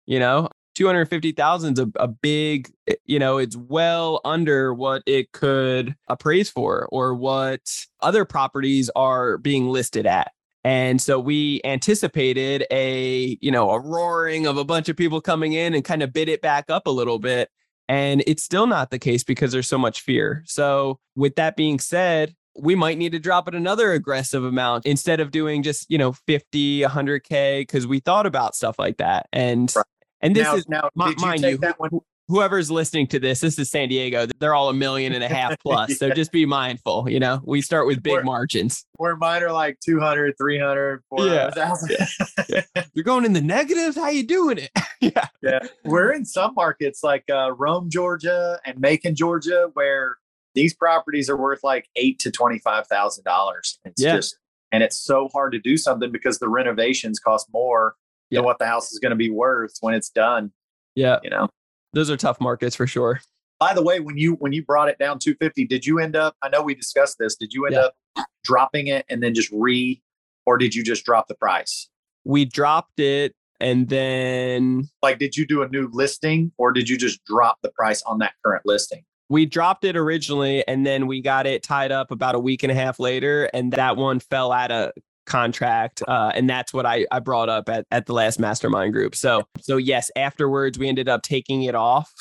You 0.07 0.19
know, 0.21 0.49
two 0.79 0.87
hundred 0.87 1.07
fifty 1.07 1.33
thousand 1.33 1.77
is 1.77 1.85
a, 1.85 1.91
a 1.97 2.07
big. 2.07 2.71
Eh, 2.87 2.95
you 3.05 3.19
know, 3.19 3.39
it's 3.39 3.57
well 3.57 4.21
under 4.25 4.73
what 4.73 5.03
it 5.07 5.33
could 5.33 5.97
appraise 6.07 6.49
for, 6.49 6.89
or 6.93 7.15
what 7.15 7.61
other 8.01 8.25
properties 8.25 8.89
are 8.95 9.39
being 9.39 9.69
listed 9.69 10.07
at. 10.07 10.31
And 10.63 11.01
so 11.01 11.19
we 11.19 11.61
anticipated 11.65 12.65
a, 12.71 13.39
you 13.41 13.51
know, 13.51 13.71
a 13.71 13.81
roaring 13.81 14.47
of 14.47 14.57
a 14.57 14.65
bunch 14.65 14.89
of 14.89 14.97
people 14.97 15.21
coming 15.21 15.53
in 15.53 15.75
and 15.75 15.85
kind 15.85 16.03
of 16.03 16.13
bid 16.13 16.29
it 16.29 16.43
back 16.43 16.67
up 16.69 16.87
a 16.87 16.91
little 16.91 17.19
bit. 17.19 17.49
And 17.89 18.23
it's 18.27 18.43
still 18.43 18.67
not 18.67 18.91
the 18.91 18.99
case 18.99 19.25
because 19.25 19.51
there's 19.51 19.69
so 19.69 19.79
much 19.79 20.03
fear. 20.03 20.43
So, 20.47 21.01
with 21.17 21.37
that 21.37 21.57
being 21.57 21.79
said, 21.81 22.35
we 22.57 22.75
might 22.75 22.99
need 22.99 23.13
to 23.13 23.19
drop 23.19 23.49
it 23.49 23.55
another 23.55 23.93
aggressive 23.93 24.45
amount 24.45 24.87
instead 24.87 25.21
of 25.21 25.31
doing 25.31 25.63
just, 25.63 25.91
you 25.91 25.99
know, 25.99 26.13
50, 26.13 26.83
100K, 26.83 27.63
because 27.63 27.87
we 27.87 28.01
thought 28.01 28.27
about 28.27 28.55
stuff 28.55 28.79
like 28.79 28.99
that. 28.99 29.27
And, 29.33 29.73
right. 29.75 29.85
And 30.21 30.35
this 30.35 30.45
now, 30.45 30.55
is, 30.57 30.69
now, 30.69 30.91
m- 31.01 31.15
mind 31.19 31.43
you, 31.43 31.59
you 31.61 32.03
whoever's 32.29 32.71
listening 32.71 33.07
to 33.09 33.19
this, 33.19 33.41
this 33.41 33.59
is 33.59 33.71
San 33.71 33.89
Diego. 33.89 34.27
They're 34.39 34.55
all 34.55 34.69
a 34.69 34.75
million 34.75 35.13
and 35.15 35.25
a 35.25 35.29
half 35.29 35.59
plus. 35.63 35.91
yeah. 35.91 35.97
So 35.97 36.11
just 36.11 36.31
be 36.31 36.47
mindful. 36.47 37.09
You 37.09 37.19
know, 37.19 37.41
we 37.45 37.63
start 37.63 37.87
with 37.87 38.03
big 38.03 38.13
we're, 38.13 38.23
margins. 38.23 38.85
Where 38.97 39.17
mine 39.17 39.43
are 39.43 39.53
like 39.53 39.81
200, 39.81 40.37
300, 40.39 41.03
400,000. 41.09 41.97
Yeah. 42.49 42.63
yeah. 42.77 42.85
You're 42.93 43.05
going 43.05 43.25
in 43.25 43.33
the 43.33 43.41
negatives. 43.41 43.97
How 43.97 44.09
you 44.11 44.27
doing 44.27 44.59
it? 44.59 44.71
yeah. 45.01 45.27
Yeah. 45.43 45.61
We're 45.85 46.13
in 46.13 46.25
some 46.25 46.55
markets 46.55 47.03
like 47.03 47.25
uh, 47.31 47.53
Rome, 47.53 47.91
Georgia 47.91 48.61
and 48.65 48.79
Macon, 48.79 49.15
Georgia, 49.15 49.71
where 49.73 50.19
these 50.55 50.75
properties 50.75 51.31
are 51.31 51.37
worth 51.37 51.61
like 51.65 51.89
eight 51.97 52.19
to 52.21 52.31
twenty 52.31 52.59
five 52.59 52.87
thousand 52.87 53.25
dollars. 53.25 53.79
It's 53.85 54.03
yeah. 54.03 54.17
just 54.17 54.39
and 54.73 54.83
it's 54.83 54.99
so 54.99 55.29
hard 55.33 55.53
to 55.53 55.59
do 55.59 55.77
something 55.77 56.13
because 56.13 56.39
the 56.39 56.49
renovations 56.49 57.19
cost 57.19 57.47
more 57.53 57.95
yeah. 58.31 58.41
what 58.41 58.59
the 58.59 58.67
house 58.67 58.93
is 58.93 58.99
going 58.99 59.11
to 59.11 59.17
be 59.17 59.31
worth 59.31 59.75
when 59.81 59.95
it's 59.95 60.11
done. 60.11 60.53
Yeah, 60.95 61.19
you 61.23 61.31
know, 61.31 61.49
those 61.93 62.11
are 62.11 62.17
tough 62.17 62.41
markets 62.41 62.77
for 62.77 62.87
sure. 62.87 63.21
By 63.61 63.75
the 63.75 63.83
way, 63.83 64.01
when 64.01 64.17
you 64.17 64.35
when 64.35 64.53
you 64.53 64.65
brought 64.65 64.89
it 64.89 64.99
down 64.99 65.19
250, 65.19 65.67
did 65.67 65.85
you 65.87 65.99
end 65.99 66.17
up? 66.17 66.37
I 66.43 66.49
know 66.49 66.63
we 66.63 66.75
discussed 66.75 67.17
this. 67.19 67.37
Did 67.37 67.53
you 67.53 67.67
end 67.67 67.75
yeah. 67.75 67.87
up 68.17 68.27
dropping 68.45 68.89
it 68.89 69.05
and 69.09 69.23
then 69.23 69.35
just 69.35 69.51
re, 69.53 70.01
or 70.47 70.59
did 70.59 70.75
you 70.75 70.83
just 70.83 71.05
drop 71.05 71.29
the 71.29 71.35
price? 71.35 71.89
We 72.25 72.45
dropped 72.45 73.01
it 73.01 73.35
and 73.61 73.89
then 73.89 74.89
like 75.03 75.19
did 75.19 75.37
you 75.37 75.47
do 75.47 75.63
a 75.63 75.69
new 75.69 75.89
listing 75.93 76.53
or 76.59 76.73
did 76.73 76.89
you 76.89 76.97
just 76.97 77.25
drop 77.25 77.59
the 77.63 77.71
price 77.71 78.03
on 78.03 78.19
that 78.19 78.33
current 78.45 78.63
listing 78.65 79.05
we 79.29 79.45
dropped 79.45 79.85
it 79.85 79.97
originally 79.97 80.67
and 80.67 80.87
then 80.87 81.07
we 81.07 81.21
got 81.21 81.47
it 81.47 81.63
tied 81.63 81.93
up 81.93 82.11
about 82.11 82.35
a 82.35 82.39
week 82.39 82.63
and 82.63 82.73
a 82.73 82.75
half 82.75 82.99
later 82.99 83.51
and 83.53 83.73
that 83.73 83.97
one 83.97 84.21
fell 84.21 84.53
out 84.53 84.71
of 84.71 84.93
contract 85.29 86.03
uh, 86.09 86.33
and 86.35 86.49
that's 86.49 86.73
what 86.73 86.87
I, 86.87 87.07
I 87.13 87.21
brought 87.21 87.49
up 87.49 87.69
at, 87.69 87.87
at 87.91 88.07
the 88.07 88.13
last 88.13 88.39
mastermind 88.39 88.93
group 88.93 89.15
so 89.15 89.45
so 89.61 89.77
yes 89.77 90.11
afterwards 90.17 90.79
we 90.79 90.89
ended 90.89 91.09
up 91.09 91.23
taking 91.23 91.63
it 91.63 91.75
off 91.75 92.13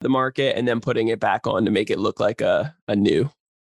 the 0.00 0.08
market 0.08 0.56
and 0.56 0.68
then 0.68 0.80
putting 0.80 1.08
it 1.08 1.20
back 1.20 1.46
on 1.46 1.64
to 1.64 1.70
make 1.70 1.90
it 1.90 1.98
look 1.98 2.20
like 2.20 2.40
a, 2.40 2.74
a 2.86 2.96
new 2.96 3.30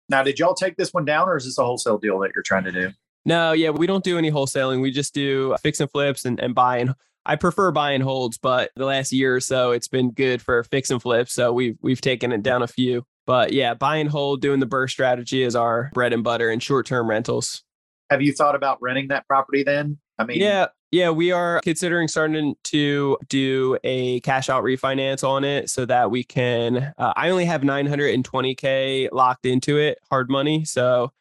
now 0.09 0.23
did 0.23 0.39
y'all 0.39 0.53
take 0.53 0.77
this 0.77 0.93
one 0.93 1.05
down 1.05 1.27
or 1.27 1.35
is 1.35 1.45
this 1.45 1.57
a 1.57 1.63
wholesale 1.63 1.97
deal 1.97 2.19
that 2.19 2.31
you're 2.33 2.43
trying 2.43 2.63
to 2.63 2.71
do 2.71 2.91
no 3.25 3.51
yeah 3.51 3.69
we 3.69 3.87
don't 3.87 4.03
do 4.03 4.17
any 4.17 4.31
wholesaling 4.31 4.81
we 4.81 4.91
just 4.91 5.13
do 5.13 5.55
fix 5.61 5.79
and 5.79 5.91
flips 5.91 6.25
and, 6.25 6.39
and 6.39 6.55
buy 6.55 6.77
and 6.77 6.93
I 7.25 7.35
prefer 7.35 7.71
buy 7.71 7.91
and 7.91 8.03
holds, 8.03 8.37
but 8.37 8.69
the 8.75 8.85
last 8.85 9.11
year 9.11 9.35
or 9.35 9.39
so 9.39 9.71
it's 9.71 9.87
been 9.87 10.11
good 10.11 10.41
for 10.41 10.63
fix 10.63 10.91
and 10.91 11.01
flips. 11.01 11.33
So 11.33 11.51
we've 11.51 11.75
we've 11.81 12.01
taken 12.01 12.31
it 12.31 12.43
down 12.43 12.61
a 12.61 12.67
few. 12.67 13.03
But 13.25 13.53
yeah, 13.53 13.73
buy 13.73 13.97
and 13.97 14.09
hold, 14.09 14.41
doing 14.41 14.59
the 14.59 14.67
BRRRR 14.67 14.89
strategy 14.89 15.41
is 15.41 15.55
our 15.55 15.89
bread 15.93 16.13
and 16.13 16.23
butter 16.23 16.49
and 16.49 16.61
short 16.61 16.85
term 16.85 17.09
rentals. 17.09 17.63
Have 18.09 18.21
you 18.21 18.33
thought 18.33 18.55
about 18.55 18.81
renting 18.81 19.07
that 19.09 19.27
property 19.27 19.63
then? 19.63 19.97
I 20.17 20.25
mean, 20.25 20.39
yeah, 20.39 20.67
yeah, 20.91 21.09
we 21.09 21.31
are 21.31 21.59
considering 21.61 22.07
starting 22.07 22.55
to 22.65 23.17
do 23.27 23.77
a 23.83 24.21
cash 24.21 24.49
out 24.49 24.63
refinance 24.63 25.27
on 25.27 25.43
it 25.43 25.69
so 25.69 25.85
that 25.85 26.11
we 26.11 26.23
can. 26.23 26.93
Uh, 26.97 27.13
I 27.15 27.29
only 27.29 27.45
have 27.45 27.61
920K 27.61 29.09
locked 29.11 29.45
into 29.45 29.77
it, 29.77 29.97
hard 30.09 30.29
money. 30.29 30.63
So 30.63 31.11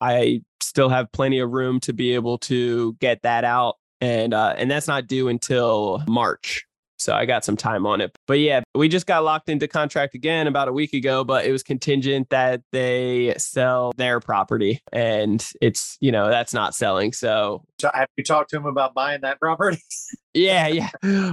I 0.00 0.42
still 0.60 0.88
have 0.88 1.10
plenty 1.12 1.40
of 1.40 1.50
room 1.50 1.80
to 1.80 1.92
be 1.92 2.14
able 2.14 2.38
to 2.38 2.94
get 3.00 3.22
that 3.22 3.44
out 3.44 3.76
and 4.00 4.34
uh, 4.34 4.54
and 4.56 4.70
that's 4.70 4.88
not 4.88 5.06
due 5.06 5.28
until 5.28 6.02
March. 6.06 6.66
So 6.98 7.12
I 7.14 7.26
got 7.26 7.44
some 7.44 7.56
time 7.56 7.86
on 7.86 8.00
it. 8.00 8.16
But 8.26 8.38
yeah, 8.38 8.62
we 8.74 8.88
just 8.88 9.06
got 9.06 9.24
locked 9.24 9.48
into 9.48 9.68
contract 9.68 10.14
again 10.14 10.46
about 10.46 10.68
a 10.68 10.72
week 10.72 10.92
ago, 10.92 11.24
but 11.24 11.44
it 11.44 11.52
was 11.52 11.62
contingent 11.62 12.30
that 12.30 12.62
they 12.72 13.34
sell 13.36 13.92
their 13.96 14.20
property 14.20 14.80
and 14.92 15.46
it's, 15.60 15.96
you 16.00 16.12
know, 16.12 16.28
that's 16.28 16.54
not 16.54 16.74
selling. 16.74 17.12
So 17.12 17.64
have 17.92 18.08
you 18.16 18.24
talked 18.24 18.50
to 18.50 18.56
him 18.56 18.66
about 18.66 18.94
buying 18.94 19.20
that 19.22 19.40
property? 19.40 19.82
yeah, 20.34 20.66
yeah. 20.68 20.90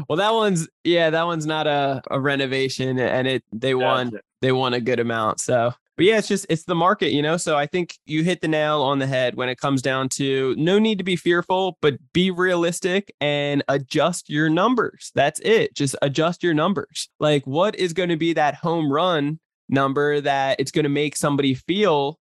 Well, 0.10 0.18
that 0.18 0.34
one's 0.34 0.68
yeah, 0.84 1.10
that 1.10 1.26
one's 1.26 1.46
not 1.46 1.68
a, 1.68 2.02
a 2.10 2.20
renovation 2.20 3.00
and 3.00 3.28
it 3.28 3.44
they 3.54 3.74
gotcha. 3.74 3.86
want 3.86 4.16
they 4.42 4.52
want 4.52 4.76
a 4.76 4.82
good 4.82 5.00
amount. 5.00 5.40
So 5.40 5.74
but 6.02 6.08
yeah, 6.08 6.18
it's 6.18 6.28
just 6.28 6.48
it's 6.50 6.64
the 6.64 6.74
market, 6.74 7.12
you 7.12 7.22
know. 7.22 7.38
So 7.38 7.56
I 7.56 7.68
think 7.68 8.00
you 8.08 8.24
hit 8.24 8.42
the 8.42 8.48
nail 8.48 8.82
on 8.82 8.98
the 8.98 9.06
head 9.06 9.36
when 9.36 9.50
it 9.50 9.60
comes 9.60 9.84
down 9.84 10.10
to 10.14 10.56
no 10.58 10.80
need 10.80 10.98
to 10.98 11.04
be 11.04 11.16
fearful, 11.16 11.78
but 11.80 11.94
be 12.12 12.32
realistic 12.32 13.14
and 13.22 13.62
adjust 13.68 14.28
your 14.28 14.50
numbers. 14.50 15.12
That's 15.14 15.40
it. 15.42 15.76
Just 15.76 15.96
adjust 16.02 16.42
your 16.42 16.56
numbers. 16.56 17.08
Like 17.20 17.46
what 17.46 17.76
is 17.76 17.94
going 17.94 18.10
to 18.10 18.18
be 18.18 18.34
that 18.34 18.56
home 18.56 18.92
run 18.92 19.40
number 19.70 20.20
that 20.22 20.60
it's 20.60 20.72
going 20.72 20.86
to 20.86 20.90
make 20.90 21.16
somebody 21.16 21.54
feel 21.54 22.18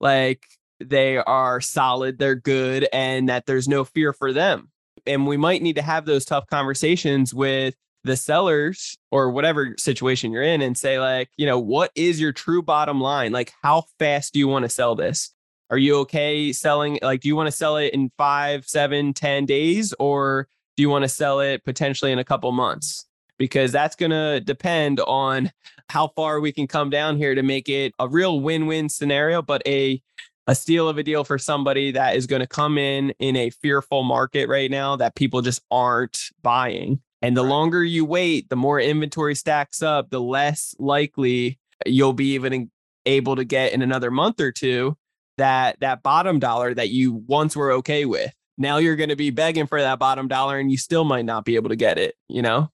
like 0.00 0.42
they 0.82 1.18
are 1.18 1.60
solid, 1.60 2.18
they're 2.18 2.34
good, 2.34 2.88
and 2.90 3.28
that 3.28 3.44
there's 3.44 3.68
no 3.68 3.84
fear 3.84 4.14
for 4.14 4.32
them. 4.32 4.70
And 5.06 5.26
we 5.26 5.36
might 5.36 5.60
need 5.60 5.76
to 5.76 5.82
have 5.82 6.06
those 6.06 6.24
tough 6.24 6.46
conversations 6.46 7.34
with 7.34 7.74
the 8.04 8.16
sellers 8.16 8.96
or 9.10 9.30
whatever 9.30 9.74
situation 9.78 10.32
you're 10.32 10.42
in 10.42 10.62
and 10.62 10.76
say 10.76 10.98
like 10.98 11.28
you 11.36 11.46
know 11.46 11.58
what 11.58 11.90
is 11.94 12.20
your 12.20 12.32
true 12.32 12.62
bottom 12.62 13.00
line? 13.00 13.32
Like 13.32 13.52
how 13.62 13.84
fast 13.98 14.32
do 14.32 14.38
you 14.38 14.48
want 14.48 14.64
to 14.64 14.68
sell 14.68 14.94
this? 14.94 15.34
Are 15.70 15.78
you 15.78 15.96
okay 15.98 16.52
selling 16.52 16.98
like 17.02 17.20
do 17.20 17.28
you 17.28 17.36
want 17.36 17.48
to 17.48 17.56
sell 17.56 17.76
it 17.76 17.92
in 17.94 18.10
five 18.16 18.66
seven 18.66 19.12
ten 19.12 19.46
days 19.46 19.94
or 19.98 20.48
do 20.76 20.82
you 20.82 20.88
want 20.88 21.04
to 21.04 21.08
sell 21.08 21.40
it 21.40 21.64
potentially 21.64 22.12
in 22.12 22.18
a 22.18 22.24
couple 22.24 22.50
months? 22.52 23.06
Because 23.38 23.72
that's 23.72 23.96
going 23.96 24.10
to 24.10 24.40
depend 24.40 25.00
on 25.00 25.50
how 25.88 26.08
far 26.08 26.40
we 26.40 26.52
can 26.52 26.66
come 26.66 26.90
down 26.90 27.16
here 27.16 27.34
to 27.34 27.42
make 27.42 27.68
it 27.68 27.92
a 27.98 28.08
real 28.08 28.40
win-win 28.40 28.88
scenario 28.88 29.42
but 29.42 29.62
a 29.66 30.00
a 30.46 30.54
steal 30.54 30.88
of 30.88 30.98
a 30.98 31.02
deal 31.02 31.22
for 31.22 31.38
somebody 31.38 31.92
that 31.92 32.16
is 32.16 32.26
going 32.26 32.40
to 32.40 32.46
come 32.46 32.76
in 32.76 33.10
in 33.20 33.36
a 33.36 33.50
fearful 33.50 34.02
market 34.02 34.48
right 34.48 34.70
now 34.70 34.96
that 34.96 35.14
people 35.14 35.42
just 35.42 35.62
aren't 35.70 36.18
buying 36.42 37.00
and 37.22 37.36
the 37.36 37.42
longer 37.42 37.84
you 37.84 38.04
wait, 38.04 38.48
the 38.48 38.56
more 38.56 38.80
inventory 38.80 39.34
stacks 39.34 39.82
up, 39.82 40.10
the 40.10 40.20
less 40.20 40.74
likely 40.78 41.58
you'll 41.86 42.12
be 42.12 42.34
even 42.34 42.70
able 43.06 43.36
to 43.36 43.44
get 43.44 43.72
in 43.72 43.82
another 43.82 44.10
month 44.10 44.40
or 44.40 44.52
two 44.52 44.96
that 45.38 45.78
that 45.80 46.02
bottom 46.02 46.38
dollar 46.38 46.74
that 46.74 46.90
you 46.90 47.24
once 47.26 47.56
were 47.56 47.72
okay 47.72 48.04
with. 48.04 48.32
Now 48.58 48.76
you're 48.76 48.96
going 48.96 49.08
to 49.08 49.16
be 49.16 49.30
begging 49.30 49.66
for 49.66 49.80
that 49.80 49.98
bottom 49.98 50.28
dollar 50.28 50.58
and 50.58 50.70
you 50.70 50.76
still 50.76 51.04
might 51.04 51.24
not 51.24 51.44
be 51.44 51.56
able 51.56 51.70
to 51.70 51.76
get 51.76 51.98
it, 51.98 52.14
you 52.28 52.42
know? 52.42 52.70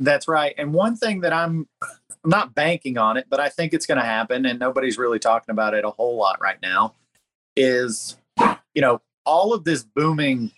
That's 0.00 0.26
right. 0.26 0.54
And 0.58 0.74
one 0.74 0.96
thing 0.96 1.20
that 1.20 1.32
I'm 1.32 1.68
I'm 1.82 2.30
not 2.30 2.54
banking 2.54 2.98
on 2.98 3.16
it, 3.16 3.26
but 3.28 3.38
I 3.38 3.48
think 3.48 3.72
it's 3.72 3.86
going 3.86 3.98
to 3.98 4.04
happen 4.04 4.44
and 4.46 4.58
nobody's 4.58 4.98
really 4.98 5.20
talking 5.20 5.52
about 5.52 5.74
it 5.74 5.84
a 5.84 5.90
whole 5.90 6.16
lot 6.16 6.40
right 6.40 6.58
now 6.60 6.94
is 7.56 8.16
you 8.74 8.82
know, 8.82 9.00
all 9.24 9.52
of 9.52 9.64
this 9.64 9.82
booming, 9.82 10.50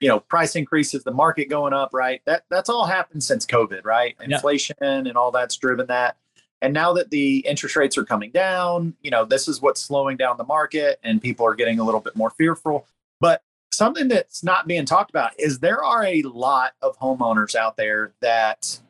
you 0.00 0.08
know, 0.08 0.20
price 0.20 0.56
increases, 0.56 1.04
the 1.04 1.12
market 1.12 1.48
going 1.48 1.72
up, 1.72 1.90
right? 1.92 2.20
That 2.24 2.44
that's 2.50 2.68
all 2.68 2.86
happened 2.86 3.24
since 3.24 3.44
COVID, 3.46 3.84
right? 3.84 4.16
Inflation 4.20 4.76
yeah. 4.80 4.94
and 4.94 5.16
all 5.16 5.30
that's 5.30 5.56
driven 5.56 5.86
that. 5.88 6.16
And 6.60 6.74
now 6.74 6.92
that 6.94 7.10
the 7.10 7.38
interest 7.38 7.76
rates 7.76 7.96
are 7.96 8.04
coming 8.04 8.30
down, 8.30 8.94
you 9.02 9.10
know, 9.10 9.24
this 9.24 9.46
is 9.46 9.62
what's 9.62 9.80
slowing 9.80 10.16
down 10.16 10.36
the 10.36 10.44
market 10.44 10.98
and 11.02 11.22
people 11.22 11.46
are 11.46 11.54
getting 11.54 11.78
a 11.78 11.84
little 11.84 12.00
bit 12.00 12.16
more 12.16 12.30
fearful. 12.30 12.86
But 13.20 13.42
something 13.72 14.08
that's 14.08 14.42
not 14.42 14.66
being 14.66 14.84
talked 14.84 15.10
about 15.10 15.38
is 15.38 15.60
there 15.60 15.84
are 15.84 16.04
a 16.04 16.22
lot 16.22 16.72
of 16.82 16.98
homeowners 16.98 17.54
out 17.54 17.76
there 17.76 18.12
that 18.20 18.80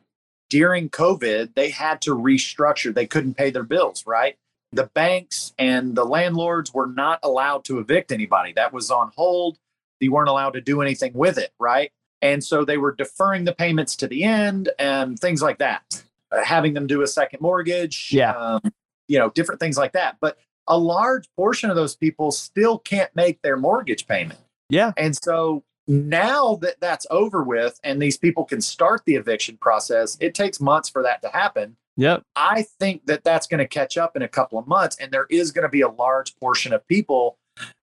during 0.49 0.89
COVID, 0.89 1.53
they 1.53 1.69
had 1.69 2.01
to 2.01 2.15
restructure. 2.15 2.91
They 2.93 3.05
couldn't 3.05 3.35
pay 3.35 3.51
their 3.51 3.63
bills, 3.63 4.05
right? 4.07 4.35
the 4.71 4.85
banks 4.93 5.53
and 5.57 5.95
the 5.95 6.05
landlords 6.05 6.73
were 6.73 6.87
not 6.87 7.19
allowed 7.23 7.65
to 7.65 7.79
evict 7.79 8.11
anybody. 8.11 8.53
That 8.53 8.73
was 8.73 8.91
on 8.91 9.11
hold. 9.15 9.57
They 9.99 10.09
weren't 10.09 10.29
allowed 10.29 10.51
to 10.51 10.61
do 10.61 10.81
anything 10.81 11.13
with 11.13 11.37
it, 11.37 11.51
right? 11.59 11.91
And 12.21 12.43
so 12.43 12.65
they 12.65 12.77
were 12.77 12.93
deferring 12.93 13.45
the 13.45 13.53
payments 13.53 13.95
to 13.97 14.07
the 14.07 14.23
end 14.23 14.69
and 14.77 15.17
things 15.17 15.41
like 15.41 15.59
that, 15.59 16.03
uh, 16.31 16.43
having 16.43 16.73
them 16.73 16.87
do 16.87 17.01
a 17.01 17.07
second 17.07 17.41
mortgage, 17.41 18.09
yeah, 18.11 18.31
um, 18.31 18.61
you 19.07 19.17
know, 19.17 19.29
different 19.29 19.59
things 19.59 19.77
like 19.77 19.93
that. 19.93 20.17
But 20.19 20.37
a 20.67 20.77
large 20.77 21.27
portion 21.35 21.69
of 21.69 21.75
those 21.75 21.95
people 21.95 22.31
still 22.31 22.77
can't 22.77 23.13
make 23.15 23.41
their 23.41 23.57
mortgage 23.57 24.07
payment. 24.07 24.39
Yeah. 24.69 24.91
And 24.97 25.15
so 25.15 25.63
now 25.87 26.55
that 26.57 26.75
that's 26.79 27.07
over 27.09 27.43
with 27.43 27.79
and 27.83 28.01
these 28.01 28.17
people 28.17 28.45
can 28.45 28.61
start 28.61 29.01
the 29.05 29.15
eviction 29.15 29.57
process, 29.57 30.15
it 30.19 30.35
takes 30.35 30.59
months 30.59 30.89
for 30.89 31.01
that 31.01 31.21
to 31.23 31.29
happen. 31.29 31.75
Yep. 31.97 32.23
I 32.35 32.61
think 32.79 33.07
that 33.07 33.23
that's 33.23 33.47
going 33.47 33.57
to 33.57 33.67
catch 33.67 33.97
up 33.97 34.15
in 34.15 34.21
a 34.21 34.27
couple 34.27 34.59
of 34.59 34.67
months. 34.67 34.95
And 35.01 35.11
there 35.11 35.25
is 35.29 35.51
going 35.51 35.63
to 35.63 35.69
be 35.69 35.81
a 35.81 35.89
large 35.89 36.35
portion 36.37 36.71
of 36.71 36.87
people 36.87 37.37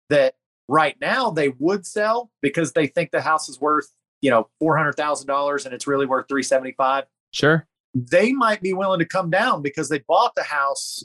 that 0.09 0.37
right 0.69 0.97
now 1.01 1.31
they 1.31 1.51
would 1.51 1.87
sell 1.87 2.31
because 2.43 2.73
they 2.73 2.87
think 2.87 3.11
the 3.11 3.21
house 3.21 3.49
is 3.49 3.61
worth, 3.61 3.89
you 4.21 4.31
know, 4.31 4.49
$400,000 4.63 5.65
and 5.65 5.75
it's 5.75 5.87
really 5.87 6.07
worth 6.07 6.27
375. 6.29 7.05
Sure. 7.33 7.67
They 7.95 8.33
might 8.33 8.61
be 8.61 8.73
willing 8.73 8.99
to 8.99 9.07
come 9.07 9.31
down 9.31 9.63
because 9.63 9.89
they 9.89 10.01
bought 10.01 10.35
the 10.35 10.43
house 10.43 11.03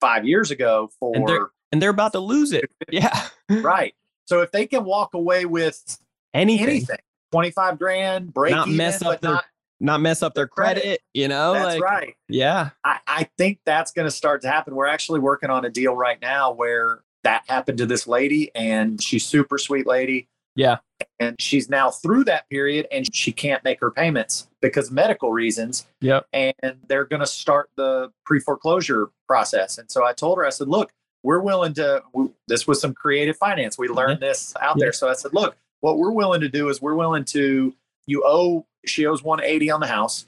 five 0.00 0.24
years 0.24 0.50
ago 0.50 0.90
for. 0.98 1.14
And 1.14 1.28
they're, 1.28 1.50
and 1.72 1.82
they're 1.82 1.90
about 1.90 2.12
to 2.12 2.20
lose 2.20 2.52
it. 2.52 2.70
Yeah. 2.90 3.28
right. 3.48 3.94
So 4.26 4.40
if 4.40 4.50
they 4.52 4.66
can 4.66 4.84
walk 4.84 5.14
away 5.14 5.44
with 5.44 5.98
anything, 6.32 6.68
anything 6.68 6.98
25 7.32 7.78
grand, 7.78 8.32
break 8.32 8.52
not 8.52 8.68
even, 8.68 8.76
mess 8.76 9.02
up 9.02 9.20
their 9.20 9.32
not, 9.32 9.44
not 9.80 10.00
mess 10.00 10.22
up 10.22 10.34
their 10.34 10.46
credit, 10.46 10.82
credit 10.82 11.00
you 11.12 11.28
know? 11.28 11.54
That's 11.54 11.66
like, 11.74 11.82
right. 11.82 12.14
Yeah. 12.28 12.70
I, 12.84 12.98
I 13.06 13.28
think 13.36 13.58
that's 13.66 13.92
going 13.92 14.06
to 14.06 14.10
start 14.10 14.42
to 14.42 14.48
happen. 14.48 14.74
We're 14.74 14.86
actually 14.86 15.20
working 15.20 15.50
on 15.50 15.64
a 15.64 15.70
deal 15.70 15.94
right 15.94 16.20
now 16.20 16.52
where 16.52 17.02
that 17.24 17.44
happened 17.48 17.78
to 17.78 17.86
this 17.86 18.06
lady 18.06 18.50
and 18.54 19.02
she's 19.02 19.24
super 19.24 19.58
sweet 19.58 19.86
lady. 19.86 20.28
Yeah. 20.54 20.78
And 21.18 21.40
she's 21.40 21.68
now 21.68 21.90
through 21.90 22.24
that 22.24 22.48
period 22.50 22.86
and 22.92 23.12
she 23.14 23.32
can't 23.32 23.64
make 23.64 23.80
her 23.80 23.90
payments 23.90 24.48
because 24.60 24.90
medical 24.90 25.32
reasons. 25.32 25.86
Yeah. 26.00 26.20
And 26.32 26.54
they're 26.88 27.04
going 27.04 27.20
to 27.20 27.26
start 27.26 27.70
the 27.76 28.12
pre 28.24 28.40
foreclosure 28.40 29.10
process. 29.26 29.78
And 29.78 29.90
so 29.90 30.04
I 30.04 30.12
told 30.12 30.38
her, 30.38 30.44
I 30.44 30.50
said, 30.50 30.68
look, 30.68 30.92
we're 31.22 31.40
willing 31.40 31.74
to, 31.74 32.02
we, 32.12 32.28
this 32.48 32.66
was 32.66 32.80
some 32.80 32.94
creative 32.94 33.36
finance. 33.36 33.78
We 33.78 33.88
learned 33.88 34.20
yeah. 34.20 34.28
this 34.28 34.54
out 34.60 34.76
yeah. 34.76 34.86
there. 34.86 34.92
So 34.92 35.08
I 35.08 35.14
said, 35.14 35.32
look, 35.32 35.56
what 35.80 35.98
we're 35.98 36.12
willing 36.12 36.40
to 36.40 36.48
do 36.48 36.68
is 36.68 36.82
we're 36.82 36.94
willing 36.94 37.24
to, 37.26 37.74
you 38.06 38.22
owe 38.26 38.66
she 38.84 39.06
owes 39.06 39.22
180 39.22 39.70
on 39.70 39.80
the 39.80 39.86
house. 39.86 40.26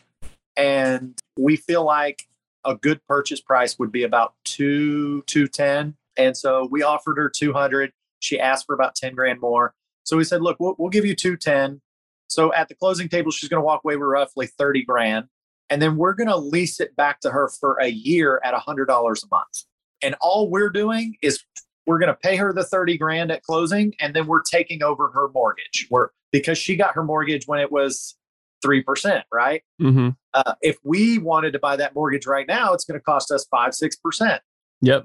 And 0.56 1.18
we 1.36 1.56
feel 1.56 1.84
like 1.84 2.28
a 2.64 2.76
good 2.76 3.04
purchase 3.06 3.40
price 3.40 3.78
would 3.78 3.92
be 3.92 4.04
about 4.04 4.34
two, 4.44 5.22
210. 5.22 5.96
And 6.16 6.36
so 6.36 6.68
we 6.70 6.82
offered 6.82 7.16
her 7.16 7.28
200. 7.28 7.92
She 8.20 8.38
asked 8.38 8.66
for 8.66 8.74
about 8.74 8.94
10 8.94 9.14
grand 9.14 9.40
more. 9.40 9.74
So 10.04 10.16
we 10.16 10.24
said, 10.24 10.42
look, 10.42 10.58
we'll, 10.60 10.74
we'll 10.78 10.90
give 10.90 11.04
you 11.04 11.14
210. 11.14 11.80
So 12.28 12.52
at 12.54 12.68
the 12.68 12.74
closing 12.74 13.08
table, 13.08 13.30
she's 13.30 13.48
going 13.48 13.60
to 13.60 13.64
walk 13.64 13.82
away 13.84 13.96
with 13.96 14.06
roughly 14.06 14.46
30 14.46 14.84
grand. 14.84 15.26
And 15.70 15.80
then 15.80 15.96
we're 15.96 16.14
going 16.14 16.28
to 16.28 16.36
lease 16.36 16.80
it 16.80 16.94
back 16.96 17.20
to 17.20 17.30
her 17.30 17.48
for 17.48 17.78
a 17.80 17.88
year 17.88 18.40
at 18.44 18.54
$100 18.54 18.86
a 18.88 19.26
month. 19.30 19.64
And 20.02 20.14
all 20.20 20.50
we're 20.50 20.70
doing 20.70 21.16
is 21.22 21.42
we're 21.86 21.98
going 21.98 22.08
to 22.08 22.16
pay 22.16 22.36
her 22.36 22.52
the 22.52 22.64
30 22.64 22.98
grand 22.98 23.30
at 23.30 23.42
closing 23.42 23.94
and 24.00 24.14
then 24.14 24.26
we're 24.26 24.42
taking 24.42 24.82
over 24.82 25.08
her 25.10 25.28
mortgage. 25.32 25.86
We're 25.90 26.08
because 26.32 26.58
she 26.58 26.76
got 26.76 26.94
her 26.94 27.04
mortgage 27.04 27.46
when 27.46 27.60
it 27.60 27.70
was 27.70 28.16
3%, 28.64 29.22
right? 29.32 29.62
Mm-hmm. 29.80 30.10
Uh, 30.32 30.54
if 30.62 30.78
we 30.82 31.18
wanted 31.18 31.52
to 31.52 31.58
buy 31.58 31.76
that 31.76 31.94
mortgage 31.94 32.26
right 32.26 32.46
now, 32.48 32.72
it's 32.72 32.84
going 32.84 32.98
to 32.98 33.04
cost 33.04 33.30
us 33.30 33.46
five, 33.50 33.72
6%. 33.72 34.40
Yep. 34.80 35.04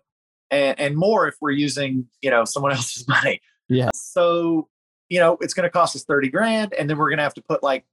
And, 0.51 0.79
and 0.79 0.95
more 0.97 1.27
if 1.27 1.35
we're 1.41 1.51
using, 1.51 2.07
you 2.21 2.29
know, 2.29 2.45
someone 2.45 2.71
else's 2.75 3.07
money. 3.07 3.41
Yeah. 3.67 3.89
So, 3.93 4.67
you 5.09 5.19
know, 5.19 5.37
it's 5.41 5.53
going 5.53 5.65
to 5.65 5.69
cost 5.69 5.95
us 5.95 6.03
30 6.03 6.29
grand. 6.29 6.73
And 6.73 6.89
then 6.89 6.97
we're 6.97 7.09
going 7.09 7.17
to 7.17 7.23
have 7.23 7.33
to 7.35 7.41
put 7.41 7.63
like, 7.63 7.85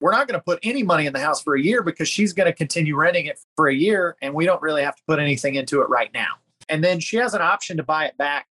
we're 0.00 0.12
not 0.12 0.28
going 0.28 0.38
to 0.38 0.44
put 0.44 0.58
any 0.62 0.82
money 0.82 1.06
in 1.06 1.12
the 1.12 1.20
house 1.20 1.42
for 1.42 1.54
a 1.54 1.60
year 1.60 1.82
because 1.82 2.08
she's 2.08 2.32
going 2.32 2.46
to 2.46 2.52
continue 2.52 2.96
renting 2.96 3.26
it 3.26 3.40
for 3.56 3.68
a 3.68 3.74
year. 3.74 4.16
And 4.20 4.34
we 4.34 4.44
don't 4.44 4.60
really 4.60 4.82
have 4.82 4.96
to 4.96 5.02
put 5.06 5.18
anything 5.18 5.54
into 5.54 5.80
it 5.80 5.88
right 5.88 6.12
now. 6.12 6.34
And 6.68 6.84
then 6.84 7.00
she 7.00 7.16
has 7.16 7.34
an 7.34 7.42
option 7.42 7.78
to 7.78 7.82
buy 7.82 8.06
it 8.06 8.18
back 8.18 8.46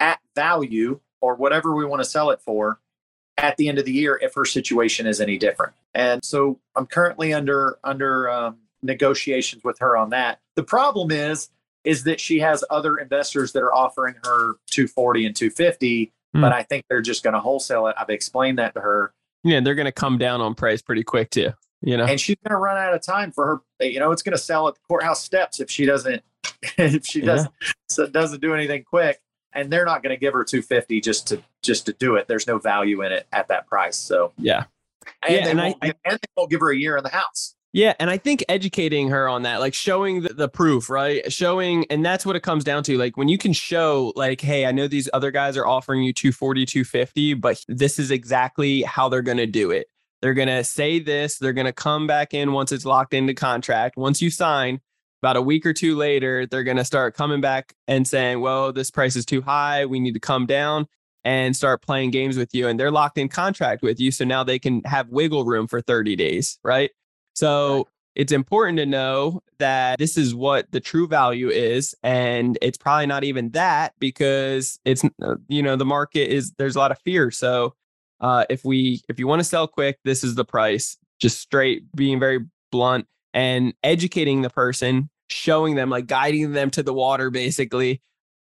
at 0.00 0.18
value 0.34 1.00
or 1.20 1.34
whatever 1.34 1.74
we 1.74 1.84
want 1.84 2.02
to 2.02 2.08
sell 2.08 2.30
it 2.30 2.40
for 2.40 2.80
at 3.38 3.56
the 3.56 3.68
end 3.68 3.78
of 3.78 3.84
the 3.84 3.92
year 3.92 4.18
if 4.22 4.34
her 4.34 4.44
situation 4.44 5.06
is 5.06 5.20
any 5.20 5.36
different. 5.36 5.74
And 5.94 6.24
so 6.24 6.58
I'm 6.74 6.86
currently 6.86 7.32
under 7.32 7.78
under 7.84 8.30
um, 8.30 8.58
negotiations 8.82 9.64
with 9.64 9.78
her 9.80 9.96
on 9.96 10.10
that. 10.10 10.40
The 10.54 10.62
problem 10.62 11.10
is 11.10 11.48
is 11.86 12.04
that 12.04 12.20
she 12.20 12.40
has 12.40 12.64
other 12.68 12.96
investors 12.96 13.52
that 13.52 13.62
are 13.62 13.72
offering 13.72 14.14
her 14.24 14.56
240 14.70 15.26
and 15.26 15.36
250, 15.36 16.12
mm. 16.36 16.40
but 16.40 16.52
I 16.52 16.62
think 16.64 16.84
they're 16.90 17.00
just 17.00 17.22
going 17.22 17.34
to 17.34 17.40
wholesale 17.40 17.86
it. 17.86 17.96
I've 17.98 18.10
explained 18.10 18.58
that 18.58 18.74
to 18.74 18.80
her. 18.80 19.14
Yeah, 19.44 19.60
they're 19.60 19.76
going 19.76 19.86
to 19.86 19.92
come 19.92 20.18
down 20.18 20.40
on 20.40 20.54
price 20.54 20.82
pretty 20.82 21.04
quick 21.04 21.30
too. 21.30 21.52
You 21.82 21.96
know, 21.96 22.04
and 22.04 22.20
she's 22.20 22.36
going 22.44 22.56
to 22.56 22.60
run 22.60 22.76
out 22.76 22.94
of 22.94 23.02
time 23.02 23.30
for 23.30 23.46
her. 23.46 23.86
You 23.86 24.00
know, 24.00 24.10
it's 24.10 24.22
going 24.22 24.32
to 24.32 24.42
sell 24.42 24.66
at 24.66 24.74
the 24.74 24.80
courthouse 24.88 25.22
steps 25.22 25.60
if 25.60 25.70
she 25.70 25.86
doesn't 25.86 26.22
if 26.78 27.06
she 27.06 27.20
doesn't 27.20 27.52
so 27.88 28.06
doesn't 28.06 28.40
do 28.40 28.54
anything 28.54 28.84
quick 28.84 29.20
and 29.52 29.72
they're 29.72 29.84
not 29.84 30.02
going 30.02 30.14
to 30.14 30.20
give 30.20 30.34
her 30.34 30.44
250 30.44 31.00
just 31.00 31.26
to 31.28 31.42
just 31.62 31.86
to 31.86 31.92
do 31.94 32.16
it 32.16 32.28
there's 32.28 32.46
no 32.46 32.58
value 32.58 33.02
in 33.02 33.12
it 33.12 33.26
at 33.32 33.48
that 33.48 33.66
price 33.66 33.96
so 33.96 34.32
yeah 34.38 34.64
and, 35.22 35.34
yeah, 35.34 35.44
they, 35.44 35.50
and 35.50 35.58
won't, 35.58 35.76
I, 35.82 35.86
and 36.04 36.14
they 36.14 36.28
won't 36.36 36.50
give 36.50 36.60
her 36.60 36.70
a 36.70 36.76
year 36.76 36.96
in 36.96 37.02
the 37.02 37.10
house 37.10 37.55
yeah, 37.76 37.92
and 38.00 38.08
I 38.08 38.16
think 38.16 38.42
educating 38.48 39.10
her 39.10 39.28
on 39.28 39.42
that, 39.42 39.60
like 39.60 39.74
showing 39.74 40.22
the, 40.22 40.32
the, 40.32 40.48
proof, 40.48 40.88
right? 40.88 41.30
Showing, 41.30 41.84
and 41.90 42.02
that's 42.02 42.24
what 42.24 42.34
it 42.34 42.40
comes 42.40 42.64
down 42.64 42.82
to. 42.84 42.96
Like 42.96 43.18
when 43.18 43.28
you 43.28 43.36
can 43.36 43.52
show, 43.52 44.14
like, 44.16 44.40
hey, 44.40 44.64
I 44.64 44.72
know 44.72 44.88
these 44.88 45.10
other 45.12 45.30
guys 45.30 45.58
are 45.58 45.66
offering 45.66 46.02
you 46.02 46.14
240, 46.14 46.64
250, 46.64 47.34
but 47.34 47.62
this 47.68 47.98
is 47.98 48.10
exactly 48.10 48.80
how 48.80 49.10
they're 49.10 49.20
going 49.20 49.36
to 49.36 49.46
do 49.46 49.72
it. 49.72 49.88
They're 50.22 50.32
going 50.32 50.48
to 50.48 50.64
say 50.64 51.00
this, 51.00 51.36
they're 51.36 51.52
going 51.52 51.66
to 51.66 51.72
come 51.74 52.06
back 52.06 52.32
in 52.32 52.52
once 52.52 52.72
it's 52.72 52.86
locked 52.86 53.12
into 53.12 53.34
contract. 53.34 53.98
Once 53.98 54.22
you 54.22 54.30
sign, 54.30 54.80
about 55.22 55.36
a 55.36 55.42
week 55.42 55.66
or 55.66 55.74
two 55.74 55.96
later, 55.96 56.46
they're 56.46 56.64
going 56.64 56.78
to 56.78 56.84
start 56.84 57.14
coming 57.14 57.42
back 57.42 57.74
and 57.86 58.08
saying, 58.08 58.40
well, 58.40 58.72
this 58.72 58.90
price 58.90 59.16
is 59.16 59.26
too 59.26 59.42
high. 59.42 59.84
We 59.84 60.00
need 60.00 60.14
to 60.14 60.20
come 60.20 60.46
down 60.46 60.86
and 61.24 61.54
start 61.54 61.82
playing 61.82 62.10
games 62.10 62.38
with 62.38 62.54
you. 62.54 62.68
And 62.68 62.80
they're 62.80 62.90
locked 62.90 63.18
in 63.18 63.28
contract 63.28 63.82
with 63.82 64.00
you. 64.00 64.12
So 64.12 64.24
now 64.24 64.44
they 64.44 64.58
can 64.58 64.80
have 64.86 65.10
wiggle 65.10 65.44
room 65.44 65.66
for 65.66 65.82
30 65.82 66.16
days. 66.16 66.58
Right. 66.64 66.90
So 67.36 67.88
it's 68.14 68.32
important 68.32 68.78
to 68.78 68.86
know 68.86 69.42
that 69.58 69.98
this 69.98 70.16
is 70.16 70.34
what 70.34 70.72
the 70.72 70.80
true 70.80 71.06
value 71.06 71.50
is. 71.50 71.94
And 72.02 72.58
it's 72.62 72.78
probably 72.78 73.06
not 73.06 73.24
even 73.24 73.50
that 73.50 73.92
because 73.98 74.78
it's, 74.86 75.04
uh, 75.22 75.36
you 75.48 75.62
know, 75.62 75.76
the 75.76 75.84
market 75.84 76.32
is, 76.32 76.52
there's 76.58 76.76
a 76.76 76.78
lot 76.78 76.90
of 76.90 76.98
fear. 77.00 77.30
So 77.30 77.74
uh, 78.20 78.46
if 78.48 78.64
we, 78.64 79.02
if 79.10 79.18
you 79.18 79.26
want 79.26 79.40
to 79.40 79.44
sell 79.44 79.68
quick, 79.68 79.98
this 80.02 80.24
is 80.24 80.34
the 80.34 80.46
price, 80.46 80.96
just 81.20 81.38
straight 81.38 81.84
being 81.94 82.18
very 82.18 82.40
blunt 82.72 83.06
and 83.34 83.74
educating 83.82 84.40
the 84.40 84.50
person, 84.50 85.10
showing 85.28 85.74
them, 85.74 85.90
like 85.90 86.06
guiding 86.06 86.52
them 86.52 86.70
to 86.70 86.82
the 86.82 86.94
water, 86.94 87.28
basically, 87.28 88.00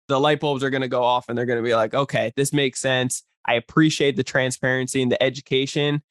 the 0.09 0.19
light 0.19 0.41
bulbs 0.41 0.65
are 0.65 0.69
going 0.69 0.81
to 0.81 0.89
go 0.89 1.03
off 1.03 1.29
and 1.29 1.37
they're 1.37 1.45
going 1.45 1.59
to 1.59 1.63
be 1.63 1.75
like, 1.75 1.93
okay, 1.93 2.33
this 2.35 2.51
makes 2.51 2.81
sense. 2.81 3.23
I 3.47 3.53
appreciate 3.53 4.17
the 4.17 4.23
transparency 4.23 5.01
and 5.01 5.09
the 5.09 5.23
education. 5.23 6.01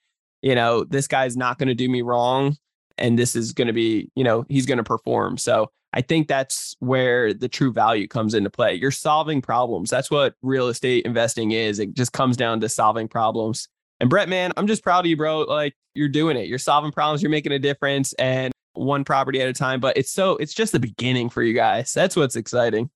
You 0.40 0.54
know, 0.54 0.84
this 0.84 1.06
guy's 1.06 1.36
not 1.36 1.58
going 1.58 1.68
to 1.68 1.74
do 1.74 1.90
me 1.90 2.00
wrong. 2.00 2.56
And 3.00 3.18
this 3.18 3.34
is 3.34 3.52
going 3.52 3.66
to 3.66 3.72
be, 3.72 4.10
you 4.14 4.24
know, 4.24 4.44
he's 4.48 4.66
going 4.66 4.78
to 4.78 4.84
perform. 4.84 5.38
So 5.38 5.70
I 5.92 6.02
think 6.02 6.28
that's 6.28 6.76
where 6.78 7.34
the 7.34 7.48
true 7.48 7.72
value 7.72 8.06
comes 8.06 8.34
into 8.34 8.50
play. 8.50 8.74
You're 8.74 8.90
solving 8.90 9.42
problems. 9.42 9.90
That's 9.90 10.10
what 10.10 10.34
real 10.42 10.68
estate 10.68 11.04
investing 11.04 11.52
is. 11.52 11.78
It 11.78 11.94
just 11.94 12.12
comes 12.12 12.36
down 12.36 12.60
to 12.60 12.68
solving 12.68 13.08
problems. 13.08 13.68
And 13.98 14.08
Brett, 14.08 14.28
man, 14.28 14.52
I'm 14.56 14.66
just 14.66 14.82
proud 14.82 15.00
of 15.00 15.06
you, 15.06 15.16
bro. 15.16 15.40
Like 15.40 15.74
you're 15.94 16.08
doing 16.08 16.36
it. 16.36 16.46
You're 16.46 16.58
solving 16.58 16.92
problems. 16.92 17.22
You're 17.22 17.30
making 17.30 17.52
a 17.52 17.58
difference. 17.58 18.12
And 18.14 18.52
one 18.74 19.04
property 19.04 19.40
at 19.40 19.48
a 19.48 19.52
time. 19.52 19.80
But 19.80 19.96
it's 19.96 20.10
so 20.10 20.36
it's 20.36 20.54
just 20.54 20.72
the 20.72 20.80
beginning 20.80 21.28
for 21.28 21.42
you 21.42 21.54
guys. 21.54 21.92
That's 21.92 22.16
what's 22.16 22.36
exciting. 22.36 22.90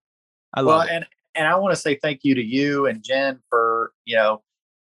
I 0.55 0.61
love 0.61 0.78
well, 0.78 0.80
it. 0.82 0.90
And 0.90 1.07
and 1.34 1.46
I 1.46 1.57
want 1.57 1.74
to 1.74 1.80
say 1.80 1.96
thank 1.96 2.20
you 2.22 2.34
to 2.34 2.42
you 2.42 2.86
and 2.86 3.02
Jen 3.02 3.40
for 3.50 3.92
you 4.05 4.16
know 4.16 4.42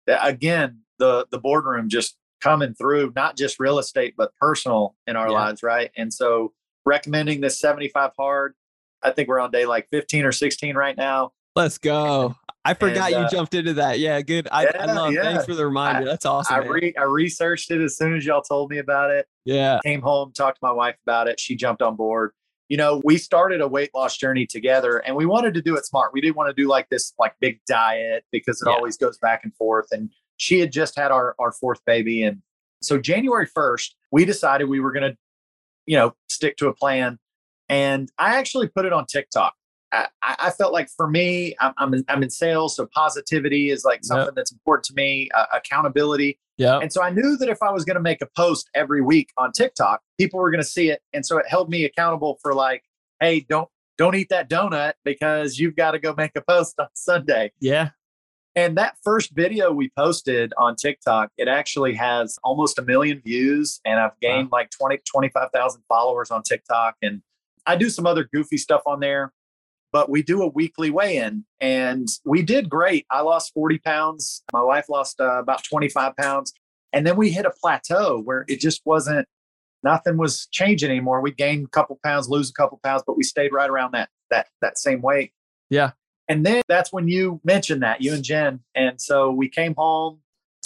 again 0.07 0.81
the 0.99 1.27
the 1.31 1.39
boardroom 1.39 1.89
just 1.89 2.17
coming 2.41 2.75
through 2.75 3.13
not 3.17 3.37
just 3.37 3.59
real 3.59 3.79
estate 3.79 4.15
but 4.17 4.35
personal 4.37 4.95
in 5.07 5.17
our 5.17 5.29
yeah. 5.29 5.35
lives, 5.35 5.63
right? 5.63 5.91
And 5.97 6.13
so 6.13 6.53
recommending 6.85 7.41
this 7.41 7.61
75 7.61 8.13
hard. 8.19 8.55
I 9.03 9.11
think 9.11 9.29
we're 9.29 9.41
on 9.41 9.51
day 9.51 9.67
like 9.67 9.89
15 9.91 10.25
or 10.25 10.33
16 10.33 10.75
right 10.75 10.97
now. 10.97 11.33
Let's 11.55 11.79
go. 11.79 12.35
I 12.65 12.75
forgot 12.75 13.13
and, 13.13 13.15
uh, 13.15 13.21
you 13.21 13.29
jumped 13.31 13.55
into 13.55 13.75
that. 13.75 13.99
Yeah, 13.99 14.21
good. 14.21 14.49
I, 14.51 14.65
yeah, 14.65 14.71
I 14.79 14.93
love. 14.93 15.13
Yeah. 15.13 15.23
Thanks 15.23 15.45
for 15.47 15.55
the 15.55 15.65
reminder. 15.65 16.05
That's 16.05 16.27
awesome. 16.27 16.55
I, 16.55 16.59
re- 16.59 16.95
I 16.99 17.05
researched 17.05 17.71
it 17.71 17.81
as 17.81 17.97
soon 17.97 18.17
as 18.17 18.27
y'all 18.27 18.43
told 18.43 18.71
me 18.71 18.79
about 18.79 19.11
it. 19.11 19.27
Yeah. 19.45 19.79
Came 19.85 20.03
home, 20.03 20.33
talked 20.33 20.57
to 20.57 20.67
my 20.67 20.73
wife 20.73 20.97
about 21.07 21.29
it. 21.29 21.41
She 21.41 21.57
jumped 21.57 21.83
on 21.83 21.97
board. 21.97 22.33
You 22.69 22.77
know, 22.77 23.01
we 23.05 23.17
started 23.17 23.63
a 23.63 23.69
weight 23.69 23.91
loss 23.95 24.19
journey 24.19 24.45
together, 24.45 24.99
and 24.99 25.17
we 25.17 25.25
wanted 25.25 25.55
to 25.55 25.63
do 25.63 25.75
it 25.77 25.87
smart. 25.87 26.13
We 26.13 26.21
didn't 26.21 26.37
want 26.37 26.55
to 26.55 26.63
do 26.63 26.69
like 26.69 26.91
this 26.91 27.15
like 27.19 27.33
big 27.41 27.61
diet 27.67 28.25
because 28.31 28.61
it 28.61 28.69
yeah. 28.69 28.75
always 28.75 28.99
goes 28.99 29.17
back 29.17 29.41
and 29.45 29.55
forth. 29.57 29.87
And 29.91 30.11
she 30.39 30.59
had 30.59 30.73
just 30.73 30.97
had 30.97 31.11
our 31.11 31.35
our 31.39 31.53
fourth 31.53 31.85
baby, 31.85 32.23
and 32.23 32.43
so 32.81 32.99
January 32.99 33.47
first, 33.47 33.97
we 34.11 34.25
decided 34.25 34.69
we 34.69 34.81
were 34.81 34.93
going 34.93 35.13
to, 35.13 35.19
you 35.87 35.97
know, 35.97 36.15
stick 36.29 36.57
to 36.59 36.69
a 36.69 36.75
plan. 36.75 37.19
And 37.69 38.11
I 38.19 38.37
actually 38.37 38.69
put 38.69 38.87
it 38.87 38.93
on 38.93 39.05
TikTok. 39.07 39.55
I, 39.91 40.07
I, 40.23 40.51
felt 40.51 40.75
like 40.75 40.91
for 40.91 41.09
me, 41.09 41.55
I'm, 41.61 41.73
I'm 41.79 41.95
in, 41.95 42.05
I'm, 42.09 42.23
in, 42.23 42.29
sales, 42.29 42.77
so 42.77 42.87
positivity 42.95 43.71
is 43.71 43.85
like 43.87 44.05
something 44.05 44.27
yep. 44.27 44.35
that's 44.35 44.53
important 44.53 44.85
to 44.87 44.95
me. 44.95 45.31
Uh, 45.35 45.47
accountability, 45.55 46.39
yeah. 46.59 46.79
And 46.79 46.93
so 46.93 47.03
I 47.03 47.09
knew 47.11 47.37
that 47.39 47.49
if 47.49 47.63
I 47.63 47.71
was 47.71 47.85
going 47.85 47.95
to 47.95 48.03
make 48.03 48.21
a 48.21 48.27
post 48.37 48.69
every 48.75 49.01
week 49.01 49.31
on 49.39 49.53
TikTok, 49.53 50.03
people 50.19 50.41
were 50.41 50.51
going 50.51 50.63
to 50.63 50.69
see 50.69 50.91
it, 50.91 51.01
and 51.15 51.25
so 51.25 51.39
it 51.39 51.47
held 51.49 51.71
me 51.71 51.85
accountable 51.85 52.39
for 52.43 52.53
like, 52.53 52.83
hey, 53.21 53.41
don't 53.49 53.69
don't 53.97 54.15
eat 54.15 54.29
that 54.29 54.51
donut 54.51 54.93
because 55.05 55.59
you've 55.59 55.77
got 55.77 55.93
to 55.93 55.99
go 55.99 56.15
make 56.17 56.33
a 56.37 56.43
post 56.43 56.75
on 56.79 56.89
Sunday. 56.95 57.53
Yeah. 57.61 57.91
And 58.57 58.77
that 58.77 58.97
first 59.05 59.31
video 59.35 59.73
we 59.73 59.91
posted 59.97 60.53
on 60.59 60.75
TikTok, 60.75 61.31
it 61.39 61.49
actually 61.49 61.95
has 61.95 62.39
almost 62.43 62.79
a 62.79 62.83
million 62.83 63.21
views, 63.25 63.81
and 63.85 64.01
I've 64.01 64.19
gained 64.21 64.51
wow. 64.51 64.59
like 64.59 64.71
20, 64.71 64.99
25,000 65.09 65.83
followers 65.89 66.31
on 66.31 66.43
TikTok. 66.43 66.97
And 67.03 67.23
I 67.67 67.77
do 67.77 67.89
some 67.89 68.07
other 68.07 68.29
goofy 68.33 68.57
stuff 68.57 68.83
on 68.87 69.01
there 69.01 69.33
but 69.93 70.11
we 70.11 70.23
do 70.23 70.43
a 70.43 70.49
weekly 70.49 70.91
weigh-in 70.91 71.45
and 71.61 72.09
we 72.25 72.43
did 72.43 72.69
great 72.69 73.07
i 73.11 73.21
lost 73.21 73.53
40 73.55 73.79
pounds 73.79 74.43
my 74.53 74.63
wife 74.63 74.89
lost 74.89 75.21
uh, 75.21 75.39
about 75.39 75.65
25 75.65 76.17
pounds 76.17 76.53
and 76.93 77.07
then 77.07 77.17
we 77.17 77.31
hit 77.31 77.47
a 77.47 77.51
plateau 77.51 78.21
where 78.21 78.45
it 78.49 78.61
just 78.61 78.83
wasn't 78.85 79.27
nothing 79.83 80.17
was 80.17 80.47
changing 80.51 80.91
anymore 80.91 81.21
we 81.21 81.33
gained 81.33 81.67
a 81.67 81.71
couple 81.71 81.99
pounds 82.05 82.29
lose 82.29 82.51
a 82.51 82.55
couple 82.55 82.81
pounds 82.83 83.03
but 83.07 83.17
we 83.17 83.23
stayed 83.23 83.53
right 83.53 83.71
around 83.71 83.93
that 83.93 84.09
that 84.31 84.47
that 84.61 84.79
same 84.79 85.01
weight 85.01 85.33
yeah 85.71 85.93
and 86.29 86.45
then 86.45 86.63
that's 86.69 86.93
when 86.93 87.09
you 87.09 87.41
mentioned 87.45 87.83
that 87.83 88.01
you 88.01 88.13
and 88.13 88.25
jen 88.25 88.61
and 88.75 89.01
so 89.01 89.31
we 89.31 89.49
came 89.49 89.75
home 89.77 90.21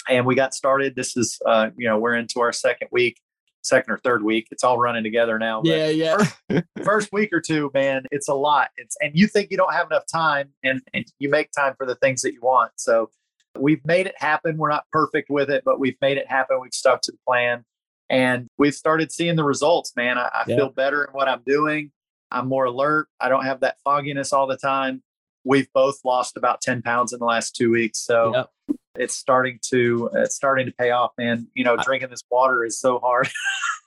and 0.08 0.26
we 0.26 0.34
got 0.34 0.54
started 0.54 0.94
this 0.96 1.16
is 1.16 1.38
uh 1.46 1.70
you 1.76 1.88
know 1.88 1.98
we're 1.98 2.14
into 2.14 2.40
our 2.40 2.52
second 2.52 2.88
week 2.90 3.18
second 3.62 3.92
or 3.92 3.98
third 3.98 4.22
week. 4.22 4.48
It's 4.50 4.64
all 4.64 4.78
running 4.78 5.02
together 5.02 5.38
now. 5.38 5.62
yeah, 5.64 5.88
yeah. 5.88 6.16
first, 6.16 6.66
first, 6.82 7.12
week 7.12 7.30
or 7.32 7.40
two, 7.40 7.70
man, 7.74 8.04
it's 8.10 8.28
a 8.28 8.34
lot. 8.34 8.70
It's 8.76 8.96
and 9.00 9.12
you 9.14 9.26
think 9.26 9.50
you 9.50 9.56
don't 9.56 9.72
have 9.72 9.86
enough 9.86 10.04
time, 10.12 10.50
and, 10.62 10.82
and 10.92 11.04
you 11.18 11.28
make 11.28 11.50
time 11.52 11.74
for 11.76 11.86
the 11.86 11.94
things 11.96 12.22
that 12.22 12.32
you 12.32 12.40
want. 12.40 12.72
So 12.76 13.10
we've 13.58 13.84
made 13.84 14.06
it 14.06 14.14
happen. 14.18 14.56
We're 14.56 14.70
not 14.70 14.84
perfect 14.92 15.30
with 15.30 15.50
it, 15.50 15.62
but 15.64 15.80
we've 15.80 15.96
made 16.00 16.18
it 16.18 16.28
happen. 16.28 16.58
We've 16.60 16.74
stuck 16.74 17.02
to 17.02 17.12
the 17.12 17.18
plan, 17.26 17.64
and 18.10 18.48
we've 18.58 18.74
started 18.74 19.12
seeing 19.12 19.36
the 19.36 19.44
results. 19.44 19.92
Man, 19.96 20.18
I, 20.18 20.28
I 20.32 20.44
yeah. 20.46 20.56
feel 20.56 20.70
better 20.70 21.04
in 21.04 21.12
what 21.12 21.28
I'm 21.28 21.42
doing. 21.46 21.90
I'm 22.30 22.48
more 22.48 22.64
alert. 22.64 23.08
I 23.20 23.28
don't 23.28 23.44
have 23.44 23.60
that 23.60 23.76
fogginess 23.84 24.32
all 24.32 24.46
the 24.46 24.56
time. 24.56 25.02
We've 25.44 25.68
both 25.72 25.98
lost 26.04 26.36
about 26.36 26.60
10 26.60 26.82
pounds 26.82 27.12
in 27.12 27.18
the 27.18 27.24
last 27.24 27.56
two 27.56 27.70
weeks. 27.70 27.98
So 27.98 28.34
yep. 28.34 28.78
it's 28.94 29.14
starting 29.14 29.58
to 29.70 30.10
it's 30.14 30.34
starting 30.34 30.66
to 30.66 30.72
pay 30.72 30.90
off 30.90 31.12
man. 31.18 31.48
You 31.54 31.64
know 31.64 31.76
drinking 31.76 32.10
this 32.10 32.22
water 32.30 32.64
is 32.64 32.78
so 32.78 32.98
hard. 32.98 33.28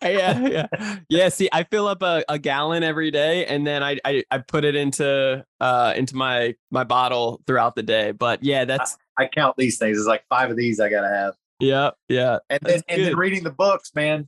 Yeah 0.01 0.67
yeah. 0.69 0.97
Yeah 1.09 1.29
see 1.29 1.47
i 1.53 1.63
fill 1.63 1.87
up 1.87 2.03
a, 2.03 2.23
a 2.27 2.37
gallon 2.37 2.83
every 2.83 3.11
day 3.11 3.45
and 3.45 3.65
then 3.65 3.81
I, 3.81 3.97
I, 4.03 4.23
I 4.29 4.39
put 4.39 4.65
it 4.65 4.75
into 4.75 5.43
uh 5.61 5.93
into 5.95 6.17
my 6.17 6.53
my 6.69 6.83
bottle 6.83 7.41
throughout 7.47 7.75
the 7.75 7.81
day. 7.81 8.11
But 8.11 8.43
yeah 8.43 8.65
that's 8.65 8.97
i, 9.17 9.23
I 9.23 9.27
count 9.27 9.55
these 9.57 9.79
things. 9.79 9.97
It's 9.97 10.05
like 10.05 10.25
five 10.27 10.51
of 10.51 10.57
these 10.57 10.81
i 10.81 10.89
gotta 10.89 11.07
have. 11.07 11.35
Yeah 11.61 11.91
yeah. 12.09 12.39
And 12.49 12.59
then 12.61 12.81
and 12.89 13.05
then 13.05 13.15
reading 13.15 13.43
the 13.43 13.51
books 13.51 13.95
man 13.95 14.27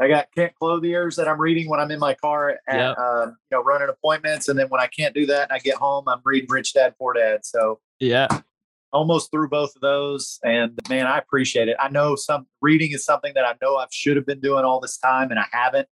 I 0.00 0.08
got 0.08 0.28
Kent 0.34 0.54
Clothier's 0.60 1.16
that 1.16 1.28
I'm 1.28 1.40
reading 1.40 1.68
when 1.68 1.78
I'm 1.78 1.90
in 1.90 1.98
my 1.98 2.14
car 2.14 2.58
at 2.66 2.78
yep. 2.78 2.96
uh, 2.98 3.26
you 3.26 3.34
know 3.50 3.62
running 3.62 3.88
appointments, 3.88 4.48
and 4.48 4.58
then 4.58 4.68
when 4.68 4.80
I 4.80 4.86
can't 4.86 5.14
do 5.14 5.26
that 5.26 5.50
and 5.50 5.52
I 5.52 5.58
get 5.58 5.76
home, 5.76 6.08
I'm 6.08 6.20
reading 6.24 6.48
Rich 6.50 6.74
Dad 6.74 6.94
Poor 6.98 7.14
Dad. 7.14 7.44
So 7.44 7.80
yeah, 8.00 8.26
almost 8.92 9.30
through 9.30 9.48
both 9.48 9.74
of 9.74 9.80
those. 9.80 10.38
And 10.44 10.78
man, 10.88 11.06
I 11.06 11.18
appreciate 11.18 11.68
it. 11.68 11.76
I 11.80 11.88
know 11.88 12.14
some 12.14 12.46
reading 12.60 12.92
is 12.92 13.04
something 13.04 13.32
that 13.34 13.44
I 13.44 13.54
know 13.62 13.76
I 13.76 13.86
should 13.90 14.16
have 14.16 14.26
been 14.26 14.40
doing 14.40 14.64
all 14.64 14.80
this 14.80 14.98
time 14.98 15.30
and 15.30 15.40
I 15.40 15.46
haven't. 15.50 15.88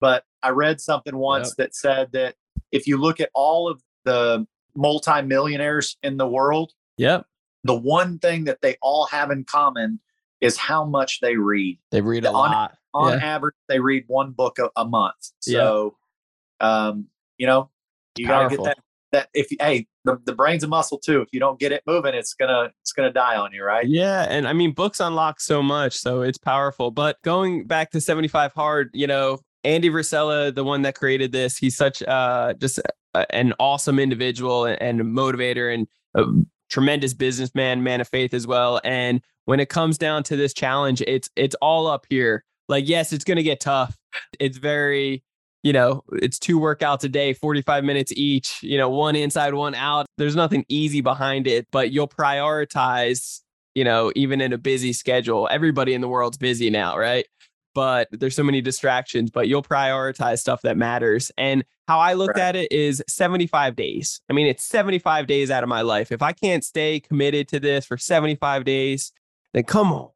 But 0.00 0.24
I 0.42 0.50
read 0.50 0.80
something 0.80 1.16
once 1.16 1.48
yep. 1.48 1.56
that 1.56 1.74
said 1.74 2.12
that 2.12 2.34
if 2.70 2.86
you 2.86 2.98
look 2.98 3.20
at 3.20 3.30
all 3.34 3.68
of 3.68 3.82
the 4.04 4.46
multimillionaires 4.74 5.96
in 6.02 6.18
the 6.18 6.28
world, 6.28 6.72
yep. 6.98 7.26
the 7.64 7.74
one 7.74 8.18
thing 8.18 8.44
that 8.44 8.60
they 8.60 8.76
all 8.82 9.06
have 9.06 9.30
in 9.30 9.44
common 9.44 10.00
is 10.40 10.56
how 10.56 10.84
much 10.84 11.20
they 11.20 11.36
read. 11.36 11.78
They 11.90 12.00
read 12.00 12.24
a 12.24 12.28
on, 12.28 12.34
lot. 12.34 12.76
On 12.94 13.12
yeah. 13.12 13.24
average, 13.24 13.54
they 13.68 13.80
read 13.80 14.04
one 14.06 14.32
book 14.32 14.58
a, 14.58 14.70
a 14.76 14.84
month. 14.84 15.14
So, 15.40 15.96
um, 16.60 17.06
you 17.38 17.46
know, 17.46 17.70
you 18.16 18.26
got 18.26 18.48
to 18.48 18.56
get 18.56 18.64
that 18.64 18.78
that 19.12 19.28
if 19.34 19.48
hey 19.60 19.86
the, 20.04 20.18
the 20.24 20.34
brain's 20.34 20.64
a 20.64 20.68
muscle 20.68 20.98
too 20.98 21.20
if 21.20 21.28
you 21.32 21.40
don't 21.40 21.58
get 21.58 21.72
it 21.72 21.82
moving 21.86 22.14
it's 22.14 22.34
gonna 22.34 22.70
it's 22.82 22.92
gonna 22.92 23.12
die 23.12 23.36
on 23.36 23.52
you 23.52 23.62
right 23.62 23.86
yeah 23.86 24.26
and 24.28 24.48
i 24.48 24.52
mean 24.52 24.72
books 24.72 25.00
unlock 25.00 25.40
so 25.40 25.62
much 25.62 25.96
so 25.96 26.22
it's 26.22 26.38
powerful 26.38 26.90
but 26.90 27.16
going 27.22 27.64
back 27.66 27.90
to 27.90 28.00
75 28.00 28.52
hard 28.52 28.90
you 28.92 29.06
know 29.06 29.38
andy 29.64 29.90
Frisella, 29.90 30.54
the 30.54 30.64
one 30.64 30.82
that 30.82 30.94
created 30.94 31.32
this 31.32 31.56
he's 31.56 31.76
such 31.76 32.02
uh 32.02 32.52
just 32.54 32.80
an 33.30 33.54
awesome 33.58 33.98
individual 33.98 34.66
and, 34.66 34.82
and 34.82 35.00
motivator 35.00 35.72
and 35.72 35.86
a 36.14 36.24
tremendous 36.68 37.14
businessman 37.14 37.82
man 37.82 38.00
of 38.00 38.08
faith 38.08 38.34
as 38.34 38.46
well 38.46 38.80
and 38.84 39.20
when 39.44 39.60
it 39.60 39.68
comes 39.68 39.98
down 39.98 40.22
to 40.22 40.36
this 40.36 40.52
challenge 40.52 41.02
it's 41.02 41.30
it's 41.36 41.54
all 41.56 41.86
up 41.86 42.06
here 42.08 42.44
like 42.68 42.88
yes 42.88 43.12
it's 43.12 43.24
gonna 43.24 43.42
get 43.42 43.60
tough 43.60 43.96
it's 44.40 44.58
very 44.58 45.22
you 45.66 45.72
know, 45.72 46.04
it's 46.12 46.38
two 46.38 46.60
workouts 46.60 47.02
a 47.02 47.08
day, 47.08 47.32
45 47.32 47.82
minutes 47.82 48.12
each, 48.14 48.62
you 48.62 48.78
know, 48.78 48.88
one 48.88 49.16
inside, 49.16 49.52
one 49.52 49.74
out. 49.74 50.06
There's 50.16 50.36
nothing 50.36 50.64
easy 50.68 51.00
behind 51.00 51.48
it, 51.48 51.66
but 51.72 51.90
you'll 51.90 52.06
prioritize, 52.06 53.40
you 53.74 53.82
know, 53.82 54.12
even 54.14 54.40
in 54.40 54.52
a 54.52 54.58
busy 54.58 54.92
schedule. 54.92 55.48
Everybody 55.50 55.92
in 55.92 56.02
the 56.02 56.08
world's 56.08 56.38
busy 56.38 56.70
now, 56.70 56.96
right? 56.96 57.26
But 57.76 58.08
there's 58.10 58.34
so 58.34 58.42
many 58.42 58.62
distractions, 58.62 59.30
but 59.30 59.48
you'll 59.48 59.62
prioritize 59.62 60.38
stuff 60.38 60.62
that 60.62 60.78
matters. 60.78 61.30
And 61.36 61.62
how 61.86 61.98
I 61.98 62.14
looked 62.14 62.38
right. 62.38 62.44
at 62.44 62.56
it 62.56 62.72
is 62.72 63.04
75 63.06 63.76
days. 63.76 64.22
I 64.30 64.32
mean, 64.32 64.46
it's 64.46 64.64
75 64.64 65.26
days 65.26 65.50
out 65.50 65.62
of 65.62 65.68
my 65.68 65.82
life. 65.82 66.10
If 66.10 66.22
I 66.22 66.32
can't 66.32 66.64
stay 66.64 67.00
committed 67.00 67.48
to 67.48 67.60
this 67.60 67.84
for 67.84 67.98
75 67.98 68.64
days, 68.64 69.12
then 69.52 69.64
come 69.64 69.92
on. 69.92 70.08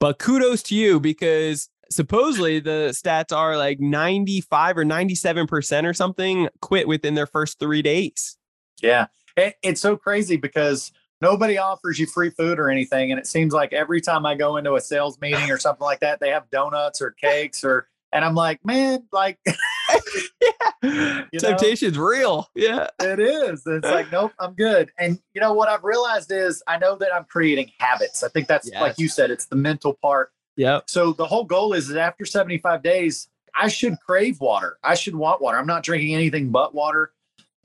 But 0.00 0.18
kudos 0.18 0.64
to 0.64 0.74
you 0.74 0.98
because 0.98 1.68
supposedly 1.92 2.58
the 2.58 2.88
stats 2.92 3.30
are 3.32 3.56
like 3.56 3.78
95 3.78 4.78
or 4.78 4.84
97% 4.84 5.88
or 5.88 5.94
something 5.94 6.48
quit 6.60 6.88
within 6.88 7.14
their 7.14 7.28
first 7.28 7.60
three 7.60 7.82
days. 7.82 8.36
Yeah. 8.82 9.06
It, 9.36 9.54
it's 9.62 9.80
so 9.80 9.96
crazy 9.96 10.36
because 10.36 10.90
nobody 11.20 11.58
offers 11.58 11.98
you 11.98 12.06
free 12.06 12.30
food 12.30 12.58
or 12.58 12.70
anything. 12.70 13.10
And 13.10 13.18
it 13.18 13.26
seems 13.26 13.52
like 13.52 13.72
every 13.72 14.00
time 14.00 14.26
I 14.26 14.34
go 14.34 14.56
into 14.56 14.74
a 14.74 14.80
sales 14.80 15.20
meeting 15.20 15.50
or 15.50 15.58
something 15.58 15.84
like 15.84 16.00
that, 16.00 16.20
they 16.20 16.30
have 16.30 16.48
donuts 16.50 17.00
or 17.00 17.10
cakes 17.10 17.64
or, 17.64 17.88
and 18.12 18.24
I'm 18.24 18.34
like, 18.34 18.64
man, 18.64 19.04
like, 19.12 19.38
yeah. 20.82 21.22
temptation's 21.38 21.96
know? 21.96 22.02
real. 22.02 22.50
Yeah. 22.54 22.88
It 23.00 23.20
is. 23.20 23.62
It's 23.66 23.86
like, 23.86 24.10
nope, 24.10 24.32
I'm 24.38 24.54
good. 24.54 24.90
And 24.98 25.20
you 25.34 25.40
know 25.40 25.52
what 25.52 25.68
I've 25.68 25.84
realized 25.84 26.32
is 26.32 26.62
I 26.66 26.78
know 26.78 26.96
that 26.96 27.14
I'm 27.14 27.24
creating 27.24 27.70
habits. 27.78 28.22
I 28.24 28.28
think 28.28 28.48
that's 28.48 28.68
yes. 28.70 28.80
like 28.80 28.98
you 28.98 29.08
said, 29.08 29.30
it's 29.30 29.46
the 29.46 29.56
mental 29.56 29.94
part. 29.94 30.32
Yeah. 30.56 30.80
So 30.86 31.12
the 31.12 31.26
whole 31.26 31.44
goal 31.44 31.72
is 31.72 31.88
that 31.88 32.00
after 32.00 32.24
75 32.24 32.82
days, 32.82 33.28
I 33.54 33.68
should 33.68 33.98
crave 34.00 34.40
water. 34.40 34.78
I 34.82 34.94
should 34.94 35.14
want 35.14 35.40
water. 35.40 35.58
I'm 35.58 35.66
not 35.66 35.82
drinking 35.82 36.14
anything 36.14 36.50
but 36.50 36.74
water. 36.74 37.12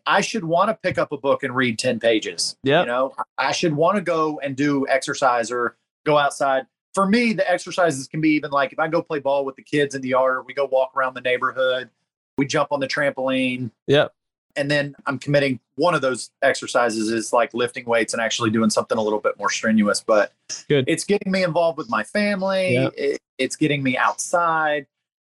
I 0.05 0.21
should 0.21 0.45
want 0.45 0.69
to 0.69 0.75
pick 0.75 0.97
up 0.97 1.11
a 1.11 1.17
book 1.17 1.43
and 1.43 1.55
read 1.55 1.79
10 1.79 1.99
pages. 1.99 2.55
Yeah. 2.63 2.81
You 2.81 2.87
know, 2.87 3.15
I 3.37 3.51
should 3.51 3.75
want 3.75 3.95
to 3.95 4.01
go 4.01 4.39
and 4.39 4.55
do 4.55 4.87
exercise 4.87 5.51
or 5.51 5.75
go 6.05 6.17
outside. 6.17 6.67
For 6.93 7.05
me, 7.05 7.33
the 7.33 7.49
exercises 7.49 8.07
can 8.07 8.21
be 8.21 8.29
even 8.29 8.51
like 8.51 8.71
if 8.71 8.79
I 8.79 8.87
go 8.87 9.01
play 9.01 9.19
ball 9.19 9.43
with 9.45 9.55
the 9.55 9.63
kids 9.63 9.95
in 9.95 10.01
the 10.01 10.09
yard, 10.09 10.37
or 10.37 10.43
we 10.43 10.53
go 10.53 10.65
walk 10.65 10.91
around 10.95 11.15
the 11.15 11.21
neighborhood, 11.21 11.89
we 12.37 12.45
jump 12.45 12.71
on 12.71 12.79
the 12.79 12.87
trampoline. 12.87 13.71
Yeah. 13.87 14.07
And 14.55 14.71
then 14.71 14.95
I'm 15.05 15.19
committing 15.19 15.59
one 15.75 15.93
of 15.95 16.01
those 16.01 16.29
exercises 16.41 17.11
is 17.11 17.33
like 17.33 17.53
lifting 17.53 17.83
weights 17.83 18.13
and 18.13 18.21
actually 18.21 18.51
doing 18.51 18.69
something 18.69 18.97
a 18.97 19.01
little 19.01 19.19
bit 19.19 19.37
more 19.37 19.49
strenuous. 19.49 19.99
But 19.99 20.31
Good. 20.69 20.85
it's 20.87 21.03
getting 21.03 21.29
me 21.31 21.43
involved 21.43 21.77
with 21.77 21.89
my 21.89 22.03
family. 22.03 22.75
Yep. 22.75 22.93
It, 22.95 23.21
it's 23.37 23.57
getting 23.57 23.83
me 23.83 23.97
outside 23.97 24.85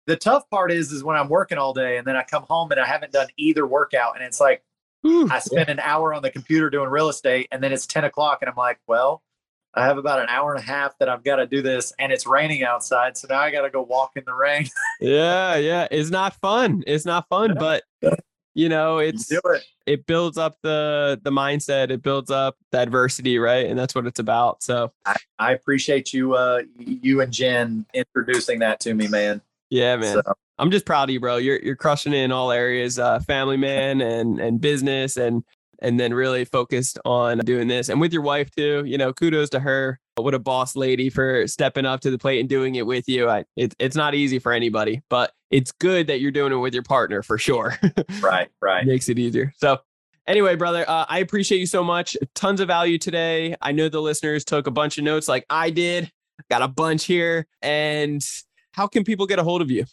the 0.07 0.17
tough 0.17 0.49
part 0.51 0.73
is 0.73 0.93
is 0.93 1.05
when 1.05 1.17
I'm 1.17 1.29
working 1.29 1.59
all 1.59 1.73
day 1.73 1.99
and 1.99 2.07
then 2.07 2.17
I 2.17 2.23
come 2.23 2.45
home 2.45 2.71
and 2.71 2.81
I 2.81 2.87
haven't 2.87 3.13
done 3.13 3.29
either 3.37 3.67
workout 3.67 4.17
and 4.17 4.25
it's 4.25 4.41
like 4.41 4.63
Ooh, 5.07 5.29
I 5.31 5.39
spend 5.39 5.69
yeah. 5.69 5.75
an 5.75 5.81
hour 5.81 6.15
on 6.15 6.23
the 6.23 6.31
computer 6.31 6.71
doing 6.71 6.91
real 6.91 7.09
estate 7.09 7.49
and 7.53 7.63
then 7.63 7.73
it's 7.73 7.87
10 7.87 8.05
o'clock 8.05 8.39
and 8.43 8.49
I'm 8.49 8.57
like, 8.57 8.79
well, 8.87 9.23
I 9.75 9.85
have 9.85 9.99
about 9.99 10.21
an 10.21 10.27
hour 10.29 10.55
and 10.55 10.63
a 10.63 10.67
half 10.67 10.99
that 10.99 11.09
I've 11.09 11.23
got 11.23 11.37
to 11.37 11.47
do 11.47 11.61
this 11.61 11.93
and 11.99 12.11
it's 12.11 12.27
raining 12.27 12.65
outside. 12.65 13.17
So 13.17 13.27
now 13.29 13.41
I 13.41 13.51
got 13.51 13.63
to 13.63 13.71
go 13.71 13.83
walk 13.83 14.13
in 14.17 14.25
the 14.25 14.33
rain. 14.33 14.69
yeah. 15.01 15.57
Yeah. 15.57 15.87
It's 15.91 16.11
not 16.11 16.35
fun. 16.41 16.83
It's 16.87 17.05
not 17.05 17.29
fun, 17.29 17.55
but 17.59 17.83
you 18.55 18.71
know, 18.71 18.99
it's, 18.99 19.31
you 19.31 19.41
it. 19.45 19.65
it 19.85 20.07
builds 20.07 20.39
up 20.39 20.57
the, 20.63 21.21
the 21.23 21.31
mindset. 21.31 21.91
It 21.91 22.03
builds 22.03 22.31
up 22.31 22.57
the 22.73 22.79
adversity. 22.79 23.39
Right. 23.39 23.67
And 23.67 23.79
that's 23.79 23.95
what 23.95 24.07
it's 24.07 24.19
about. 24.19 24.63
So 24.63 24.93
I, 25.05 25.17
I 25.39 25.53
appreciate 25.53 26.15
you, 26.15 26.35
uh, 26.35 26.63
you 26.79 27.21
and 27.21 27.31
Jen 27.31 27.85
introducing 27.93 28.61
that 28.61 28.81
to 28.81 28.95
me, 28.95 29.09
man. 29.09 29.43
Yeah, 29.71 29.97
man. 29.97 30.15
So. 30.15 30.33
I'm 30.59 30.71
just 30.71 30.87
proud 30.87 31.05
of 31.05 31.13
you, 31.13 31.21
bro. 31.21 31.37
You're 31.37 31.61
you're 31.61 31.77
crushing 31.77 32.13
it 32.13 32.19
in 32.19 32.33
all 32.33 32.51
areas, 32.51 32.99
uh, 32.99 33.21
family 33.21 33.57
man 33.57 34.01
and 34.01 34.41
and 34.41 34.61
business 34.61 35.17
and 35.17 35.43
and 35.81 36.01
then 36.01 36.15
really 36.15 36.45
focused 36.45 36.99
on 37.05 37.39
doing 37.39 37.69
this. 37.69 37.89
And 37.89 38.01
with 38.01 38.13
your 38.13 38.23
wife 38.23 38.51
too, 38.51 38.83
you 38.87 38.99
know, 38.99 39.13
kudos 39.13 39.51
to 39.51 39.61
her. 39.61 40.01
What 40.17 40.33
a 40.33 40.39
boss 40.39 40.75
lady 40.75 41.11
for 41.11 41.47
stepping 41.47 41.85
up 41.85 42.01
to 42.01 42.11
the 42.11 42.17
plate 42.17 42.41
and 42.41 42.49
doing 42.49 42.77
it 42.77 42.87
with 42.87 43.07
you. 43.07 43.29
I, 43.29 43.45
it, 43.57 43.75
it's 43.79 43.97
not 43.97 44.15
easy 44.15 44.39
for 44.39 44.53
anybody, 44.53 45.03
but 45.11 45.33
it's 45.51 45.73
good 45.73 46.07
that 46.07 46.21
you're 46.21 46.31
doing 46.31 46.53
it 46.53 46.57
with 46.57 46.73
your 46.73 46.83
partner 46.83 47.23
for 47.23 47.37
sure. 47.37 47.79
right, 48.23 48.49
right. 48.63 48.87
Makes 48.87 49.11
it 49.11 49.19
easier. 49.19 49.53
So 49.59 49.79
anyway, 50.27 50.57
brother, 50.57 50.89
uh, 50.89 51.05
I 51.07 51.19
appreciate 51.19 51.59
you 51.59 51.67
so 51.67 51.85
much. 51.85 52.17
Tons 52.35 52.61
of 52.61 52.69
value 52.69 52.97
today. 52.97 53.57
I 53.61 53.73
know 53.73 53.91
the 53.91 54.01
listeners 54.01 54.45
took 54.45 54.67
a 54.67 54.71
bunch 54.71 54.97
of 54.97 55.05
notes 55.05 55.29
like 55.29 55.45
I 55.51 55.69
did. 55.69 56.11
Got 56.51 56.63
a 56.63 56.69
bunch 56.69 57.05
here. 57.05 57.47
And 57.61 58.27
how 58.77 58.87
can 58.87 59.05
people 59.05 59.27
get 59.27 59.39
a 59.39 59.43
hold 59.43 59.63
of 59.63 59.71
you? 59.71 59.87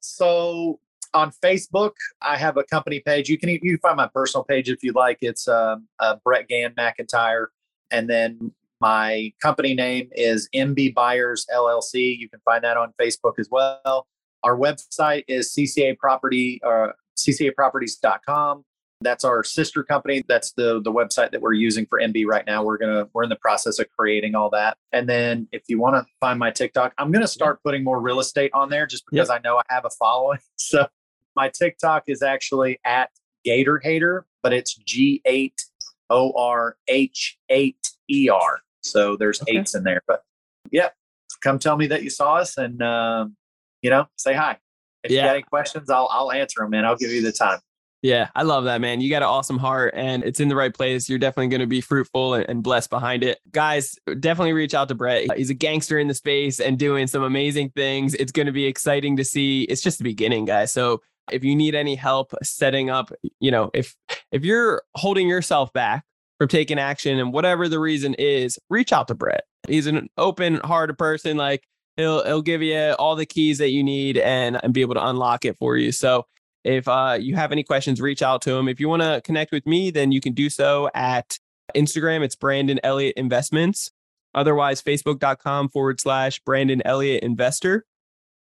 So 0.00 0.78
on 1.14 1.32
Facebook, 1.32 1.92
I 2.20 2.36
have 2.36 2.58
a 2.58 2.64
company 2.64 3.00
page. 3.00 3.30
You 3.30 3.38
can 3.38 3.48
you 3.48 3.58
can 3.58 3.78
find 3.78 3.96
my 3.96 4.08
personal 4.08 4.44
page 4.44 4.68
if 4.68 4.82
you'd 4.82 4.94
like. 4.94 5.18
It's 5.22 5.48
um, 5.48 5.88
uh, 5.98 6.16
Brett 6.22 6.46
Gann 6.48 6.74
McIntyre, 6.74 7.46
and 7.90 8.08
then 8.08 8.52
my 8.80 9.32
company 9.40 9.74
name 9.74 10.10
is 10.12 10.48
MB 10.54 10.94
Buyers 10.94 11.46
LLC. 11.52 12.18
You 12.18 12.28
can 12.28 12.40
find 12.44 12.62
that 12.62 12.76
on 12.76 12.92
Facebook 13.00 13.38
as 13.38 13.48
well. 13.50 14.06
Our 14.42 14.58
website 14.58 15.24
is 15.26 15.54
CCA 15.54 15.96
Property 15.96 16.60
or 16.62 16.90
uh, 16.90 16.92
CCAProperties.com 17.16 18.64
that's 19.04 19.24
our 19.24 19.44
sister 19.44 19.82
company. 19.82 20.24
That's 20.26 20.52
the 20.52 20.80
the 20.80 20.92
website 20.92 21.30
that 21.32 21.40
we're 21.40 21.52
using 21.52 21.86
for 21.86 22.00
MB 22.00 22.26
right 22.26 22.44
now. 22.46 22.62
We're 22.62 22.78
gonna 22.78 23.08
we're 23.12 23.22
in 23.22 23.28
the 23.28 23.36
process 23.36 23.78
of 23.78 23.86
creating 23.96 24.34
all 24.34 24.50
that. 24.50 24.76
And 24.92 25.08
then 25.08 25.48
if 25.52 25.62
you 25.68 25.78
want 25.78 25.96
to 25.96 26.06
find 26.20 26.38
my 26.38 26.50
TikTok, 26.50 26.94
I'm 26.98 27.12
gonna 27.12 27.28
start 27.28 27.62
putting 27.62 27.84
more 27.84 28.00
real 28.00 28.20
estate 28.20 28.50
on 28.54 28.70
there 28.70 28.86
just 28.86 29.04
because 29.10 29.28
yep. 29.28 29.38
I 29.38 29.40
know 29.46 29.58
I 29.58 29.62
have 29.68 29.84
a 29.84 29.90
following. 29.90 30.38
So 30.56 30.86
my 31.36 31.48
TikTok 31.50 32.04
is 32.06 32.22
actually 32.22 32.80
at 32.84 33.10
Gator 33.44 33.80
Hater, 33.82 34.24
but 34.42 34.52
it's 34.52 34.74
G 34.74 35.20
eight 35.24 35.64
O 36.10 36.32
R 36.32 36.76
H 36.88 37.38
eight 37.50 37.90
E 38.10 38.28
R. 38.28 38.60
So 38.82 39.16
there's 39.16 39.42
okay. 39.42 39.58
eights 39.58 39.74
in 39.74 39.84
there. 39.84 40.02
But 40.06 40.22
yeah, 40.70 40.90
come 41.42 41.58
tell 41.58 41.76
me 41.76 41.86
that 41.88 42.02
you 42.02 42.10
saw 42.10 42.36
us 42.36 42.56
and 42.56 42.82
um, 42.82 43.36
you 43.82 43.90
know 43.90 44.06
say 44.16 44.34
hi. 44.34 44.58
If 45.02 45.10
yeah. 45.10 45.20
you 45.20 45.26
got 45.26 45.34
any 45.34 45.42
questions, 45.42 45.90
I'll 45.90 46.08
I'll 46.10 46.32
answer 46.32 46.62
them, 46.62 46.72
and 46.74 46.86
I'll 46.86 46.96
give 46.96 47.10
you 47.10 47.22
the 47.22 47.32
time. 47.32 47.58
Yeah, 48.04 48.28
I 48.34 48.42
love 48.42 48.64
that, 48.64 48.82
man. 48.82 49.00
You 49.00 49.08
got 49.08 49.22
an 49.22 49.30
awesome 49.30 49.56
heart 49.56 49.94
and 49.96 50.22
it's 50.24 50.38
in 50.38 50.48
the 50.48 50.54
right 50.54 50.74
place. 50.74 51.08
You're 51.08 51.18
definitely 51.18 51.48
going 51.48 51.62
to 51.62 51.66
be 51.66 51.80
fruitful 51.80 52.34
and 52.34 52.62
blessed 52.62 52.90
behind 52.90 53.24
it. 53.24 53.38
Guys, 53.50 53.96
definitely 54.20 54.52
reach 54.52 54.74
out 54.74 54.88
to 54.88 54.94
Brett. 54.94 55.34
He's 55.38 55.48
a 55.48 55.54
gangster 55.54 55.98
in 55.98 56.08
the 56.08 56.12
space 56.12 56.60
and 56.60 56.78
doing 56.78 57.06
some 57.06 57.22
amazing 57.22 57.70
things. 57.70 58.12
It's 58.12 58.30
going 58.30 58.44
to 58.44 58.52
be 58.52 58.66
exciting 58.66 59.16
to 59.16 59.24
see. 59.24 59.62
It's 59.62 59.80
just 59.80 59.96
the 59.96 60.04
beginning, 60.04 60.44
guys. 60.44 60.70
So 60.70 61.00
if 61.32 61.44
you 61.44 61.56
need 61.56 61.74
any 61.74 61.94
help 61.94 62.34
setting 62.42 62.90
up, 62.90 63.10
you 63.40 63.50
know, 63.50 63.70
if 63.72 63.96
if 64.30 64.44
you're 64.44 64.82
holding 64.96 65.26
yourself 65.26 65.72
back 65.72 66.04
from 66.36 66.48
taking 66.48 66.78
action 66.78 67.18
and 67.18 67.32
whatever 67.32 67.70
the 67.70 67.80
reason 67.80 68.12
is, 68.18 68.58
reach 68.68 68.92
out 68.92 69.08
to 69.08 69.14
Brett. 69.14 69.44
He's 69.66 69.86
an 69.86 70.10
open-hearted 70.18 70.98
person. 70.98 71.38
Like 71.38 71.64
he'll 71.96 72.22
he'll 72.24 72.42
give 72.42 72.60
you 72.60 72.94
all 72.98 73.16
the 73.16 73.24
keys 73.24 73.56
that 73.56 73.70
you 73.70 73.82
need 73.82 74.18
and 74.18 74.62
and 74.62 74.74
be 74.74 74.82
able 74.82 74.96
to 74.96 75.06
unlock 75.06 75.46
it 75.46 75.56
for 75.56 75.78
you. 75.78 75.90
So 75.90 76.26
if 76.64 76.88
uh, 76.88 77.16
you 77.20 77.36
have 77.36 77.52
any 77.52 77.62
questions, 77.62 78.00
reach 78.00 78.22
out 78.22 78.42
to 78.42 78.54
him. 78.54 78.68
If 78.68 78.80
you 78.80 78.88
want 78.88 79.02
to 79.02 79.20
connect 79.24 79.52
with 79.52 79.66
me, 79.66 79.90
then 79.90 80.12
you 80.12 80.20
can 80.20 80.32
do 80.32 80.50
so 80.50 80.90
at 80.94 81.38
Instagram. 81.76 82.22
It's 82.22 82.34
Brandon 82.34 82.80
Elliott 82.82 83.14
Investments. 83.16 83.92
Otherwise, 84.34 84.82
facebook.com 84.82 85.68
forward 85.68 86.00
slash 86.00 86.40
Brandon 86.40 86.82
Elliott 86.84 87.22
Investor. 87.22 87.84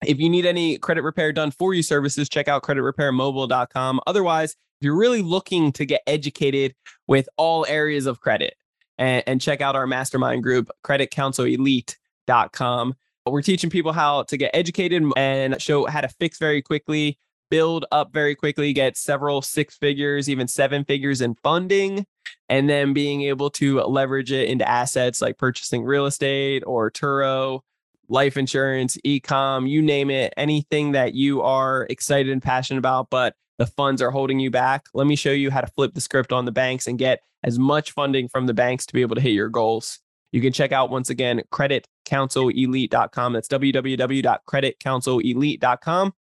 If 0.06 0.20
you 0.20 0.30
need 0.30 0.46
any 0.46 0.78
credit 0.78 1.04
repair 1.04 1.32
done 1.32 1.52
for 1.52 1.74
you 1.74 1.84
services, 1.84 2.28
check 2.28 2.48
out 2.48 2.64
creditrepairmobile.com. 2.64 4.02
Otherwise, 4.08 4.52
if 4.52 4.86
you're 4.86 4.98
really 4.98 5.22
looking 5.22 5.72
to 5.74 5.86
get 5.86 6.02
educated 6.08 6.74
with 7.08 7.30
all 7.38 7.66
areas 7.68 8.06
of 8.06 8.20
credit, 8.20 8.56
and, 9.00 9.24
and 9.26 9.42
check 9.42 9.62
out 9.62 9.76
our 9.76 9.88
mastermind 9.88 10.44
group, 10.44 10.70
creditcounselelite.com. 10.84 12.96
We're 13.26 13.42
teaching 13.42 13.70
people 13.70 13.94
how 13.94 14.24
to 14.24 14.38
get 14.38 14.52
educated 14.54 15.04
and 15.16 15.62
show 15.62 15.86
how 15.86 16.02
to 16.02 16.08
fix 16.08 16.38
very 16.38 16.62
quickly 16.62 17.18
build 17.50 17.86
up 17.92 18.14
very 18.14 18.36
quickly, 18.36 18.74
get 18.74 18.98
several 18.98 19.42
six 19.42 19.76
figures, 19.76 20.30
even 20.30 20.48
seven 20.48 20.86
figures 20.86 21.22
in 21.22 21.36
funding, 21.44 22.06
and 22.48 22.70
then 22.70 22.94
being 22.94 23.24
able 23.24 23.50
to 23.52 23.82
leverage 23.82 24.32
it 24.32 24.50
into 24.50 24.68
assets 24.68 25.22
like 25.22 25.38
purchasing 25.38 25.84
real 25.84 26.06
estate 26.06 26.64
or 26.66 26.92
Turo, 26.92 27.62
life 28.08 28.38
insurance, 28.38 28.98
ecom, 29.06 29.70
you 29.70 29.82
name 29.82 30.10
it, 30.10 30.34
anything 30.38 30.94
that 30.94 31.14
you 31.14 31.42
are 31.42 31.86
excited 31.90 32.32
and 32.32 32.42
passionate 32.42 32.80
about, 32.80 33.10
but 33.10 33.36
the 33.58 33.68
funds 33.68 34.02
are 34.02 34.12
holding 34.12 34.40
you 34.40 34.50
back. 34.50 34.86
Let 34.94 35.08
me 35.08 35.16
show 35.16 35.32
you 35.32 35.52
how 35.52 35.62
to 35.62 35.68
flip 35.68 35.94
the 35.94 36.02
script 36.02 36.32
on 36.32 36.46
the 36.46 36.52
banks 36.52 36.88
and 36.88 36.98
get 36.98 37.22
as 37.44 37.60
much 37.60 37.92
funding 37.92 38.28
from 38.28 38.48
the 38.48 38.54
banks 38.54 38.86
to 38.88 38.94
be 38.94 39.02
able 39.02 39.16
to 39.16 39.22
hit 39.22 39.32
your 39.32 39.50
goals. 39.50 40.00
You 40.32 40.42
can 40.42 40.54
check 40.54 40.72
out 40.72 40.90
once 40.90 41.10
again 41.10 41.42
creditcounselelite.com. 41.52 43.34
That's 43.34 43.48
www.creditcounselelite.com. 43.48 46.14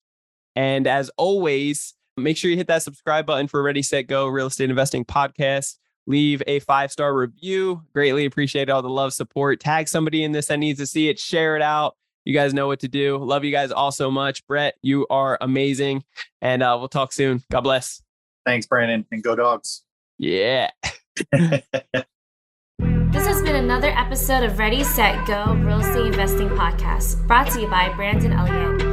And 0.59 0.89
as 0.89 1.09
always, 1.17 1.95
make 2.17 2.37
sure 2.37 2.51
you 2.51 2.57
hit 2.57 2.67
that 2.67 2.83
subscribe 2.83 3.27
button 3.27 3.47
for 3.47 3.63
Ready, 3.63 3.81
Set, 3.81 4.09
Go 4.09 4.27
Real 4.27 4.49
Estate 4.49 4.69
Investing 4.69 5.05
Podcast. 5.05 5.77
Leave 6.09 6.43
a 6.49 6.59
five 6.59 6.91
star 6.91 7.15
review. 7.15 7.85
Greatly 7.95 8.25
appreciate 8.25 8.69
all 8.69 8.83
the 8.83 8.89
love, 8.89 9.13
support. 9.13 9.61
Tag 9.61 9.87
somebody 9.87 10.25
in 10.25 10.33
this 10.33 10.47
that 10.47 10.59
needs 10.59 10.81
to 10.81 10.87
see 10.87 11.09
it. 11.09 11.21
Share 11.21 11.55
it 11.55 11.63
out. 11.63 11.97
You 12.25 12.35
guys 12.35 12.53
know 12.53 12.67
what 12.67 12.81
to 12.81 12.89
do. 12.89 13.19
Love 13.19 13.45
you 13.45 13.53
guys 13.53 13.71
all 13.71 13.93
so 13.93 14.11
much. 14.11 14.45
Brett, 14.49 14.75
you 14.83 15.07
are 15.11 15.39
amazing. 15.41 16.03
And 16.43 16.61
uh, 16.61 16.75
we'll 16.77 16.89
talk 16.89 17.13
soon. 17.13 17.45
God 17.53 17.61
bless. 17.61 18.03
Thanks, 18.45 18.67
Brandon. 18.67 19.07
And 19.13 19.23
go 19.23 19.37
dogs. 19.37 19.85
Yeah. 20.19 20.71
this 21.33 21.63
has 22.81 23.43
been 23.43 23.55
another 23.55 23.91
episode 23.91 24.43
of 24.43 24.59
Ready, 24.59 24.83
Set, 24.83 25.25
Go 25.25 25.55
Real 25.55 25.79
Estate 25.79 26.07
Investing 26.07 26.49
Podcast, 26.49 27.25
brought 27.29 27.49
to 27.53 27.61
you 27.61 27.69
by 27.69 27.95
Brandon 27.95 28.33
Elliott. 28.33 28.88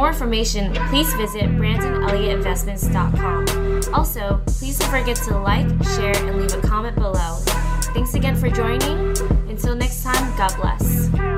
For 0.00 0.04
more 0.04 0.12
information, 0.12 0.72
please 0.88 1.12
visit 1.12 1.42
BrandonElliottInvestments.com. 1.42 3.92
Also, 3.92 4.40
please 4.46 4.78
don't 4.78 4.88
forget 4.88 5.16
to 5.16 5.38
like, 5.38 5.66
share, 5.88 6.16
and 6.16 6.40
leave 6.40 6.54
a 6.54 6.60
comment 6.66 6.96
below. 6.96 7.36
Thanks 7.92 8.14
again 8.14 8.34
for 8.34 8.48
joining. 8.48 9.14
Until 9.50 9.76
next 9.76 10.02
time, 10.02 10.34
God 10.38 10.56
bless. 10.56 11.29